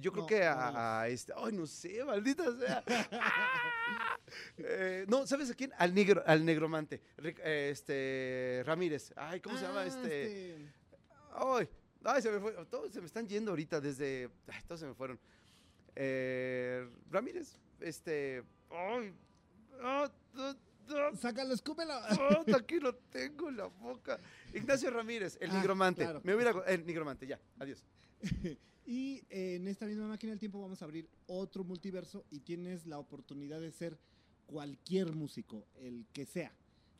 yo 0.00 0.12
creo 0.12 0.22
No, 0.22 0.26
que 0.26 0.44
a, 0.44 1.00
a 1.02 1.08
este, 1.08 1.32
ay, 1.36 1.52
no 1.52 1.66
sé, 1.66 2.04
maldita 2.04 2.44
sea. 2.56 2.84
Eh, 4.56 5.04
no, 5.08 5.26
¿sabes 5.26 5.50
a 5.50 5.54
quién? 5.54 5.72
Al 5.76 5.94
negro, 5.94 6.22
al 6.26 6.44
negromante, 6.44 7.02
eh, 7.22 7.68
este, 7.70 8.62
Ramírez. 8.64 9.12
Ay, 9.16 9.40
¿cómo 9.40 9.56
se 9.58 9.64
llama 9.64 9.82
Ah, 9.82 9.86
este? 9.86 10.56
Ay, 11.34 11.68
ay, 12.04 12.22
se 12.22 12.30
me 12.30 12.40
fue. 12.40 12.52
Todos 12.66 12.92
se 12.92 13.00
me 13.00 13.06
están 13.06 13.26
yendo 13.28 13.50
ahorita 13.50 13.80
desde. 13.80 14.30
Ay, 14.48 14.62
todos 14.66 14.80
se 14.80 14.86
me 14.86 14.94
fueron. 14.94 15.18
Eh, 15.94 16.88
Ramírez, 17.10 17.58
este. 17.80 18.42
Ay, 18.70 19.12
ah, 19.82 20.10
ah, 20.36 20.54
Sácalo, 21.20 21.54
escúpelo. 21.54 21.92
ah, 21.94 22.44
aquí 22.56 22.78
lo 22.80 22.94
tengo 22.94 23.48
en 23.48 23.56
la 23.58 23.66
boca. 23.66 24.18
Ignacio 24.54 24.90
Ramírez, 24.90 25.38
el 25.40 25.50
Ah, 25.50 25.54
nigromante. 25.58 26.02
claro. 26.02 26.20
Me 26.24 26.34
hubiera. 26.34 26.52
El 26.66 26.86
nigromante, 26.86 27.26
ya, 27.26 27.40
adiós. 27.58 27.84
Y 28.84 29.22
eh, 29.30 29.54
en 29.54 29.68
esta 29.68 29.86
misma 29.86 30.08
máquina 30.08 30.32
del 30.32 30.40
tiempo 30.40 30.60
vamos 30.60 30.82
a 30.82 30.84
abrir 30.86 31.08
otro 31.26 31.62
multiverso 31.62 32.24
y 32.30 32.40
tienes 32.40 32.84
la 32.84 32.98
oportunidad 32.98 33.60
de 33.60 33.70
ser 33.70 33.96
cualquier 34.46 35.12
músico, 35.12 35.64
el 35.76 36.04
que 36.12 36.26
sea. 36.26 36.52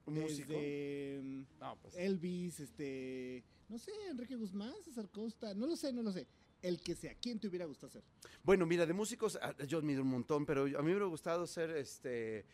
Músico. 0.07 0.53
Desde 0.53 1.21
No, 1.61 1.77
pues. 1.83 1.97
Elvis, 1.97 2.61
este, 2.61 3.43
no 3.69 3.79
sé, 3.81 3.91
Enrique 4.09 4.37
Guzmán, 4.37 4.73
César 4.85 5.09
Costa, 5.11 5.55
no 5.55 5.67
lo 5.67 5.75
sé, 5.75 5.93
no 5.93 6.03
lo 6.05 6.13
sé. 6.13 6.29
El 6.63 6.81
que 6.81 6.95
sea, 6.95 7.17
¿quién 7.17 7.41
te 7.41 7.49
hubiera 7.49 7.65
gustado 7.65 7.91
ser? 7.91 8.05
Bueno, 8.45 8.65
mira, 8.65 8.87
de 8.87 8.93
músicos, 8.93 9.37
ah, 9.43 9.53
yo 9.67 9.79
admiro 9.79 10.03
un 10.03 10.09
montón, 10.09 10.47
pero 10.47 10.63
a 10.63 10.67
mí 10.67 10.73
me 10.75 10.83
hubiera 10.93 11.07
gustado 11.07 11.49
ser 11.49 11.71
este. 11.71 12.45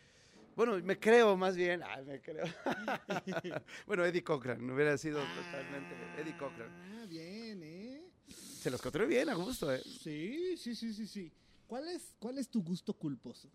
Bueno, 0.59 0.77
me 0.83 0.99
creo 0.99 1.37
más 1.37 1.55
bien. 1.55 1.81
Ay, 1.81 2.03
me 2.03 2.19
creo. 2.19 2.43
bueno, 3.87 4.03
Eddie 4.03 4.21
Cochran, 4.25 4.69
hubiera 4.69 4.97
sido 4.97 5.21
totalmente. 5.21 5.95
Eddie 6.21 6.35
Cochran. 6.35 6.67
Ah, 6.99 7.05
bien, 7.07 7.63
¿eh? 7.63 8.03
Se 8.27 8.69
los 8.69 8.81
encontré 8.81 9.05
bien, 9.05 9.29
a 9.29 9.35
gusto, 9.35 9.73
¿eh? 9.73 9.81
Sí, 9.81 10.57
sí, 10.57 10.75
sí, 10.75 10.93
sí, 10.93 11.07
sí. 11.07 11.31
¿Cuál 11.65 11.87
es, 11.87 12.13
cuál 12.19 12.39
es 12.39 12.49
tu 12.49 12.61
gusto 12.61 12.91
culposo? 12.93 13.49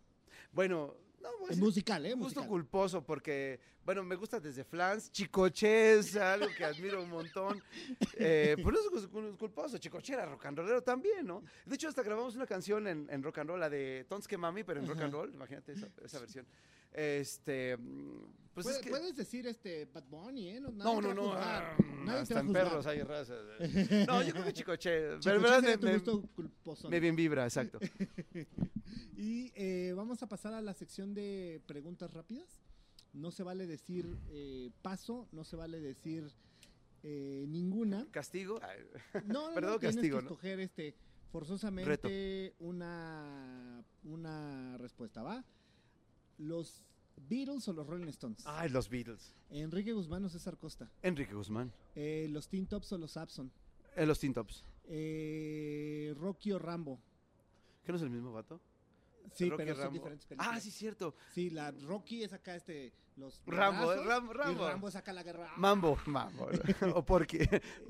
Bueno, 0.51 0.95
no, 1.21 1.29
voy 1.41 1.51
a 1.51 1.53
Es 1.53 1.59
musical, 1.59 2.07
¿eh? 2.07 2.15
un 2.15 2.21
gusto 2.21 2.41
Musical. 2.41 2.49
culposo 2.49 3.05
porque, 3.05 3.61
bueno, 3.85 4.03
me 4.03 4.17
gusta 4.17 4.41
desde 4.41 4.65
Flans, 4.65 5.13
Chicoche 5.13 5.99
es 5.99 6.17
algo 6.17 6.47
que 6.57 6.65
admiro 6.65 7.03
un 7.03 7.11
montón. 7.11 7.63
Eh, 8.17 8.57
por 8.63 8.73
eso 8.73 8.97
es 8.97 9.11
cul- 9.11 9.37
culposo, 9.37 9.77
Chicoche 9.77 10.15
era 10.15 10.25
rock 10.25 10.47
and 10.47 10.57
rollero 10.57 10.83
también, 10.83 11.27
¿no? 11.27 11.43
De 11.67 11.75
hecho, 11.75 11.87
hasta 11.89 12.03
grabamos 12.03 12.35
una 12.35 12.47
canción 12.47 12.87
en, 12.87 13.07
en 13.11 13.23
rock 13.23 13.39
and 13.39 13.51
roll, 13.51 13.61
la 13.61 13.69
de 13.69 14.07
Tons 14.09 14.27
que 14.27 14.39
Mami, 14.39 14.65
pero 14.65 14.81
en 14.81 14.87
rock 14.87 15.03
and 15.03 15.13
roll, 15.13 15.35
imagínate 15.35 15.73
esa, 15.73 15.89
esa 16.03 16.19
versión. 16.21 16.47
Este, 16.95 17.77
pues 18.55 18.67
es 18.69 18.79
que... 18.79 18.89
Puedes 18.91 19.17
decir 19.17 19.47
este 19.49 19.85
Bad 19.87 20.05
Bunny, 20.09 20.49
¿eh? 20.49 20.61
No, 20.61 21.01
no, 21.01 21.13
no. 21.13 21.23
juzgar. 21.31 21.77
ah, 22.07 22.21
hasta 22.21 22.39
en 22.41 22.53
perros 22.53 22.87
hay 22.87 23.03
razas. 23.03 23.39
No, 24.07 24.23
yo 24.23 24.33
creo 24.33 24.45
que 24.45 24.53
Chicoche. 24.53 24.91
pero 24.91 25.19
Chicoche 25.21 25.39
verdad 25.39 25.63
me, 25.63 25.93
me- 25.93 26.29
culposo. 26.29 26.89
me 26.89 27.01
bien 27.01 27.17
vibra, 27.17 27.45
exacto. 27.45 27.81
Y 29.17 29.53
eh, 29.55 29.93
vamos 29.97 30.23
a 30.23 30.29
pasar 30.29 30.55
a 30.55 30.61
la 30.61 30.75
sección 30.75 31.15
de 31.15 31.61
preguntas 31.67 32.13
rápidas. 32.13 32.61
No 33.13 33.31
se 33.31 33.43
vale 33.43 33.67
decir 33.67 34.07
eh, 34.31 34.71
paso, 34.83 35.29
no 35.33 35.45
se 35.45 35.57
vale 35.57 35.81
decir 35.81 36.31
eh, 37.03 37.45
ninguna. 37.49 38.07
Castigo. 38.11 38.61
No, 39.27 39.49
no, 39.49 39.55
Perdón, 39.55 39.73
no, 39.75 39.79
tienes 39.79 39.97
castigo, 39.97 40.19
que 40.19 40.25
¿no? 40.25 40.29
escoger 40.31 40.61
este 40.61 40.95
forzosamente 41.31 42.55
una 42.59 43.85
una 44.05 44.77
respuesta, 44.79 45.23
¿va? 45.23 45.45
Los 46.39 46.83
Beatles 47.29 47.67
o 47.69 47.73
los 47.73 47.87
Rolling 47.87 48.09
Stones. 48.09 48.43
Ay, 48.47 48.69
los 48.71 48.89
Beatles. 48.89 49.35
Enrique 49.51 49.93
Guzmán 49.93 50.25
o 50.25 50.29
César 50.29 50.57
Costa. 50.59 50.91
Enrique 51.03 51.35
Guzmán. 51.35 51.73
Eh, 51.95 52.27
los 52.31 52.49
Teen 52.49 52.67
Tops 52.67 52.93
o 52.93 52.99
los 52.99 53.17
Abson. 53.17 53.51
Eh, 53.97 54.05
los 54.07 54.19
Teen 54.19 54.35
Tops. 54.35 54.65
Eh, 54.87 56.15
Rocky 56.19 56.53
o 56.53 56.59
Rambo. 56.59 57.01
¿Qué 57.85 57.93
no 57.93 57.97
es 57.97 58.03
el 58.03 58.11
mismo 58.11 58.33
vato? 58.33 58.61
Sí, 59.33 59.49
Rocky 59.49 59.63
pero 59.65 59.75
son 59.75 59.83
Rambo. 59.85 59.95
diferentes 59.95 60.27
películas. 60.27 60.55
Ah, 60.57 60.61
sí, 60.61 60.71
cierto. 60.71 61.15
Sí, 61.33 61.51
la 61.51 61.71
Rocky 61.71 62.23
es 62.25 62.33
acá 62.33 62.57
este 62.57 62.93
los 63.17 63.41
Rambo, 63.47 63.87
balazos, 63.87 64.07
Ram- 64.07 64.31
y 64.31 64.33
Rambo. 64.35 64.67
Rambo 64.69 64.89
es 64.89 64.97
acá 64.97 65.13
la 65.13 65.23
guerra. 65.23 65.53
Mambo, 65.57 65.97
Mambo. 66.07 66.49
o 66.95 67.05
Porky. 67.05 67.39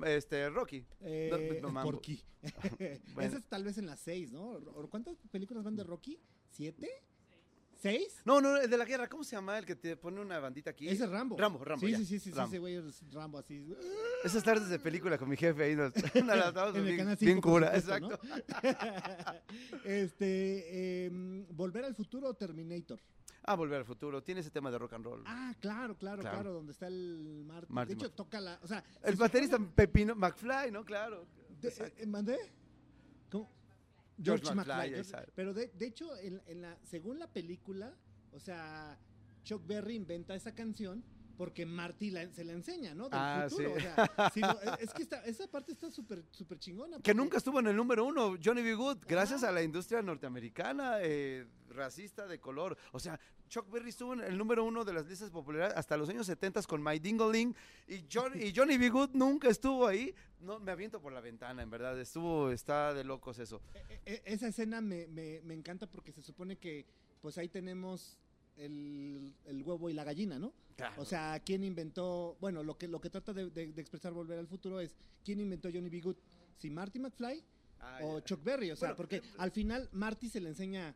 Este, 0.04 0.50
Rocky. 0.50 0.84
Eh, 1.00 1.56
No, 1.60 1.68
no, 1.68 1.72
Mambo. 1.72 1.90
Porky. 1.92 2.22
Bueno. 3.14 3.28
Esa 3.28 3.38
es 3.38 3.44
tal 3.46 3.64
vez 3.64 3.78
en 3.78 3.86
las 3.86 4.00
seis, 4.00 4.30
¿no? 4.30 4.42
¿O 4.50 4.88
¿Cuántas 4.90 5.16
películas 5.30 5.64
van 5.64 5.76
de 5.76 5.82
Rocky? 5.84 6.18
¿Siete? 6.50 6.90
¿Seis? 7.80 8.20
No, 8.24 8.40
no, 8.40 8.56
el 8.56 8.70
de 8.70 8.76
la 8.78 8.84
guerra, 8.84 9.08
¿cómo 9.08 9.24
se 9.24 9.36
llama? 9.36 9.58
El 9.58 9.66
que 9.66 9.76
te 9.76 9.96
pone 9.96 10.20
una 10.20 10.38
bandita 10.38 10.70
aquí. 10.70 10.88
Ese 10.88 11.04
es 11.04 11.10
Rambo. 11.10 11.36
Rambo, 11.36 11.62
Rambo, 11.64 11.84
Sí, 11.86 11.92
ya. 11.92 11.98
sí, 11.98 12.04
sí, 12.06 12.18
sí, 12.18 12.30
Rambo. 12.30 12.48
ese 12.48 12.58
güey 12.58 12.74
es 12.76 13.12
Rambo 13.12 13.38
así. 13.38 13.66
Esas 14.24 14.42
tardes 14.42 14.68
de 14.68 14.78
película 14.78 15.18
con 15.18 15.28
mi 15.28 15.36
jefe 15.36 15.64
ahí 15.64 15.76
nos, 15.76 15.92
nos 16.14 16.14
En 16.14 16.76
el 16.76 16.82
bien, 16.84 16.96
canal 16.96 17.16
bien 17.16 17.34
cinco, 17.34 17.50
por 17.50 17.60
cura, 17.62 17.80
supuesto, 17.80 18.08
¿no? 18.08 18.14
exacto. 18.14 19.40
este, 19.84 21.06
em, 21.06 21.46
¿Volver 21.50 21.84
al 21.84 21.94
futuro 21.94 22.28
o 22.28 22.34
Terminator? 22.34 22.98
Ah, 23.46 23.56
Volver 23.56 23.80
al 23.80 23.84
Futuro, 23.84 24.22
tiene 24.22 24.40
ese 24.40 24.50
tema 24.50 24.70
de 24.70 24.78
rock 24.78 24.94
and 24.94 25.04
roll. 25.04 25.22
Ah, 25.26 25.54
claro, 25.60 25.98
claro, 25.98 26.22
claro, 26.22 26.34
Claro. 26.38 26.52
donde 26.54 26.72
está 26.72 26.86
el 26.86 27.44
Marty. 27.46 27.70
Marty 27.70 27.94
de 27.94 27.98
hecho, 28.00 28.10
toca 28.10 28.40
la, 28.40 28.58
o 28.62 28.66
sea, 28.66 28.82
el 29.02 29.16
baterista 29.16 29.58
Pepino 29.58 30.14
McFly, 30.14 30.70
¿no? 30.72 30.82
Claro. 30.82 31.26
de- 31.60 31.92
eh, 31.98 32.06
¿Mandé? 32.06 32.38
¿Cómo? 33.30 33.50
George 34.22 34.44
George, 34.44 34.54
McFly. 34.54 34.90
George- 34.90 35.32
pero 35.34 35.54
de, 35.54 35.68
de 35.68 35.86
hecho, 35.86 36.16
en, 36.18 36.40
en 36.46 36.62
la, 36.62 36.78
según 36.84 37.18
la 37.18 37.26
película, 37.32 37.96
o 38.32 38.38
sea, 38.40 38.98
Chuck 39.44 39.66
Berry 39.66 39.96
inventa 39.96 40.34
esa 40.34 40.54
canción 40.54 41.02
porque 41.36 41.66
Marty 41.66 42.10
la- 42.10 42.30
se 42.32 42.44
la 42.44 42.52
enseña, 42.52 42.94
¿no? 42.94 43.08
Del 43.08 43.18
Ah, 43.20 43.46
futuro. 43.48 43.70
sí. 43.70 43.76
O 43.76 43.80
sea, 43.80 43.94
es- 44.80 44.92
que 44.94 45.02
esta- 45.02 45.24
esa 45.24 45.46
parte 45.48 45.72
está 45.72 45.90
súper 45.90 46.22
súper 46.30 46.58
chingona. 46.58 46.98
Que 47.00 47.14
nunca 47.14 47.38
estuvo 47.38 47.60
en 47.60 47.66
el 47.68 47.76
número 47.76 48.04
uno, 48.04 48.36
Johnny 48.42 48.62
B. 48.62 48.74
Good, 48.74 48.98
gracias 49.06 49.42
Ajá. 49.42 49.50
a 49.50 49.52
la 49.52 49.62
industria 49.62 50.02
norteamericana, 50.02 50.98
eh, 51.00 51.46
racista 51.70 52.26
de 52.26 52.38
color. 52.38 52.76
O 52.92 52.98
sea, 53.00 53.18
Chuck 53.48 53.70
Berry 53.70 53.90
estuvo 53.90 54.14
en 54.14 54.20
el 54.20 54.38
número 54.38 54.64
uno 54.64 54.84
de 54.84 54.92
las 54.92 55.06
listas 55.06 55.30
populares 55.30 55.74
hasta 55.76 55.96
los 55.96 56.08
años 56.08 56.26
70 56.26 56.62
con 56.62 56.82
My 56.82 56.98
Dingaling 56.98 57.54
y, 57.88 58.04
John, 58.12 58.32
y 58.40 58.52
Johnny 58.54 58.78
B. 58.78 58.88
Good 58.90 59.10
nunca 59.12 59.48
estuvo 59.48 59.86
ahí. 59.86 60.14
No, 60.40 60.58
me 60.60 60.72
aviento 60.72 61.00
por 61.00 61.12
la 61.12 61.20
ventana, 61.20 61.62
en 61.62 61.70
verdad. 61.70 61.98
Estuvo, 62.00 62.50
está 62.50 62.92
de 62.94 63.04
locos 63.04 63.38
eso. 63.38 63.60
E- 63.74 64.00
e- 64.06 64.22
esa 64.26 64.48
escena 64.48 64.80
me, 64.80 65.06
me- 65.08 65.40
me 65.42 65.54
encanta 65.54 65.86
porque 65.86 66.12
se 66.12 66.22
supone 66.22 66.56
que 66.56 66.86
pues 67.20 67.38
ahí 67.38 67.48
tenemos 67.48 68.18
el, 68.56 69.34
el 69.44 69.62
huevo 69.62 69.90
y 69.90 69.92
la 69.94 70.04
gallina, 70.04 70.38
¿no? 70.38 70.52
Claro. 70.76 71.00
O 71.02 71.04
sea, 71.04 71.40
¿quién 71.44 71.62
inventó? 71.64 72.36
Bueno, 72.40 72.62
lo 72.62 72.76
que, 72.76 72.88
lo 72.88 73.00
que 73.00 73.10
trata 73.10 73.32
de, 73.32 73.50
de- 73.50 73.72
de 73.72 73.80
expresar 73.80 74.12
Volver 74.12 74.38
al 74.38 74.46
Futuro 74.48 74.80
es 74.80 74.94
¿quién 75.24 75.40
inventó 75.40 75.68
Johnny 75.72 75.88
B. 75.88 76.00
Good? 76.00 76.16
¿Si 76.58 76.70
Marty 76.70 76.98
McFly 76.98 77.42
Ah, 77.80 77.98
o. 78.02 78.20
Chuck 78.20 78.42
Berry? 78.42 78.70
O 78.70 78.76
sea, 78.76 78.88
Bueno, 78.88 78.96
porque 78.96 79.16
eh, 79.16 79.22
al 79.38 79.50
final 79.50 79.88
Marty 79.92 80.28
se 80.28 80.40
le 80.40 80.48
enseña 80.48 80.94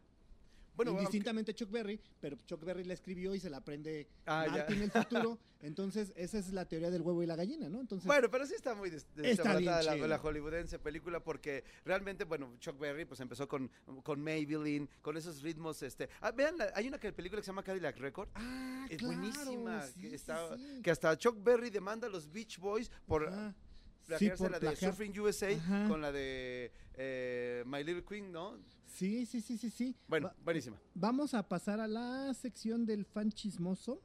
Bueno, 0.78 0.92
indistintamente 0.92 1.54
Chuck 1.54 1.70
Berry, 1.70 2.00
pero 2.20 2.36
Chuck 2.46 2.64
Berry 2.64 2.84
la 2.84 2.94
escribió 2.94 3.34
y 3.34 3.40
se 3.40 3.50
la 3.50 3.58
aprende 3.58 4.08
Ah, 4.26 4.46
en 4.68 4.82
el 4.82 4.90
futuro. 4.92 5.38
Entonces, 5.60 6.12
esa 6.14 6.38
es 6.38 6.52
la 6.52 6.66
teoría 6.66 6.88
del 6.88 7.02
huevo 7.02 7.20
y 7.20 7.26
la 7.26 7.34
gallina, 7.34 7.68
¿no? 7.68 7.80
Entonces, 7.80 8.06
Bueno, 8.06 8.30
pero 8.30 8.46
sí 8.46 8.54
está 8.54 8.76
muy 8.76 8.90
des- 8.90 9.08
Está 9.16 9.58
la, 9.60 10.18
hollywoodense 10.18 10.78
película 10.78 11.18
porque 11.18 11.64
realmente, 11.84 12.22
bueno, 12.22 12.54
Chuck 12.60 12.78
Berry 12.78 13.04
pues 13.06 13.18
empezó 13.18 13.48
con, 13.48 13.68
con 14.04 14.22
Maybelline, 14.22 14.88
con 15.02 15.16
esos 15.16 15.42
ritmos, 15.42 15.82
este... 15.82 16.08
Ah, 16.20 16.30
vean, 16.30 16.56
la- 16.56 16.70
hay 16.76 16.86
una 16.86 16.98
que- 17.00 17.12
película 17.12 17.40
que 17.40 17.44
se 17.44 17.48
llama 17.48 17.64
Cadillac 17.64 17.96
Record, 17.98 18.28
ah, 18.36 18.86
es 18.88 18.98
claro, 18.98 19.16
buenísima, 19.16 19.82
sí, 19.82 20.00
que, 20.00 20.08
sí, 20.10 20.14
está- 20.14 20.56
sí. 20.56 20.80
que 20.80 20.90
hasta 20.92 21.18
Chuck 21.18 21.42
Berry 21.42 21.70
demanda 21.70 22.06
a 22.06 22.10
los 22.10 22.30
Beach 22.30 22.58
Boys 22.58 22.88
por... 23.04 23.26
Ajá. 23.26 23.52
Plagiarse 24.08 24.42
por 24.42 24.50
la 24.50 24.58
de 24.58 24.66
plagiar. 24.66 24.92
Surfing 24.94 25.20
USA 25.20 25.48
Ajá. 25.50 25.88
con 25.88 26.00
la 26.00 26.10
de 26.12 26.72
eh, 26.94 27.62
My 27.66 27.84
Little 27.84 28.04
Queen, 28.04 28.32
¿no? 28.32 28.56
Sí, 28.86 29.26
sí, 29.26 29.40
sí, 29.40 29.56
sí, 29.58 29.70
sí. 29.70 29.94
Bueno, 30.08 30.28
Va- 30.28 30.36
buenísima. 30.44 30.80
Vamos 30.94 31.34
a 31.34 31.46
pasar 31.46 31.78
a 31.80 31.86
la 31.86 32.32
sección 32.34 32.84
del 32.86 33.04
fan 33.04 33.30
chismoso. 33.30 34.02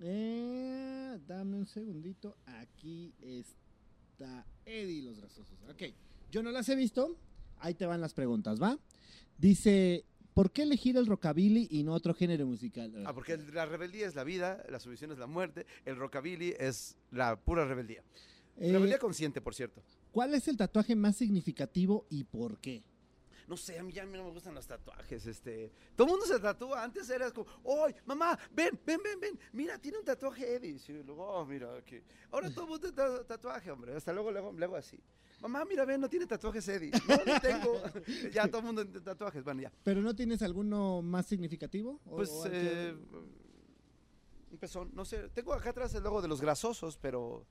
Eh, 0.00 1.18
dame 1.26 1.56
un 1.56 1.66
segundito. 1.66 2.36
Aquí 2.46 3.12
está 3.20 4.46
Eddie 4.64 5.02
los 5.02 5.18
grasosos. 5.18 5.58
Ok, 5.68 5.82
yo 6.30 6.42
no 6.42 6.50
las 6.50 6.68
he 6.68 6.76
visto. 6.76 7.16
Ahí 7.58 7.74
te 7.74 7.86
van 7.86 8.00
las 8.00 8.14
preguntas, 8.14 8.60
¿va? 8.62 8.78
Dice, 9.38 10.04
¿por 10.34 10.50
qué 10.52 10.62
elegir 10.62 10.96
el 10.96 11.06
rockabilly 11.06 11.68
y 11.70 11.82
no 11.82 11.92
otro 11.94 12.14
género 12.14 12.46
musical? 12.46 12.92
Ah, 13.06 13.12
porque 13.14 13.36
la 13.36 13.66
rebeldía 13.66 14.06
es 14.06 14.14
la 14.14 14.24
vida, 14.24 14.62
la 14.68 14.78
sumisión 14.80 15.10
es 15.12 15.18
la 15.18 15.26
muerte, 15.26 15.66
el 15.84 15.96
rockabilly 15.96 16.54
es 16.58 16.96
la 17.10 17.36
pura 17.40 17.64
rebeldía. 17.64 18.02
Eh, 18.58 18.72
rebeldía 18.72 18.98
consciente, 18.98 19.40
por 19.40 19.54
cierto. 19.54 19.82
¿Cuál 20.12 20.34
es 20.34 20.46
el 20.48 20.56
tatuaje 20.56 20.94
más 20.94 21.16
significativo 21.16 22.06
y 22.10 22.24
por 22.24 22.58
qué? 22.58 22.84
No 23.46 23.58
sé, 23.58 23.78
a 23.78 23.82
mí 23.82 23.92
ya 23.92 24.06
no 24.06 24.10
me 24.24 24.30
gustan 24.30 24.54
los 24.54 24.66
tatuajes, 24.66 25.26
este. 25.26 25.70
Todo 25.94 26.06
el 26.06 26.10
mundo 26.12 26.24
se 26.26 26.40
tatúa. 26.40 26.82
Antes 26.82 27.10
era 27.10 27.30
como, 27.30 27.46
¡ay, 27.84 27.94
mamá! 28.06 28.38
Ven, 28.54 28.80
ven, 28.86 28.98
ven, 29.04 29.20
ven. 29.20 29.38
Mira, 29.52 29.78
tiene 29.78 29.98
un 29.98 30.04
tatuaje 30.04 30.54
Eddie. 30.54 30.80
Y 30.88 30.92
luego, 31.02 31.26
oh, 31.26 31.44
mira, 31.44 31.76
aquí. 31.76 32.00
Ahora 32.30 32.48
todo 32.48 32.62
el 32.64 32.70
mundo 32.70 32.90
tiene 32.90 33.24
tatuaje, 33.24 33.70
hombre. 33.70 33.94
Hasta 33.96 34.14
luego 34.14 34.30
le 34.32 34.38
hago, 34.38 34.50
le 34.52 34.64
hago 34.64 34.76
así. 34.76 34.98
Mamá, 35.42 35.62
mira, 35.66 35.84
ven, 35.84 36.00
no 36.00 36.08
tiene 36.08 36.26
tatuajes 36.26 36.66
Eddie. 36.68 36.90
No, 37.06 37.16
no 37.34 37.40
tengo. 37.42 37.82
ya 38.32 38.46
todo 38.48 38.60
el 38.60 38.64
mundo 38.64 38.82
tiene 38.86 39.00
tatuajes. 39.02 39.44
Bueno, 39.44 39.60
ya. 39.60 39.72
¿Pero 39.82 40.00
no 40.00 40.14
tienes 40.14 40.40
alguno 40.40 41.02
más 41.02 41.26
significativo? 41.26 42.00
¿O- 42.06 42.16
Pues, 42.16 42.30
o 42.30 42.46
eh, 42.50 42.96
un 44.50 44.58
pezón, 44.58 44.90
no 44.94 45.04
sé. 45.04 45.28
Tengo 45.30 45.52
acá 45.52 45.68
atrás 45.70 45.94
el 45.94 46.02
logo 46.02 46.22
de 46.22 46.28
los 46.28 46.40
grasosos, 46.40 46.96
pero. 46.96 47.44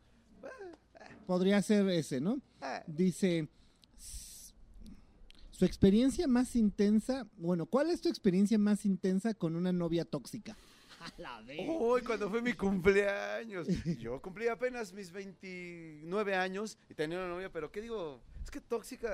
Podría 1.25 1.61
ser 1.61 1.87
ese, 1.89 2.19
¿no? 2.19 2.41
eh, 2.61 2.81
Dice, 2.87 3.47
"S- 3.97 4.53
su 5.51 5.65
experiencia 5.65 6.27
más 6.27 6.55
intensa, 6.55 7.25
bueno, 7.37 7.65
¿cuál 7.65 7.89
es 7.91 8.01
tu 8.01 8.09
experiencia 8.09 8.57
más 8.57 8.85
intensa 8.85 9.33
con 9.33 9.55
una 9.55 9.71
novia 9.71 10.03
tóxica? 10.05 10.55
A 10.99 11.21
la 11.21 11.41
vez. 11.41 11.59
Uy, 11.79 12.01
cuando 12.01 12.29
fue 12.29 12.41
mi 12.41 12.53
cumpleaños. 12.53 13.67
Yo 13.99 14.21
cumplí 14.21 14.47
apenas 14.47 14.93
mis 14.93 15.11
29 15.11 16.35
años 16.35 16.77
y 16.89 16.93
tenía 16.93 17.17
una 17.19 17.27
novia, 17.29 17.51
pero 17.51 17.71
¿qué 17.71 17.81
digo? 17.81 18.21
Es 18.43 18.49
que 18.51 18.61
tóxica. 18.61 19.09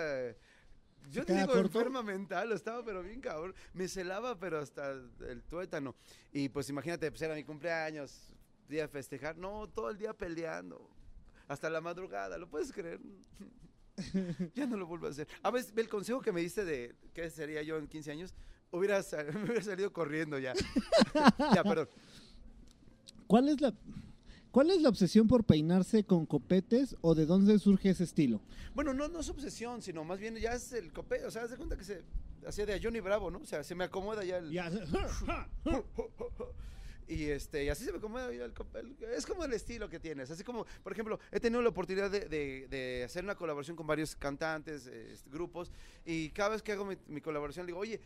Yo 1.12 1.22
¿Se 1.22 1.26
te 1.28 1.34
digo 1.34 1.48
corto? 1.48 1.80
enferma 1.80 2.04
mental, 2.04 2.52
estaba 2.52 2.84
pero 2.84 3.02
bien 3.02 3.22
cabrón. 3.22 3.56
Me 3.74 3.88
celaba, 3.88 4.38
pero 4.38 4.60
hasta 4.60 4.92
el 4.92 5.42
tuétano. 5.50 5.96
Y 6.32 6.50
pues 6.50 6.70
imagínate, 6.70 7.10
pues 7.10 7.22
era 7.24 7.34
mi 7.34 7.44
cumpleaños, 7.44 8.28
día 8.68 8.84
de 8.84 8.88
festejar. 8.90 9.38
No, 9.38 9.68
todo 9.68 9.90
el 9.90 9.98
día 9.98 10.14
peleando. 10.14 10.88
Hasta 11.50 11.68
la 11.70 11.82
madrugada, 11.82 12.38
¿lo 12.38 12.48
puedes 12.48 12.72
creer? 12.72 13.00
ya 14.56 14.68
no 14.68 14.78
lo 14.78 14.86
vuelvo 14.86 15.08
a 15.08 15.10
hacer. 15.10 15.28
A 15.42 15.50
ver, 15.50 15.66
el 15.76 15.90
consejo 15.90 16.22
que 16.22 16.32
me 16.32 16.42
diste 16.42 16.64
de 16.64 16.96
qué 17.12 17.28
sería 17.32 17.64
yo 17.64 17.78
en 17.78 17.88
15 17.88 18.12
años, 18.12 18.36
hubiera, 18.72 19.02
me 19.34 19.44
hubiera 19.44 19.64
salido 19.64 19.92
corriendo 19.92 20.38
ya. 20.38 20.54
ya, 21.56 21.64
perdón. 21.64 21.90
¿Cuál 23.26 23.50
es 23.50 23.60
la 23.62 23.74
cuál 24.52 24.70
es 24.70 24.82
la 24.82 24.90
obsesión 24.90 25.28
por 25.28 25.44
peinarse 25.44 26.04
con 26.04 26.28
copetes 26.28 26.96
o 27.02 27.16
de 27.16 27.26
dónde 27.26 27.58
surge 27.58 27.90
ese 27.90 28.04
estilo? 28.04 28.42
Bueno, 28.76 28.94
no, 28.94 29.08
no 29.08 29.20
es 29.20 29.30
obsesión, 29.30 29.82
sino 29.82 30.04
más 30.04 30.20
bien 30.20 30.36
ya 30.36 30.54
es 30.54 30.72
el 30.74 30.94
copete. 30.94 31.26
O 31.26 31.32
sea, 31.32 31.44
haz 31.44 31.50
de 31.50 31.58
cuenta 31.58 31.76
que 31.76 31.84
se 31.84 32.04
hacía 32.48 32.68
de 32.68 32.76
a 32.76 32.80
Johnny 32.82 33.00
Bravo, 33.00 33.32
¿no? 33.32 33.40
O 33.40 33.46
sea, 33.46 33.64
se 33.64 33.74
me 33.74 33.86
acomoda 33.86 34.24
ya 34.24 34.38
el. 34.38 34.52
Ya, 34.52 34.70
Y 37.10 37.26
este, 37.32 37.64
y 37.66 37.70
así 37.70 37.84
se 37.84 37.92
me 37.92 38.00
ya 38.38 38.46
el. 38.46 38.54
Es 39.16 39.26
como 39.26 39.44
el 39.44 39.52
estilo 39.54 39.90
que 39.90 40.00
tienes. 40.00 40.30
Así 40.30 40.44
como, 40.44 40.66
por 40.84 40.94
ejemplo, 40.94 41.20
he 41.32 41.40
tenido 41.40 41.62
la 41.62 41.70
oportunidad 41.70 42.12
de, 42.12 42.22
de- 42.30 42.68
de 42.70 43.04
hacer 43.04 43.24
una 43.24 43.34
colaboración 43.36 43.76
con 43.76 43.88
varios 43.88 44.16
cantantes, 44.16 44.88
grupos. 45.26 45.72
Y 46.06 46.30
cada 46.30 46.50
vez 46.50 46.62
que 46.62 46.72
hago 46.72 46.86
mi, 46.86 46.96
mi 47.08 47.20
colaboración, 47.20 47.66
digo, 47.66 47.80
oye. 47.80 48.00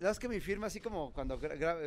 ¿Sabes 0.00 0.18
que 0.18 0.28
mi 0.30 0.40
firma, 0.40 0.66
así 0.68 0.80
como 0.80 1.12
cuando 1.12 1.38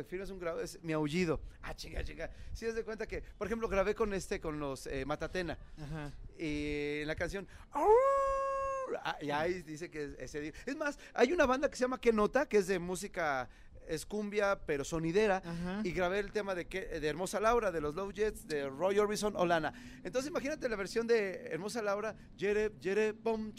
firmas 0.08 0.30
un 0.30 0.38
grado, 0.38 0.60
es 0.60 0.80
mi 0.84 0.92
aullido? 0.92 1.40
Ah, 1.62 1.74
chinga, 1.74 2.04
chinga. 2.04 2.30
Si 2.52 2.64
das 2.64 2.76
de 2.76 2.84
cuenta 2.84 3.08
que, 3.08 3.20
por 3.22 3.48
ejemplo, 3.48 3.68
grabé 3.68 3.96
con 3.96 4.14
este, 4.14 4.40
con 4.40 4.60
los 4.60 4.86
eh, 4.86 5.04
Matatena. 5.04 5.58
Ajá. 5.76 6.12
y 6.38 7.00
en 7.00 7.08
la 7.08 7.16
canción 7.16 7.48
ah, 7.72 9.16
y 9.20 9.30
ahí 9.30 9.62
dice 9.62 9.90
que 9.90 10.04
es 10.04 10.34
ese 10.34 10.52
es 10.66 10.76
más 10.76 10.96
hay 11.12 11.32
una 11.32 11.46
banda 11.46 11.68
que 11.68 11.76
se 11.76 11.82
llama 11.82 12.00
qué 12.00 12.12
nota 12.12 12.46
que 12.48 12.58
es 12.58 12.66
de 12.68 12.78
música 12.78 13.48
es 13.88 14.06
cumbia 14.06 14.58
pero 14.66 14.84
sonidera 14.84 15.42
Ajá. 15.44 15.80
y 15.84 15.92
grabé 15.92 16.18
el 16.20 16.32
tema 16.32 16.54
de, 16.54 16.66
que- 16.66 16.86
de 17.00 17.06
Hermosa 17.08 17.40
Laura 17.40 17.70
de 17.72 17.80
los 17.80 17.94
Low 17.94 18.10
Jets 18.12 18.46
de 18.46 18.68
Roy 18.68 18.98
Orbison 18.98 19.34
Olana 19.36 19.72
entonces 20.02 20.30
imagínate 20.30 20.68
la 20.68 20.76
versión 20.76 21.06
de 21.06 21.46
Hermosa 21.50 21.82
Laura 21.82 22.16
yere 22.36 22.72
yere 22.80 23.12
bom 23.12 23.52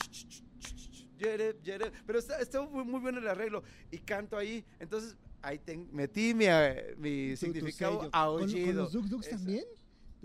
yere 1.18 1.56
yere 1.64 1.92
pero 2.06 2.20
está, 2.20 2.40
está 2.40 2.62
muy, 2.62 2.84
muy 2.84 3.00
bueno 3.00 3.20
el 3.20 3.28
arreglo 3.28 3.64
y 3.92 4.00
canto 4.00 4.38
ahí 4.38 4.66
entonces 4.80 5.16
ahí 5.42 5.60
ten- 5.60 5.88
metí 5.92 6.34
mi, 6.34 6.46
eh, 6.48 6.96
mi 6.98 7.28
Tu- 7.30 7.46
tu 7.48 7.54
significado 7.54 8.00
sello. 8.00 8.12
¿Con- 8.12 8.20
aullido 8.20 8.66
¿Con, 8.68 8.76
los 8.78 8.92
Duk 8.94 9.06
Duks 9.06 9.30
también? 9.30 9.64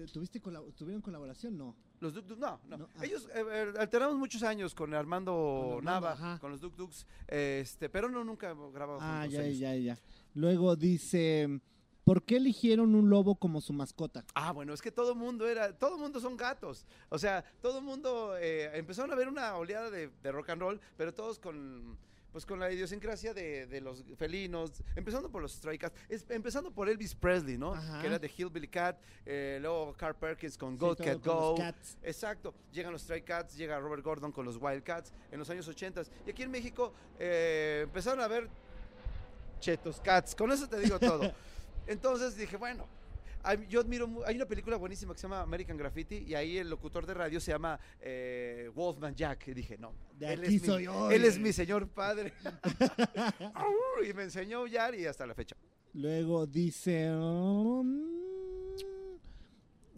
¿Tu- 0.06 0.12
¿Tuviste 0.12 0.40
colab- 0.42 0.72
¿Tuvieron 0.74 1.02
colaboración? 1.02 1.56
No. 1.56 1.74
Los 2.00 2.14
Duk 2.14 2.26
Duk, 2.26 2.38
no, 2.38 2.60
no. 2.68 2.76
No, 2.78 2.88
ah. 2.96 3.04
Ellos 3.04 3.28
eh, 3.34 3.44
eh, 3.52 3.72
alternamos 3.78 4.16
muchos 4.16 4.42
años 4.42 4.74
con 4.74 4.94
Armando, 4.94 5.32
Con 5.32 5.88
Armando, 5.88 5.90
Nava, 5.90 6.12
ajá. 6.12 6.38
con 6.40 6.50
los 6.50 6.60
Duk 6.60 6.74
Duks, 6.76 7.06
este, 7.28 7.88
pero 7.88 8.08
no 8.08 8.24
nunca 8.24 8.54
grabamos 8.72 9.02
Ah, 9.04 9.26
ya, 9.26 9.44
ellos. 9.44 9.58
ya, 9.58 9.74
ya. 9.76 9.98
Luego 10.34 10.76
dice, 10.76 11.60
¿por 12.04 12.22
qué 12.22 12.36
eligieron 12.36 12.94
un 12.94 13.10
lobo 13.10 13.34
como 13.36 13.60
su 13.60 13.72
mascota? 13.72 14.24
Ah, 14.34 14.52
bueno, 14.52 14.72
es 14.72 14.80
que 14.80 14.90
todo 14.90 15.14
mundo 15.14 15.46
era, 15.46 15.76
todo 15.76 15.98
mundo 15.98 16.20
son 16.20 16.36
gatos. 16.36 16.86
O 17.10 17.18
sea, 17.18 17.44
todo 17.60 17.82
mundo 17.82 18.34
eh, 18.38 18.70
empezaron 18.78 19.10
a 19.12 19.14
ver 19.14 19.28
una 19.28 19.56
oleada 19.56 19.90
de, 19.90 20.08
de 20.22 20.32
rock 20.32 20.50
and 20.50 20.62
roll, 20.62 20.80
pero 20.96 21.12
todos 21.12 21.38
con 21.38 21.98
pues 22.32 22.46
con 22.46 22.60
la 22.60 22.70
idiosincrasia 22.70 23.34
de, 23.34 23.66
de 23.66 23.80
los 23.80 24.04
felinos, 24.16 24.82
empezando 24.96 25.30
por 25.30 25.42
los 25.42 25.52
Stray 25.52 25.78
Cats, 25.78 25.96
es- 26.08 26.24
empezando 26.30 26.70
por 26.70 26.88
Elvis 26.88 27.14
Presley, 27.14 27.58
¿no? 27.58 27.74
Ajá. 27.74 28.00
Que 28.00 28.06
era 28.06 28.18
de 28.18 28.28
Hillbilly 28.36 28.68
Cat, 28.68 28.98
eh, 29.26 29.58
luego 29.60 29.92
Carl 29.94 30.14
Perkins 30.14 30.56
con 30.56 30.74
Sí, 30.74 30.78
todo 30.78 30.94
Cat 30.96 31.24
Go, 31.24 31.54
Cats. 31.56 31.98
Exacto, 32.02 32.54
llegan 32.72 32.92
los 32.92 33.02
Stray 33.02 33.22
Cats, 33.22 33.56
llega 33.56 33.78
Robert 33.80 34.02
Gordon 34.04 34.30
con 34.32 34.44
los 34.44 34.56
Wildcats 34.60 35.12
en 35.32 35.38
los 35.38 35.50
años 35.50 35.66
80 35.66 36.02
y 36.26 36.30
aquí 36.30 36.42
en 36.42 36.50
México 36.50 36.92
eh, 37.18 37.80
empezaron 37.84 38.20
a 38.20 38.28
ver 38.28 38.48
Chetos 39.60 40.00
Cats, 40.00 40.34
con 40.34 40.50
eso 40.52 40.68
te 40.68 40.78
digo 40.78 40.98
todo. 40.98 41.32
Entonces 41.86 42.36
dije, 42.36 42.56
bueno, 42.56 42.86
hay- 43.42 43.66
yo 43.68 43.80
admiro, 43.80 44.08
hay 44.26 44.36
una 44.36 44.46
película 44.46 44.76
buenísima 44.76 45.12
que 45.14 45.18
se 45.20 45.26
llama 45.26 45.40
American 45.42 45.76
Graffiti 45.76 46.16
y 46.26 46.34
ahí 46.34 46.58
el 46.58 46.68
locutor 46.70 47.06
de 47.06 47.14
radio 47.14 47.40
se 47.40 47.52
llama 47.52 47.78
eh, 48.00 48.70
Wolfman 48.74 49.14
Jack 49.14 49.48
y 49.48 49.54
dije, 49.54 49.76
no, 49.78 49.92
De 50.18 50.32
él, 50.34 50.40
aquí 50.44 50.56
es, 50.56 50.62
soy 50.62 50.86
mi, 50.88 51.14
él 51.14 51.24
es 51.24 51.38
mi 51.38 51.52
señor 51.52 51.88
padre. 51.88 52.32
Y 54.08 54.14
me 54.14 54.22
enseñó 54.22 54.58
a 54.58 54.60
aullar 54.62 54.94
y 54.94 55.04
hasta 55.04 55.26
la 55.26 55.34
fecha. 55.34 55.54
Luego 55.92 56.46
dice... 56.46 57.10
um, 57.14 58.02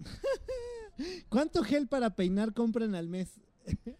¿Cuánto 1.28 1.62
gel 1.62 1.86
para 1.88 2.10
peinar 2.16 2.52
compran 2.52 2.94
al 2.96 3.08
mes? 3.08 3.40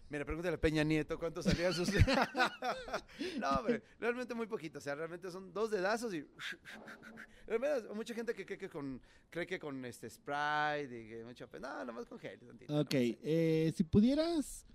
Mira, 0.09 0.25
pregúntale 0.25 0.55
a 0.55 0.61
Peña 0.61 0.83
Nieto 0.83 1.17
cuánto 1.17 1.41
salían 1.41 1.73
sus. 1.73 1.89
no, 3.39 3.49
hombre, 3.57 3.81
realmente 3.99 4.33
muy 4.33 4.47
poquito. 4.47 4.77
O 4.77 4.81
sea, 4.81 4.95
realmente 4.95 5.31
son 5.31 5.53
dos 5.53 5.71
dedazos 5.71 6.13
y. 6.13 6.25
Realmente 7.47 7.93
mucha 7.93 8.13
gente 8.13 8.33
que 8.33 8.45
cree 8.45 8.57
que 8.57 8.69
con, 8.69 9.01
cree 9.29 9.45
que 9.45 9.59
con 9.59 9.83
este 9.83 10.09
Sprite 10.09 10.97
y 10.97 11.09
que 11.09 11.23
mucha. 11.25 11.47
No, 11.59 11.85
nomás 11.85 12.05
con 12.05 12.17
gel. 12.17 12.39
tantito, 12.39 12.79
Ok, 12.79 12.93
eh, 12.93 13.73
si 13.75 13.83
pudieras... 13.83 14.65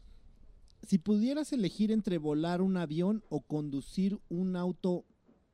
Si 0.87 0.97
pudieras 0.97 1.53
elegir 1.53 1.91
entre 1.91 2.19
volar 2.19 2.63
un 2.63 2.77
avión 2.77 3.25
o 3.31 3.41
conducir 3.41 4.17
un 4.29 4.55
auto 4.55 5.05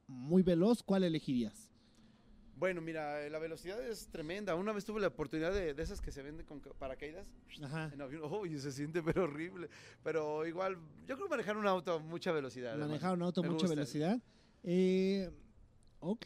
muy 0.06 0.42
veloz, 0.42 0.82
¿cuál 0.82 1.02
elegirías? 1.02 1.73
Bueno, 2.56 2.80
mira, 2.80 3.20
eh, 3.26 3.30
la 3.30 3.38
velocidad 3.38 3.80
es 3.84 4.08
tremenda. 4.08 4.54
Una 4.54 4.72
vez 4.72 4.84
tuve 4.84 5.00
la 5.00 5.08
oportunidad 5.08 5.52
de, 5.52 5.74
de 5.74 5.82
esas 5.82 6.00
que 6.00 6.12
se 6.12 6.22
venden 6.22 6.46
con 6.46 6.60
ca- 6.60 6.72
paracaídas. 6.74 7.28
Ajá. 7.62 7.90
En 7.92 8.00
avión. 8.00 8.22
Uy, 8.32 8.58
se 8.58 8.70
siente 8.70 9.02
pero 9.02 9.24
horrible. 9.24 9.68
Pero 10.02 10.46
igual, 10.46 10.76
yo 11.06 11.16
creo 11.16 11.28
manejar 11.28 11.56
un 11.56 11.66
auto 11.66 11.94
a 11.94 11.98
mucha 11.98 12.30
velocidad. 12.32 12.76
Manejar 12.76 13.14
un 13.14 13.22
auto 13.22 13.40
a 13.40 13.44
mucha 13.44 13.54
gusta. 13.66 13.74
velocidad. 13.74 14.18
Eh, 14.62 15.30
ok. 16.00 16.24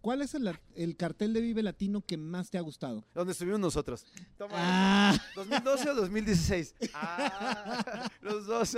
¿Cuál 0.00 0.22
es 0.22 0.34
el, 0.34 0.46
ar- 0.48 0.60
el 0.76 0.96
cartel 0.96 1.32
de 1.34 1.40
Vive 1.40 1.62
Latino 1.62 2.00
que 2.04 2.16
más 2.16 2.50
te 2.50 2.58
ha 2.58 2.60
gustado? 2.60 3.04
¿Dónde 3.14 3.32
estuvimos 3.32 3.60
nosotros? 3.60 4.06
Toma. 4.36 4.54
Ah, 4.56 5.18
¿2012 5.34 5.88
o 5.88 5.94
2016? 5.94 6.74
Ah, 6.94 8.08
los 8.22 8.46
dos. 8.46 8.76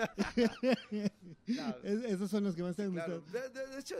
No, 1.47 1.75
es- 1.85 2.05
esos 2.05 2.31
son 2.31 2.45
los 2.45 2.55
que 2.55 2.63
más 2.63 2.75
te 2.77 2.83
han 2.85 2.93
claro. 2.93 3.21
gustado. 3.21 3.43
De, 3.43 3.49
de- 3.61 3.67
de 3.69 3.79
hecho, 3.81 3.95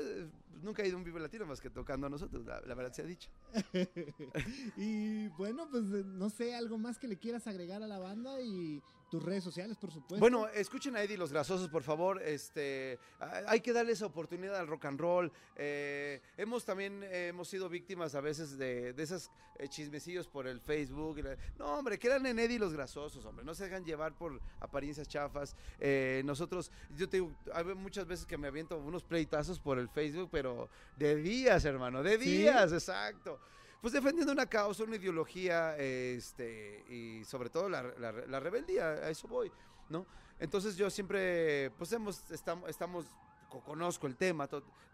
nunca 0.63 0.83
he 0.83 0.89
ido 0.89 0.97
a 0.97 0.99
un 0.99 1.05
Vive 1.05 1.21
Latino 1.21 1.47
más 1.47 1.61
que 1.61 1.71
tocando 1.71 2.07
a 2.07 2.11
nosotros, 2.11 2.45
la, 2.47 2.61
la 2.63 2.75
verdad 2.75 2.93
se 2.93 3.03
ha 3.03 3.07
dicho. 3.07 3.31
Y 4.77 5.29
bueno, 5.29 5.69
pues 5.71 5.85
no 5.85 6.31
sé, 6.31 6.55
algo 6.55 6.79
más 6.79 6.99
que 6.99 7.09
le 7.09 7.19
quieras 7.19 7.47
agregar 7.47 7.83
a 7.83 7.87
la 7.87 7.99
banda 7.99 8.41
y 8.41 8.83
tus 9.11 9.23
redes 9.23 9.43
sociales, 9.43 9.77
por 9.77 9.91
supuesto. 9.91 10.21
Bueno, 10.21 10.47
escuchen 10.49 10.95
a 10.97 11.03
Eddie 11.03 11.19
los 11.19 11.33
Grasosos, 11.33 11.69
por 11.69 11.83
favor. 11.83 12.23
Este, 12.23 12.99
hay 13.19 13.61
que 13.61 13.73
darle 13.73 13.93
esa 13.93 14.07
oportunidad 14.07 14.57
al 14.57 14.69
rock 14.69 14.85
and 14.85 15.01
roll. 15.01 15.33
Eh, 15.57 16.21
hemos 16.37 16.65
también 16.65 17.03
eh, 17.03 17.29
hemos 17.29 17.49
sido 17.49 17.69
víctimas 17.69 18.15
a 18.15 18.21
veces 18.21 18.57
de, 18.57 18.93
de 18.93 19.03
esos 19.03 19.31
eh, 19.59 19.69
chismecillos 19.69 20.29
por 20.29 20.47
el 20.47 20.61
Facebook. 20.61 21.21
No, 21.59 21.79
hombre, 21.79 21.99
quedan 21.99 22.25
en 22.27 22.39
Eddie 22.39 22.59
los 22.61 22.73
Grasosos, 22.73 23.25
hombre. 23.25 23.45
No 23.45 23.53
se 23.55 23.65
dejan 23.65 23.85
llevar 23.85 24.17
por 24.17 24.41
apariencias 24.61 25.09
chafas. 25.09 25.57
Eh, 25.81 26.23
nosotros, 26.25 26.71
yo 26.97 27.09
te 27.09 27.17
digo, 27.17 27.33
hay 27.53 27.65
muchas 27.75 28.07
veces 28.07 28.25
que 28.27 28.39
me 28.39 28.47
aviento 28.47 28.79
unos 28.79 29.03
pleitazos 29.03 29.59
por 29.59 29.79
el 29.79 29.89
Facebook, 29.89 30.29
pero 30.31 30.71
de 30.97 31.17
días, 31.17 31.65
hermano, 31.65 32.05
de 32.05 32.17
¿Sí? 32.17 32.25
días, 32.25 32.73
exacto. 32.73 33.41
Pues 33.81 33.93
defendiendo 33.95 34.33
una 34.33 34.47
causa, 34.47 34.85
una 34.85 34.97
ideología, 34.97 35.77
este, 35.79 36.85
y 36.89 37.25
sobre 37.25 37.49
todo 37.49 37.69
la, 37.69 37.83
la- 37.99 38.13
la 38.13 38.41
rebeldía, 38.41 38.89
a 38.91 39.09
eso 39.11 39.27
voy, 39.27 39.51
¿no? 39.89 40.07
Entonces 40.39 40.77
yo 40.77 40.91
siempre, 40.91 41.71
pues 41.79 41.91
hemos, 41.93 42.31
estamos, 42.31 42.69
estamos 42.69 43.07
co- 43.49 43.61
conozco 43.63 44.07
el 44.07 44.17
tema 44.17 44.49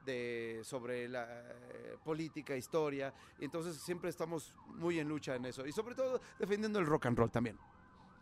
de, 0.04 0.60
sobre 0.62 1.08
la 1.08 1.24
eh, 1.28 1.96
política, 2.04 2.56
historia, 2.56 3.12
y 3.40 3.44
entonces 3.44 3.76
siempre 3.76 4.08
estamos 4.10 4.54
muy 4.68 5.00
en 5.00 5.08
lucha 5.08 5.34
en 5.34 5.46
eso, 5.46 5.66
y 5.66 5.72
sobre 5.72 5.94
todo 5.96 6.20
defendiendo 6.38 6.78
el 6.78 6.86
rock 6.86 7.06
and 7.06 7.18
roll 7.18 7.30
también. 7.30 7.58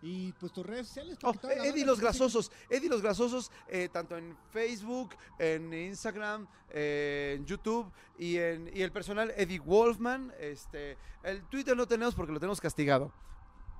Y 0.06 0.32
pues 0.32 0.52
tus 0.52 0.66
redes 0.66 0.86
sociales. 0.88 1.16
Oh, 1.22 1.32
Eddie 1.48 1.86
los. 1.86 1.98
Grasosos, 1.98 2.52
Eddie 2.68 2.90
los 2.90 3.00
Grasosos, 3.00 3.50
eh, 3.68 3.88
tanto 3.90 4.18
en 4.18 4.36
Facebook, 4.50 5.14
en 5.38 5.72
Instagram, 5.72 6.46
eh, 6.68 7.36
en 7.38 7.46
YouTube 7.46 7.90
y 8.18 8.36
en 8.36 8.68
y 8.76 8.82
el 8.82 8.92
personal 8.92 9.32
Eddie 9.34 9.60
Wolfman. 9.60 10.30
Este, 10.38 10.98
el 11.22 11.42
Twitter 11.44 11.74
no 11.74 11.86
tenemos 11.88 12.14
porque 12.14 12.32
lo 12.34 12.38
tenemos 12.38 12.60
castigado. 12.60 13.10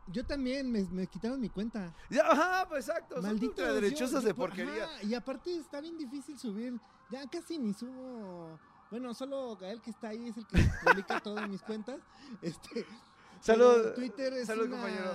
Yo 0.06 0.24
también 0.24 0.72
me, 0.72 0.82
me 0.84 1.06
quitaron 1.06 1.38
mi 1.40 1.50
cuenta. 1.50 1.94
Ya, 2.08 2.22
ajá, 2.26 2.68
pues 2.70 2.88
exacto, 2.88 3.16
ultraderechosas 3.16 4.22
yo- 4.22 4.28
de 4.28 4.34
porquería. 4.34 4.84
ajá, 4.84 5.02
y 5.02 5.14
aparte 5.14 5.54
está 5.56 5.82
bien 5.82 5.98
difícil 5.98 6.38
subir. 6.38 6.80
Ya 7.10 7.28
casi 7.28 7.58
ni 7.58 7.74
subo. 7.74 8.58
Bueno, 8.90 9.12
solo 9.12 9.56
Gael 9.56 9.82
que 9.82 9.90
está 9.90 10.08
ahí 10.08 10.28
es 10.28 10.38
el 10.38 10.46
que 10.46 10.58
publica 10.86 11.20
todo 11.20 11.38
en 11.38 11.50
mis 11.50 11.60
cuentas. 11.62 12.00
Este. 12.42 12.86
Salud, 13.44 13.92
Twitter 13.94 14.32
es 14.34 14.46
salud, 14.46 14.64
una, 14.66 14.76
compañero. 14.76 15.12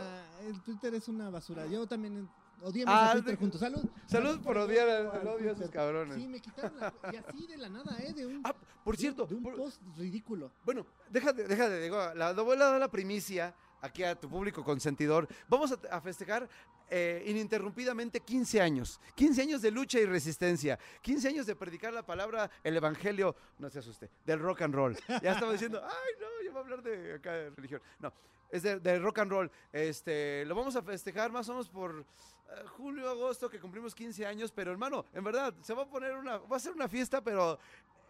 El 0.48 0.62
Twitter 0.62 0.94
es 0.94 1.08
una 1.08 1.30
basura. 1.30 1.66
Yo 1.66 1.88
también 1.88 2.30
odiemos 2.62 2.94
a 2.94 3.10
Ah, 3.10 3.14
Twitter 3.14 3.32
de- 3.32 3.38
juntos. 3.38 3.60
Salud. 3.60 3.84
Salud 4.06 4.40
por 4.42 4.58
odiar 4.58 4.88
al 4.88 5.28
odio 5.28 5.50
a 5.50 5.54
esos 5.54 5.70
cabrones. 5.72 6.16
Sí, 6.16 6.28
me 6.28 6.40
quitaron 6.40 6.80
la- 6.80 6.94
y 7.12 7.16
así 7.18 7.48
de 7.48 7.58
la 7.58 7.70
nada, 7.70 7.98
¿eh? 8.00 8.14
De 8.14 8.26
un, 8.28 8.42
Ah, 8.44 8.54
por 8.84 8.98
cierto, 8.98 9.26
de 9.26 9.36
un 9.36 9.44
por- 9.44 9.56
post 9.56 9.82
ridículo. 9.98 10.52
Bueno, 10.64 10.86
déjate, 11.10 11.48
déjate, 11.48 11.80
digo, 11.82 11.98
la, 12.16 12.34
la 12.34 12.42
voy 12.44 12.56
a 12.56 12.60
dar 12.60 12.80
la 12.80 12.90
primicia 12.92 13.54
aquí 13.82 14.04
a 14.04 14.16
tu 14.16 14.30
público 14.30 14.64
consentidor. 14.64 15.28
Vamos 15.48 15.72
a, 15.72 15.96
a 15.96 16.02
festejar 16.02 16.48
eh, 16.90 17.24
ininterrumpidamente 17.28 18.20
15 18.20 18.62
años. 18.62 19.00
15 19.16 19.42
años 19.42 19.62
de 19.62 19.72
lucha 19.72 20.00
y 20.00 20.06
resistencia. 20.06 20.80
15 21.02 21.28
años 21.28 21.46
de 21.46 21.56
predicar 21.56 21.94
la 21.94 22.04
palabra, 22.06 22.50
el 22.64 22.76
evangelio, 22.76 23.36
no 23.60 23.70
se 23.70 23.80
asuste, 23.80 24.10
del 24.26 24.40
rock 24.40 24.64
and 24.64 24.74
roll. 24.74 24.98
Ya 25.22 25.34
estaba 25.34 25.52
diciendo, 25.52 25.82
ay, 25.84 26.14
no, 26.20 26.44
yo 26.44 26.52
voy 26.52 26.60
a 26.60 26.64
hablar 26.64 26.82
de 26.82 27.14
acá 27.16 27.34
de 27.34 27.50
religión. 27.52 27.82
No, 28.00 28.12
es 28.50 28.64
de, 28.64 28.80
de 28.80 29.00
rock 29.00 29.20
and 29.20 29.32
roll. 29.32 29.52
Este, 29.72 30.44
lo 30.46 30.56
vamos 30.56 30.76
a 30.76 30.82
festejar 30.82 31.32
más 31.32 31.48
o 31.50 31.54
menos 31.54 31.70
por 31.70 32.00
eh, 32.00 32.64
julio, 32.78 33.10
agosto, 33.10 33.50
que 33.50 33.60
cumplimos 33.60 33.94
15 33.94 34.26
años, 34.26 34.52
pero 34.52 34.72
hermano, 34.72 35.06
en 35.14 35.24
verdad, 35.24 35.54
se 35.62 35.74
va 35.74 35.84
a 35.84 35.90
poner 35.90 36.16
una, 36.16 36.38
va 36.38 36.58
a 36.58 36.60
ser 36.60 36.74
una 36.74 36.88
fiesta, 36.88 37.22
pero 37.22 37.60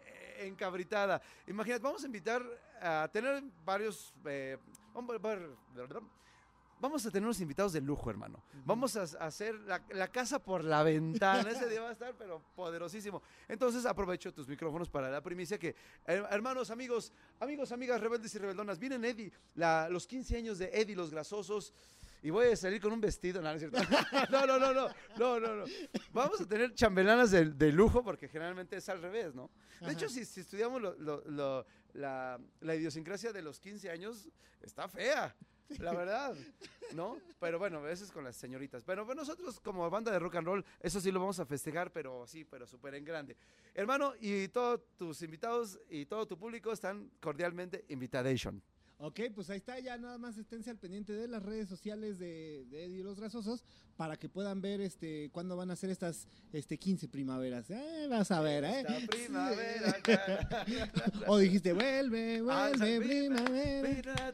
eh, 0.06 0.46
encabritada. 0.46 1.20
Imagínate, 1.46 1.82
vamos 1.82 2.02
a 2.02 2.06
invitar 2.06 2.42
a 2.80 3.08
tener 3.12 3.42
varios, 3.64 4.14
eh, 4.24 4.56
vamos, 6.80 7.04
a 7.06 7.10
tener 7.10 7.26
unos 7.26 7.40
invitados 7.40 7.72
de 7.72 7.80
lujo, 7.80 8.10
hermano. 8.10 8.42
Vamos 8.64 8.96
a, 8.96 9.02
hacer 9.02 9.54
la, 9.60 9.82
la 9.90 10.08
casa 10.08 10.38
por 10.38 10.64
la 10.64 10.82
ventana. 10.82 11.50
Ese 11.50 11.68
día 11.68 11.82
va 11.82 11.90
a 11.90 11.92
estar, 11.92 12.14
pero 12.16 12.42
poderosísimo. 12.54 13.22
Entonces 13.48 13.84
aprovecho 13.86 14.32
tus 14.32 14.48
micrófonos 14.48 14.88
para 14.88 15.10
la 15.10 15.20
primicia 15.20 15.58
que, 15.58 15.74
eh, 16.06 16.22
hermanos, 16.30 16.70
amigos, 16.70 17.12
amigos, 17.38 17.72
amigas, 17.72 18.00
rebeldes 18.00 18.34
y 18.34 18.38
rebeldonas, 18.38 18.78
vienen 18.78 19.04
Eddie, 19.04 19.32
la- 19.54 19.88
los 19.88 20.06
15 20.06 20.36
años 20.36 20.58
de 20.58 20.70
Eddie 20.72 20.96
los 20.96 21.10
Grasosos. 21.10 21.72
Y 22.22 22.30
voy 22.30 22.48
a 22.48 22.56
salir 22.56 22.80
con 22.80 22.92
un 22.92 23.00
vestido, 23.00 23.40
no, 23.40 23.48
no 23.48 23.54
es 23.54 23.60
cierto. 23.60 23.78
No, 24.30 24.46
no, 24.46 24.58
no, 24.58 24.72
no, 24.74 24.88
no, 25.18 25.40
no, 25.40 25.56
no. 25.56 25.64
Vamos 26.12 26.40
a 26.40 26.46
tener 26.46 26.74
chambelanas 26.74 27.30
de, 27.30 27.46
de 27.46 27.72
lujo 27.72 28.02
porque 28.04 28.28
generalmente 28.28 28.76
es 28.76 28.88
al 28.88 29.00
revés, 29.00 29.34
¿no? 29.34 29.50
De 29.80 29.86
Ajá. 29.86 29.92
hecho, 29.92 30.08
si, 30.08 30.24
si 30.24 30.40
estudiamos 30.40 30.82
lo- 30.82 30.94
lo- 30.98 31.22
lo- 31.26 31.66
la, 31.94 32.38
la 32.60 32.74
idiosincrasia 32.76 33.32
de 33.32 33.40
los 33.42 33.58
15 33.58 33.90
años, 33.90 34.28
está 34.60 34.86
fea, 34.88 35.34
la 35.78 35.92
verdad, 35.94 36.36
¿no? 36.94 37.16
Pero 37.38 37.58
bueno, 37.58 37.78
a 37.78 37.82
veces 37.82 38.12
con 38.12 38.22
las 38.24 38.36
señoritas. 38.36 38.84
Pero 38.84 39.06
bueno, 39.06 39.22
nosotros 39.22 39.58
como 39.60 39.88
banda 39.88 40.12
de 40.12 40.18
rock 40.18 40.36
and 40.36 40.46
roll, 40.46 40.64
eso 40.80 41.00
sí 41.00 41.10
lo 41.10 41.20
vamos 41.20 41.40
a 41.40 41.46
festejar, 41.46 41.90
pero 41.90 42.26
sí, 42.26 42.44
pero 42.44 42.66
súper 42.66 42.94
en 42.96 43.04
grande. 43.04 43.36
Hermano, 43.74 44.12
y 44.20 44.48
todos 44.48 44.80
tus 44.98 45.22
invitados 45.22 45.80
y 45.88 46.04
todo 46.06 46.26
tu 46.26 46.36
público 46.36 46.70
están 46.72 47.10
cordialmente 47.20 47.84
invitation. 47.88 48.62
Ok, 49.02 49.18
pues 49.34 49.48
ahí 49.48 49.56
está, 49.56 49.78
ya 49.80 49.96
nada 49.96 50.18
más 50.18 50.36
esténse 50.36 50.68
al 50.68 50.76
pendiente 50.76 51.14
de 51.14 51.26
las 51.26 51.42
redes 51.42 51.70
sociales 51.70 52.18
de, 52.18 52.66
de 52.68 52.84
Eddie 52.84 52.98
y 52.98 53.02
los 53.02 53.18
Grasosos 53.18 53.64
para 53.96 54.18
que 54.18 54.28
puedan 54.28 54.60
ver 54.60 54.82
este 54.82 55.30
cuándo 55.32 55.56
van 55.56 55.70
a 55.70 55.76
ser 55.76 55.88
estas 55.88 56.28
este 56.52 56.76
15 56.76 57.08
primaveras. 57.08 57.70
Eh, 57.70 58.06
vas 58.10 58.30
a 58.30 58.42
ver, 58.42 58.64
¿eh? 58.64 58.80
Esta 58.80 59.06
primavera. 59.06 59.96
O 61.28 61.38
dijiste, 61.38 61.72
vuelve, 61.72 62.42
Ah, 62.50 62.70
vuelve, 62.76 62.96
exacto. 62.96 63.08
primavera. 63.08 64.28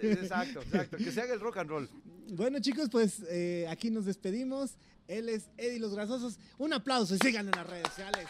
Exacto, 0.00 0.60
exacto. 0.62 0.96
Que 0.96 1.10
se 1.10 1.20
haga 1.20 1.34
el 1.34 1.40
rock 1.40 1.56
and 1.56 1.70
roll. 1.70 1.90
Bueno, 2.28 2.60
chicos, 2.60 2.88
pues 2.90 3.20
eh, 3.28 3.66
aquí 3.68 3.90
nos 3.90 4.04
despedimos. 4.04 4.76
Él 5.08 5.28
es 5.28 5.50
Eddie 5.56 5.80
los 5.80 5.92
Grasosos. 5.92 6.38
Un 6.58 6.72
aplauso 6.72 7.16
y 7.16 7.18
sigan 7.18 7.46
en 7.46 7.52
las 7.56 7.66
redes 7.66 7.88
sociales. 7.88 8.28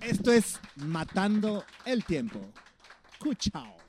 Esto 0.00 0.30
es 0.30 0.60
Matando 0.76 1.64
el 1.84 2.04
Tiempo. 2.04 2.38
Cuchao. 3.18 3.87